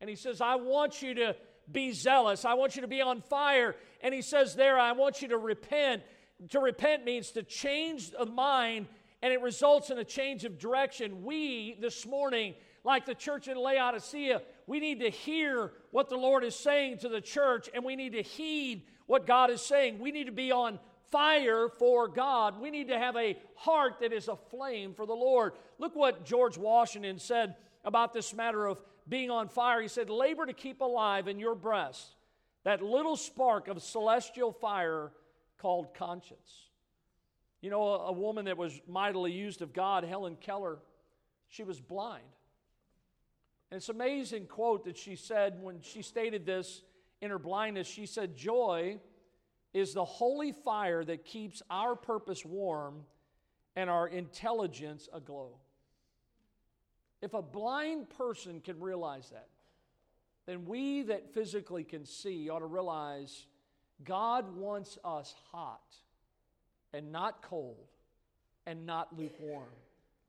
And 0.00 0.08
he 0.08 0.16
says, 0.16 0.40
I 0.40 0.56
want 0.56 1.02
you 1.02 1.14
to 1.14 1.36
be 1.70 1.92
zealous. 1.92 2.44
I 2.44 2.54
want 2.54 2.74
you 2.76 2.82
to 2.82 2.88
be 2.88 3.02
on 3.02 3.20
fire. 3.20 3.76
And 4.00 4.14
he 4.14 4.22
says 4.22 4.54
there, 4.54 4.78
I 4.78 4.92
want 4.92 5.22
you 5.22 5.28
to 5.28 5.38
repent. 5.38 6.02
To 6.50 6.58
repent 6.58 7.04
means 7.04 7.32
to 7.32 7.42
change 7.42 8.10
the 8.10 8.26
mind 8.26 8.86
and 9.22 9.32
it 9.32 9.40
results 9.40 9.90
in 9.90 9.98
a 9.98 10.04
change 10.04 10.44
of 10.44 10.58
direction. 10.58 11.24
We, 11.24 11.76
this 11.80 12.04
morning, 12.06 12.54
like 12.84 13.06
the 13.06 13.14
church 13.14 13.48
in 13.48 13.56
Laodicea, 13.56 14.42
we 14.66 14.80
need 14.80 15.00
to 15.00 15.10
hear 15.10 15.72
what 15.90 16.08
the 16.08 16.16
Lord 16.16 16.44
is 16.44 16.56
saying 16.56 16.98
to 16.98 17.08
the 17.08 17.20
church 17.20 17.70
and 17.72 17.84
we 17.84 17.96
need 17.96 18.12
to 18.12 18.22
heed 18.22 18.82
what 19.06 19.26
God 19.26 19.50
is 19.50 19.62
saying. 19.62 19.98
We 19.98 20.10
need 20.10 20.26
to 20.26 20.32
be 20.32 20.50
on 20.50 20.78
fire 21.10 21.68
for 21.68 22.08
God. 22.08 22.60
We 22.60 22.70
need 22.70 22.88
to 22.88 22.98
have 22.98 23.16
a 23.16 23.38
heart 23.54 24.00
that 24.00 24.12
is 24.12 24.28
aflame 24.28 24.94
for 24.94 25.06
the 25.06 25.14
Lord. 25.14 25.52
Look 25.78 25.94
what 25.94 26.24
George 26.24 26.58
Washington 26.58 27.18
said 27.18 27.54
about 27.84 28.12
this 28.12 28.34
matter 28.34 28.66
of 28.66 28.82
being 29.08 29.30
on 29.30 29.48
fire. 29.48 29.80
He 29.80 29.88
said, 29.88 30.10
Labor 30.10 30.46
to 30.46 30.52
keep 30.52 30.80
alive 30.80 31.28
in 31.28 31.38
your 31.38 31.54
breast 31.54 32.16
that 32.64 32.82
little 32.82 33.16
spark 33.16 33.68
of 33.68 33.82
celestial 33.82 34.52
fire 34.52 35.10
called 35.58 35.94
conscience. 35.94 36.68
You 37.62 37.70
know, 37.70 37.82
a, 37.82 38.12
woman 38.12 38.46
that 38.46 38.58
was 38.58 38.80
mightily 38.88 39.30
used 39.30 39.62
of 39.62 39.72
God, 39.72 40.02
Helen 40.02 40.36
Keller, 40.40 40.78
she 41.48 41.62
was 41.62 41.80
blind. 41.80 42.24
And 43.70 43.76
it's 43.78 43.88
an 43.88 43.94
amazing 43.94 44.46
quote 44.46 44.84
that 44.84 44.98
she 44.98 45.14
said 45.14 45.62
when 45.62 45.80
she 45.80 46.02
stated 46.02 46.44
this 46.44 46.82
in 47.20 47.30
her 47.30 47.38
blindness. 47.38 47.86
She 47.86 48.04
said, 48.04 48.36
Joy 48.36 48.98
is 49.72 49.94
the 49.94 50.04
holy 50.04 50.50
fire 50.50 51.04
that 51.04 51.24
keeps 51.24 51.62
our 51.70 51.94
purpose 51.94 52.44
warm 52.44 53.04
and 53.76 53.88
our 53.88 54.08
intelligence 54.08 55.08
aglow. 55.14 55.52
If 57.22 57.32
a 57.32 57.42
blind 57.42 58.10
person 58.10 58.60
can 58.60 58.80
realize 58.80 59.30
that, 59.30 59.48
then 60.46 60.64
we 60.66 61.02
that 61.02 61.32
physically 61.32 61.84
can 61.84 62.04
see 62.04 62.50
ought 62.50 62.58
to 62.58 62.66
realize 62.66 63.46
God 64.04 64.56
wants 64.56 64.98
us 65.04 65.32
hot 65.52 65.94
and 66.92 67.12
not 67.12 67.42
cold 67.42 67.88
and 68.66 68.86
not 68.86 69.16
lukewarm. 69.16 69.68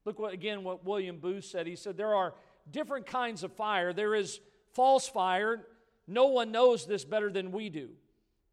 Look 0.05 0.19
what 0.19 0.33
again 0.33 0.63
what 0.63 0.85
William 0.85 1.17
Booth 1.17 1.45
said. 1.45 1.67
He 1.67 1.75
said 1.75 1.97
there 1.97 2.15
are 2.15 2.33
different 2.69 3.05
kinds 3.05 3.43
of 3.43 3.53
fire. 3.53 3.93
There 3.93 4.15
is 4.15 4.39
false 4.73 5.07
fire. 5.07 5.65
No 6.07 6.27
one 6.27 6.51
knows 6.51 6.85
this 6.85 7.05
better 7.05 7.31
than 7.31 7.51
we 7.51 7.69
do. 7.69 7.89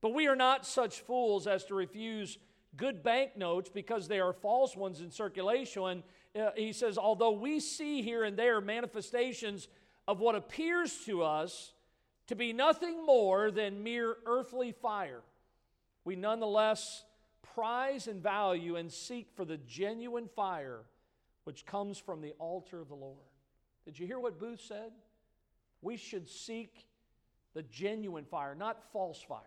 But 0.00 0.14
we 0.14 0.28
are 0.28 0.36
not 0.36 0.64
such 0.64 1.00
fools 1.00 1.46
as 1.46 1.64
to 1.66 1.74
refuse 1.74 2.38
good 2.76 3.02
banknotes 3.02 3.68
because 3.68 4.08
they 4.08 4.20
are 4.20 4.32
false 4.32 4.76
ones 4.76 5.00
in 5.00 5.10
circulation. 5.10 6.02
Uh, 6.38 6.50
he 6.56 6.72
says, 6.72 6.96
although 6.96 7.32
we 7.32 7.60
see 7.60 8.02
here 8.02 8.24
and 8.24 8.36
there 8.36 8.60
manifestations 8.60 9.68
of 10.06 10.20
what 10.20 10.36
appears 10.36 11.04
to 11.06 11.22
us 11.22 11.72
to 12.28 12.36
be 12.36 12.52
nothing 12.52 13.04
more 13.04 13.50
than 13.50 13.82
mere 13.82 14.16
earthly 14.24 14.72
fire, 14.72 15.20
we 16.04 16.16
nonetheless 16.16 17.04
prize 17.42 18.06
and 18.06 18.22
value 18.22 18.76
and 18.76 18.92
seek 18.92 19.28
for 19.34 19.44
the 19.44 19.56
genuine 19.58 20.28
fire 20.28 20.80
which 21.44 21.66
comes 21.66 21.98
from 21.98 22.20
the 22.20 22.32
altar 22.38 22.80
of 22.80 22.88
the 22.88 22.94
Lord. 22.94 23.16
Did 23.84 23.98
you 23.98 24.06
hear 24.06 24.20
what 24.20 24.38
Booth 24.38 24.60
said? 24.60 24.92
We 25.82 25.96
should 25.96 26.28
seek 26.28 26.86
the 27.54 27.62
genuine 27.62 28.24
fire, 28.24 28.54
not 28.54 28.92
false 28.92 29.20
fire. 29.20 29.40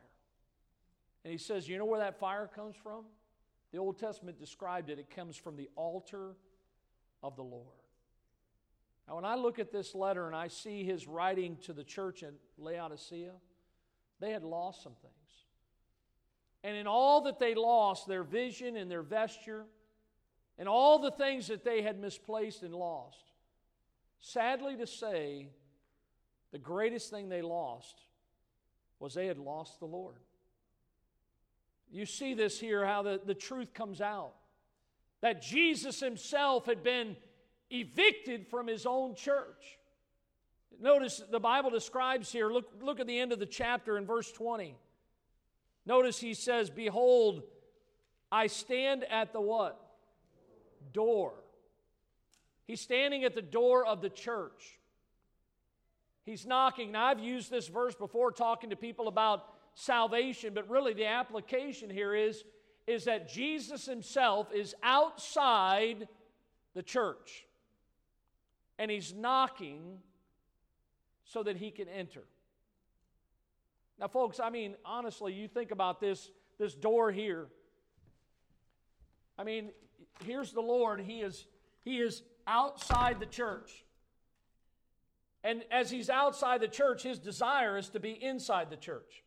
And 1.24 1.32
he 1.32 1.38
says, 1.38 1.70
You 1.70 1.78
know 1.78 1.86
where 1.86 2.00
that 2.00 2.20
fire 2.20 2.50
comes 2.54 2.76
from? 2.76 3.06
The 3.72 3.78
Old 3.78 3.98
Testament 3.98 4.40
described 4.40 4.90
it. 4.90 5.00
It 5.00 5.10
comes 5.16 5.38
from 5.38 5.56
the 5.56 5.70
altar 5.76 6.36
of 7.22 7.36
the 7.36 7.44
Lord. 7.44 7.68
Now, 9.08 9.16
when 9.16 9.26
I 9.26 9.36
look 9.36 9.60
at 9.60 9.72
this 9.72 9.96
letter 9.96 10.28
and 10.28 10.36
I 10.36 10.48
see 10.48 10.84
his 10.84 11.08
writing 11.08 11.58
to 11.64 11.74
the 11.74 11.84
church 11.84 12.24
in 12.24 12.34
Laodicea, 12.58 13.32
they 14.20 14.32
had 14.32 14.44
lost 14.44 14.84
some 14.84 14.94
things. 15.02 15.43
And 16.64 16.78
in 16.78 16.88
all 16.88 17.22
that 17.22 17.40
they 17.40 17.56
lost, 17.56 18.08
their 18.08 18.24
vision 18.24 18.78
and 18.78 18.90
their 18.90 19.02
vesture, 19.02 19.66
and 20.58 20.68
all 20.68 21.00
the 21.00 21.12
things 21.12 21.48
that 21.48 21.64
they 21.66 21.82
had 21.82 22.00
misplaced 22.00 22.64
and 22.64 22.74
lost, 22.74 23.32
sadly 24.20 24.78
to 24.78 24.88
say, 24.88 25.50
the 26.52 26.60
greatest 26.60 27.10
thing 27.10 27.30
they 27.30 27.42
lost 27.42 28.02
was 29.00 29.14
they 29.14 29.28
had 29.28 29.40
lost 29.40 29.80
the 29.80 29.86
Lord. 29.86 30.16
You 31.92 32.06
see 32.06 32.34
this 32.34 32.60
here, 32.60 32.86
how 32.86 33.02
the, 33.02 33.20
the 33.24 33.36
truth 33.36 33.74
comes 33.74 34.02
out 34.02 34.34
that 35.24 35.42
Jesus 35.42 36.02
himself 36.02 36.66
had 36.66 36.84
been 36.84 37.16
evicted 37.70 38.46
from 38.46 38.68
his 38.68 38.86
own 38.86 39.16
church. 39.16 39.80
Notice 40.82 41.24
the 41.32 41.40
Bible 41.40 41.70
describes 41.70 42.30
here, 42.30 42.50
look, 42.50 42.66
look 42.82 43.00
at 43.00 43.08
the 43.08 43.18
end 43.18 43.32
of 43.32 43.40
the 43.40 43.46
chapter 43.46 43.98
in 43.98 44.06
verse 44.06 44.30
20. 44.34 44.76
Notice 45.86 46.20
he 46.20 46.34
says, 46.34 46.70
Behold, 46.70 47.44
I 48.32 48.48
stand 48.48 49.04
at 49.04 49.34
the 49.34 49.42
what? 49.42 49.80
Door. 50.94 51.34
He's 52.66 52.82
standing 52.82 53.24
at 53.24 53.36
the 53.36 53.42
door 53.42 53.86
of 53.86 54.02
the 54.02 54.10
church. 54.10 54.80
He's 56.26 56.46
knocking. 56.46 56.94
Now, 56.94 57.06
I've 57.06 57.20
used 57.20 57.52
this 57.52 57.68
verse 57.68 57.96
before 57.96 58.32
talking 58.32 58.70
to 58.70 58.76
people 58.76 59.08
about 59.08 59.46
salvation, 59.76 60.54
but 60.54 60.70
really 60.70 60.94
the 60.94 61.08
application 61.08 61.90
here 61.90 62.16
is, 62.16 62.44
is 62.88 63.06
that 63.06 63.30
Jesus 63.30 63.86
himself 63.86 64.48
is 64.54 64.74
outside 64.84 66.08
the 66.74 66.84
church 66.84 67.46
and 68.80 68.90
he's 68.90 69.14
knocking 69.14 70.00
so 71.26 71.44
that 71.44 71.58
he 71.58 71.72
can 71.72 71.88
enter. 71.88 72.24
Now, 74.00 74.08
folks, 74.08 74.40
I 74.40 74.50
mean, 74.50 74.76
honestly, 74.86 75.34
you 75.34 75.48
think 75.48 75.72
about 75.72 76.00
this, 76.00 76.30
this 76.60 76.74
door 76.74 77.12
here. 77.12 77.48
I 79.38 79.44
mean, 79.44 79.72
here's 80.26 80.52
the 80.52 80.62
Lord. 80.62 81.00
He 81.02 81.22
is, 81.22 81.46
he 81.84 81.98
is 81.98 82.24
outside 82.48 83.20
the 83.20 83.26
church. 83.26 83.84
And 85.44 85.64
as 85.72 85.92
he's 85.92 86.10
outside 86.10 86.62
the 86.62 86.68
church, 86.68 87.04
his 87.04 87.20
desire 87.20 87.78
is 87.78 87.90
to 87.90 88.00
be 88.00 88.12
inside 88.12 88.70
the 88.70 88.78
church. 88.78 89.24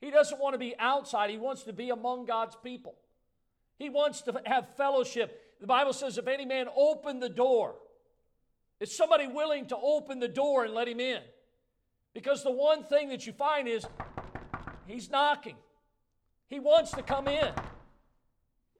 He 0.00 0.10
doesn't 0.10 0.40
want 0.40 0.54
to 0.54 0.58
be 0.58 0.74
outside, 0.78 1.30
he 1.30 1.36
wants 1.36 1.64
to 1.64 1.72
be 1.72 1.90
among 1.90 2.24
God's 2.24 2.56
people. 2.62 2.94
He 3.78 3.90
wants 3.90 4.22
to 4.22 4.40
have 4.46 4.74
fellowship. 4.76 5.58
The 5.60 5.66
Bible 5.66 5.92
says, 5.92 6.16
if 6.16 6.26
any 6.26 6.46
man 6.46 6.66
open 6.74 7.20
the 7.20 7.28
door, 7.28 7.74
is 8.78 8.96
somebody 8.96 9.26
willing 9.26 9.66
to 9.66 9.76
open 9.76 10.18
the 10.18 10.28
door 10.28 10.64
and 10.64 10.74
let 10.74 10.88
him 10.88 11.00
in? 11.00 11.20
Because 12.14 12.42
the 12.42 12.50
one 12.50 12.84
thing 12.84 13.08
that 13.10 13.26
you 13.26 13.32
find 13.32 13.68
is 13.68 13.86
he's 14.86 15.10
knocking. 15.10 15.56
He 16.48 16.58
wants 16.58 16.90
to 16.92 17.02
come 17.02 17.28
in. 17.28 17.52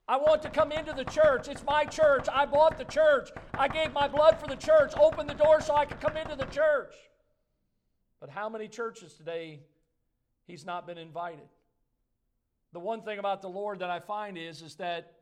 I 0.07 0.17
want 0.17 0.41
to 0.41 0.49
come 0.49 0.73
into 0.73 0.91
the 0.91 1.05
church. 1.05 1.47
It's 1.47 1.63
my 1.63 1.85
church. 1.85 2.27
I 2.31 2.45
bought 2.45 2.77
the 2.77 2.83
church. 2.83 3.29
I 3.53 3.69
gave 3.69 3.93
my 3.93 4.09
blood 4.09 4.39
for 4.39 4.47
the 4.47 4.57
church. 4.57 4.91
Open 4.99 5.25
the 5.25 5.33
door 5.33 5.61
so 5.61 5.73
I 5.73 5.85
can 5.85 5.97
come 5.99 6.17
into 6.17 6.35
the 6.35 6.45
church. 6.45 6.93
But 8.19 8.29
how 8.29 8.49
many 8.49 8.67
churches 8.67 9.13
today 9.13 9.61
he's 10.47 10.65
not 10.65 10.85
been 10.85 10.97
invited? 10.97 11.47
The 12.73 12.79
one 12.79 13.03
thing 13.03 13.19
about 13.19 13.41
the 13.41 13.49
Lord 13.49 13.79
that 13.79 13.89
I 13.89 13.99
find 13.99 14.37
is, 14.37 14.61
is 14.61 14.75
that 14.75 15.13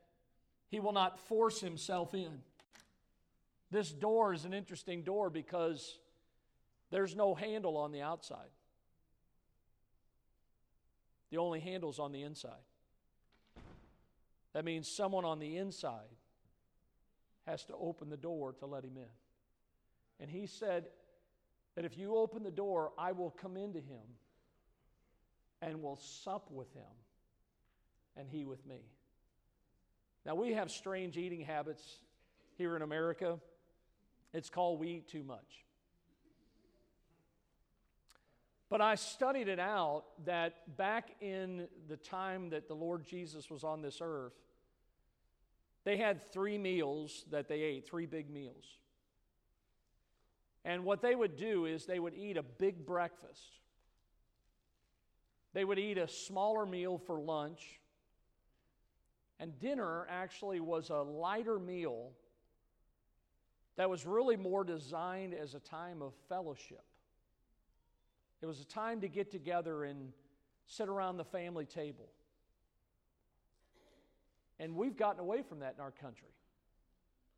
he 0.70 0.80
will 0.80 0.92
not 0.92 1.18
force 1.18 1.60
himself 1.60 2.14
in. 2.14 2.40
This 3.70 3.90
door 3.92 4.34
is 4.34 4.44
an 4.44 4.52
interesting 4.52 5.02
door 5.02 5.30
because 5.30 5.98
there's 6.90 7.14
no 7.14 7.34
handle 7.34 7.76
on 7.76 7.92
the 7.92 8.02
outside. 8.02 8.50
The 11.30 11.38
only 11.38 11.60
handle's 11.60 11.98
on 11.98 12.12
the 12.12 12.22
inside. 12.22 12.52
That 14.52 14.64
means 14.64 14.88
someone 14.88 15.24
on 15.24 15.38
the 15.38 15.56
inside 15.56 16.08
has 17.46 17.64
to 17.66 17.74
open 17.74 18.10
the 18.10 18.16
door 18.16 18.52
to 18.54 18.66
let 18.66 18.84
him 18.84 18.96
in. 18.96 19.04
And 20.18 20.28
he 20.28 20.46
said 20.46 20.86
that 21.76 21.84
if 21.84 21.96
you 21.96 22.16
open 22.16 22.42
the 22.42 22.50
door, 22.50 22.92
I 22.98 23.12
will 23.12 23.30
come 23.30 23.56
into 23.56 23.78
him 23.78 24.02
and 25.62 25.82
will 25.82 25.96
sup 25.96 26.50
with 26.50 26.72
him 26.74 26.82
and 28.16 28.28
he 28.28 28.44
with 28.44 28.66
me. 28.66 28.80
Now, 30.26 30.34
we 30.34 30.52
have 30.52 30.70
strange 30.70 31.16
eating 31.16 31.40
habits 31.40 32.00
here 32.58 32.76
in 32.76 32.82
America. 32.82 33.38
It's 34.34 34.50
called 34.50 34.80
we 34.80 34.88
eat 34.88 35.08
too 35.08 35.22
much. 35.22 35.64
But 38.70 38.80
I 38.80 38.94
studied 38.94 39.48
it 39.48 39.58
out 39.58 40.04
that 40.24 40.76
back 40.76 41.10
in 41.20 41.66
the 41.88 41.96
time 41.96 42.50
that 42.50 42.68
the 42.68 42.74
Lord 42.74 43.04
Jesus 43.04 43.50
was 43.50 43.64
on 43.64 43.82
this 43.82 43.98
earth, 44.00 44.32
they 45.84 45.96
had 45.96 46.32
three 46.32 46.56
meals 46.56 47.24
that 47.32 47.48
they 47.48 47.62
ate, 47.62 47.88
three 47.88 48.06
big 48.06 48.30
meals. 48.30 48.64
And 50.64 50.84
what 50.84 51.02
they 51.02 51.16
would 51.16 51.36
do 51.36 51.64
is 51.66 51.84
they 51.84 51.98
would 51.98 52.14
eat 52.14 52.36
a 52.36 52.44
big 52.44 52.86
breakfast. 52.86 53.58
They 55.52 55.64
would 55.64 55.78
eat 55.78 55.98
a 55.98 56.06
smaller 56.06 56.64
meal 56.64 56.96
for 56.96 57.18
lunch. 57.18 57.80
And 59.40 59.58
dinner 59.58 60.06
actually 60.08 60.60
was 60.60 60.90
a 60.90 60.98
lighter 60.98 61.58
meal 61.58 62.10
that 63.76 63.90
was 63.90 64.06
really 64.06 64.36
more 64.36 64.62
designed 64.62 65.34
as 65.34 65.54
a 65.54 65.60
time 65.60 66.02
of 66.02 66.12
fellowship. 66.28 66.84
It 68.42 68.46
was 68.46 68.60
a 68.60 68.64
time 68.64 69.00
to 69.02 69.08
get 69.08 69.30
together 69.30 69.84
and 69.84 70.12
sit 70.66 70.88
around 70.88 71.16
the 71.16 71.24
family 71.24 71.66
table. 71.66 72.08
And 74.58 74.76
we've 74.76 74.96
gotten 74.96 75.20
away 75.20 75.42
from 75.42 75.60
that 75.60 75.74
in 75.76 75.82
our 75.82 75.90
country. 75.90 76.28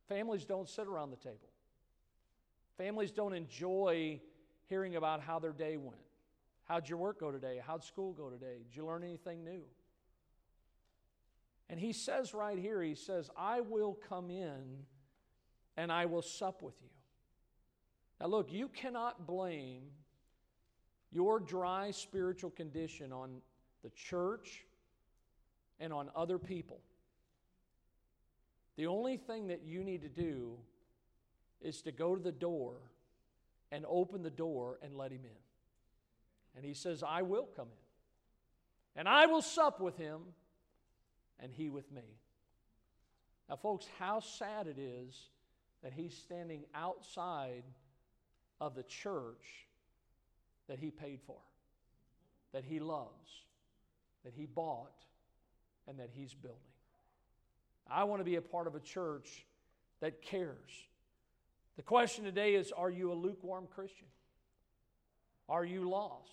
Families 0.09 0.45
don't 0.45 0.69
sit 0.69 0.87
around 0.87 1.11
the 1.11 1.17
table, 1.17 1.49
families 2.77 3.11
don't 3.11 3.33
enjoy 3.35 4.21
hearing 4.69 4.97
about 4.97 5.21
how 5.21 5.39
their 5.39 5.53
day 5.53 5.77
went. 5.77 6.01
How'd 6.65 6.89
your 6.89 6.99
work 6.99 7.21
go 7.21 7.31
today? 7.31 7.61
How'd 7.65 7.85
school 7.85 8.13
go 8.13 8.31
today? 8.31 8.59
Did 8.67 8.77
you 8.77 8.87
learn 8.87 9.03
anything 9.03 9.45
new? 9.45 9.63
And 11.69 11.79
he 11.79 11.93
says 11.93 12.35
right 12.35 12.59
here, 12.59 12.83
he 12.83 12.95
says, 12.95 13.31
I 13.37 13.61
will 13.61 13.99
come 14.09 14.31
in 14.31 14.85
and 15.77 15.91
I 15.91 16.07
will 16.07 16.23
sup 16.23 16.63
with 16.63 16.75
you. 16.83 16.89
Now, 18.21 18.27
look, 18.27 18.53
you 18.53 18.69
cannot 18.69 19.27
blame 19.27 19.83
your 21.13 21.39
dry 21.39 21.91
spiritual 21.91 22.51
condition 22.51 23.13
on 23.13 23.41
the 23.83 23.91
church 23.91 24.65
and 25.79 25.93
on 25.93 26.11
other 26.17 26.39
people. 26.39 26.81
The 28.77 28.87
only 28.87 29.19
thing 29.19 29.49
that 29.49 29.63
you 29.65 29.85
need 29.85 30.03
to 30.03 30.09
do 30.09 30.57
is 31.61 31.83
to 31.83 31.93
go 31.93 32.17
to 32.17 32.23
the 32.23 32.33
door 32.33 32.75
and 33.71 33.85
open 33.89 34.23
the 34.23 34.31
door 34.31 34.79
and 34.83 34.97
let 34.97 35.11
him 35.11 35.21
in. 35.25 36.57
And 36.57 36.65
he 36.65 36.75
says, 36.75 37.03
I 37.07 37.23
will 37.23 37.49
come 37.57 37.69
in. 37.69 39.01
and 39.01 39.09
I 39.09 39.27
will 39.27 39.43
sup 39.43 39.81
with 39.81 39.97
him, 39.97 40.21
and 41.41 41.51
he 41.53 41.71
with 41.71 41.91
me. 41.91 42.03
Now, 43.49 43.57
folks, 43.57 43.87
how 43.99 44.21
sad 44.21 44.67
it 44.67 44.79
is 44.79 45.31
that 45.83 45.93
he's 45.93 46.15
standing 46.15 46.65
outside 46.75 47.65
of 48.61 48.75
the 48.75 48.83
church 48.83 49.67
that 50.69 50.79
he 50.79 50.91
paid 50.91 51.21
for, 51.27 51.41
that 52.53 52.65
he 52.65 52.81
loves, 52.81 53.45
that 54.25 54.35
he 54.35 54.47
bought, 54.47 55.05
and 55.89 55.99
that 55.99 56.11
he's 56.13 56.35
building. 56.35 56.59
I 57.91 58.05
want 58.05 58.21
to 58.21 58.25
be 58.25 58.37
a 58.37 58.43
part 58.43 58.67
of 58.67 58.75
a 58.75 58.81
church 58.81 59.45
that 60.01 60.23
cares. 60.23 60.71
The 61.77 61.83
question 61.83 62.25
today 62.25 62.55
is 62.55 62.73
Are 62.73 62.91
you 62.91 63.13
a 63.13 63.15
lukewarm 63.15 63.67
Christian? 63.75 64.07
Are 65.49 65.65
you 65.65 65.89
lost? 65.89 66.31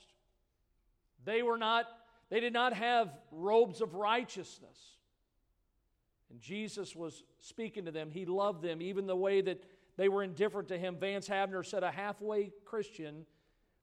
They 1.26 1.42
were 1.42 1.58
not, 1.58 1.86
they 2.30 2.40
did 2.40 2.54
not 2.54 2.74
have 2.74 3.10
robes 3.32 3.82
of 3.82 3.96
righteousness. 3.96 4.78
And 6.30 6.40
Jesus 6.40 6.96
was 6.96 7.24
speaking 7.40 7.86
to 7.86 7.92
them. 7.92 8.12
He 8.12 8.26
loved 8.26 8.62
them, 8.62 8.82
even 8.82 9.08
the 9.08 9.16
way 9.16 9.42
that 9.42 9.64
they 9.98 10.08
were 10.08 10.24
indifferent 10.24 10.68
to 10.70 10.78
him. 10.78 10.96
Vance 10.96 11.28
Havner 11.28 11.66
said 11.66 11.84
a 11.84 11.92
halfway 11.92 12.52
Christian 12.66 13.26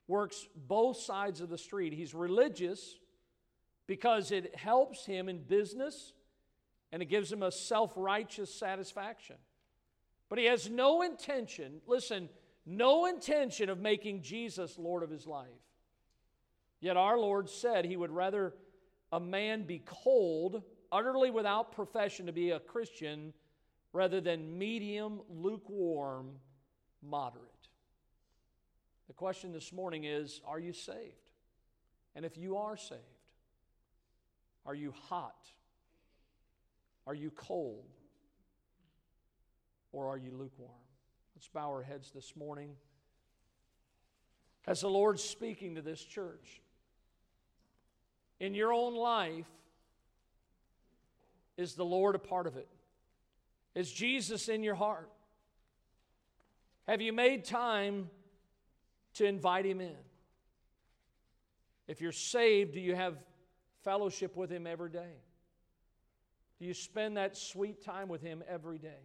works 0.07 0.47
both 0.55 0.97
sides 0.97 1.41
of 1.41 1.49
the 1.49 1.57
street. 1.57 1.93
He's 1.93 2.13
religious 2.13 2.97
because 3.87 4.31
it 4.31 4.55
helps 4.55 5.05
him 5.05 5.29
in 5.29 5.43
business 5.43 6.13
and 6.91 7.01
it 7.01 7.05
gives 7.07 7.31
him 7.31 7.43
a 7.43 7.51
self 7.51 7.93
righteous 7.95 8.53
satisfaction. 8.53 9.35
But 10.29 10.39
he 10.39 10.45
has 10.45 10.69
no 10.69 11.01
intention, 11.01 11.81
listen, 11.87 12.29
no 12.65 13.05
intention 13.05 13.69
of 13.69 13.79
making 13.79 14.21
Jesus 14.21 14.77
Lord 14.77 15.03
of 15.03 15.09
his 15.09 15.25
life. 15.25 15.47
Yet 16.79 16.97
our 16.97 17.17
Lord 17.17 17.49
said 17.49 17.85
he 17.85 17.97
would 17.97 18.11
rather 18.11 18.53
a 19.11 19.19
man 19.19 19.63
be 19.63 19.81
cold, 19.85 20.63
utterly 20.91 21.31
without 21.31 21.71
profession 21.71 22.25
to 22.25 22.33
be 22.33 22.51
a 22.51 22.59
Christian, 22.59 23.33
rather 23.93 24.19
than 24.19 24.57
medium, 24.57 25.21
lukewarm, 25.29 26.31
moderate. 27.01 27.56
The 29.07 29.13
question 29.13 29.51
this 29.53 29.71
morning 29.71 30.03
is 30.03 30.41
Are 30.45 30.59
you 30.59 30.73
saved? 30.73 31.13
And 32.15 32.25
if 32.25 32.37
you 32.37 32.57
are 32.57 32.75
saved, 32.75 33.01
are 34.65 34.75
you 34.75 34.93
hot? 35.09 35.45
Are 37.05 37.13
you 37.13 37.31
cold? 37.31 37.85
Or 39.91 40.09
are 40.09 40.17
you 40.17 40.31
lukewarm? 40.31 40.71
Let's 41.35 41.47
bow 41.47 41.69
our 41.69 41.83
heads 41.83 42.11
this 42.11 42.35
morning. 42.35 42.71
As 44.67 44.81
the 44.81 44.89
Lord's 44.89 45.23
speaking 45.23 45.75
to 45.75 45.81
this 45.81 46.03
church, 46.03 46.61
in 48.39 48.53
your 48.53 48.73
own 48.73 48.95
life, 48.95 49.45
is 51.55 51.73
the 51.75 51.85
Lord 51.85 52.15
a 52.15 52.19
part 52.19 52.47
of 52.47 52.57
it? 52.57 52.67
Is 53.73 53.91
Jesus 53.91 54.49
in 54.49 54.63
your 54.63 54.75
heart? 54.75 55.09
Have 56.87 57.01
you 57.01 57.13
made 57.13 57.45
time 57.45 58.09
to 59.17 59.25
invite 59.25 59.65
Him 59.65 59.81
in? 59.81 59.95
If 61.87 62.01
you're 62.01 62.11
saved, 62.11 62.73
do 62.73 62.79
you 62.79 62.95
have 62.95 63.15
fellowship 63.83 64.35
with 64.35 64.49
Him 64.49 64.67
every 64.67 64.89
day? 64.89 65.13
Do 66.59 66.65
you 66.65 66.73
spend 66.73 67.17
that 67.17 67.37
sweet 67.37 67.83
time 67.83 68.07
with 68.07 68.21
Him 68.21 68.43
every 68.47 68.77
day? 68.77 69.03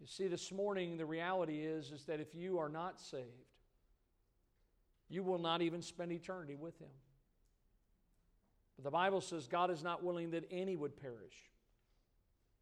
You 0.00 0.06
see, 0.06 0.26
this 0.26 0.50
morning, 0.50 0.96
the 0.96 1.06
reality 1.06 1.60
is, 1.60 1.92
is 1.92 2.04
that 2.06 2.18
if 2.18 2.34
you 2.34 2.58
are 2.58 2.68
not 2.68 3.00
saved, 3.00 3.26
you 5.08 5.22
will 5.22 5.38
not 5.38 5.62
even 5.62 5.80
spend 5.80 6.10
eternity 6.10 6.56
with 6.56 6.76
Him. 6.80 6.88
But 8.76 8.84
the 8.84 8.90
Bible 8.90 9.20
says 9.20 9.46
God 9.46 9.70
is 9.70 9.82
not 9.82 10.02
willing 10.02 10.32
that 10.32 10.44
any 10.50 10.74
would 10.74 10.96
perish, 10.96 11.36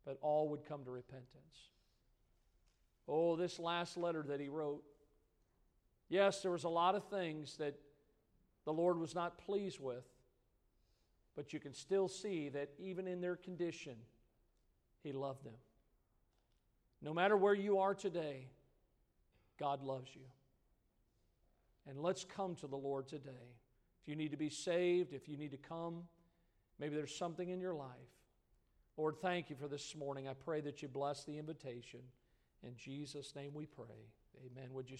but 0.05 0.19
all 0.21 0.49
would 0.51 0.67
come 0.67 0.85
to 0.85 0.91
repentance. 0.91 1.71
Oh, 3.09 3.37
this 3.37 3.59
last 3.59 3.97
letter 3.97 4.23
that 4.29 4.39
he 4.39 4.49
wrote. 4.49 4.83
Yes, 6.11 6.43
there 6.43 6.51
was 6.51 6.65
a 6.65 6.69
lot 6.69 6.95
of 6.95 7.05
things 7.05 7.57
that 7.57 7.77
the 8.65 8.73
Lord 8.73 8.99
was 8.99 9.15
not 9.15 9.39
pleased 9.39 9.81
with, 9.81 10.05
but 11.37 11.53
you 11.53 11.61
can 11.61 11.73
still 11.73 12.09
see 12.09 12.49
that 12.51 12.71
even 12.79 13.07
in 13.07 13.21
their 13.21 13.37
condition, 13.37 13.95
he 15.03 15.13
loved 15.13 15.45
them. 15.45 15.55
No 17.01 17.15
matter 17.15 17.37
where 17.37 17.55
you 17.55 17.79
are 17.79 17.95
today, 17.95 18.49
God 19.59 19.83
loves 19.83 20.11
you. 20.15 20.27
And 21.89 22.03
let's 22.03 22.25
come 22.25 22.57
to 22.57 22.67
the 22.67 22.77
Lord 22.77 23.07
today. 23.07 23.55
If 24.03 24.09
you 24.09 24.17
need 24.17 24.33
to 24.33 24.37
be 24.37 24.51
saved, 24.51 25.15
if 25.15 25.29
you 25.29 25.37
need 25.37 25.53
to 25.53 25.57
come, 25.57 26.03
maybe 26.79 26.97
there's 26.97 27.15
something 27.15 27.49
in 27.49 27.61
your 27.61 27.75
life. 27.75 27.89
Lord, 28.97 29.17
thank 29.23 29.49
you 29.49 29.57
for 29.57 29.69
this 29.69 29.95
morning. 29.97 30.29
I 30.29 30.35
pray 30.35 30.61
that 30.63 30.83
you 30.83 30.89
bless 30.89 31.25
the 31.25 31.39
invitation. 31.39 32.01
In 32.63 32.77
Jesus' 32.77 33.35
name 33.35 33.53
we 33.55 33.65
pray. 33.65 34.11
Amen. 34.45 34.73
Would 34.73 34.91
you 34.91 34.97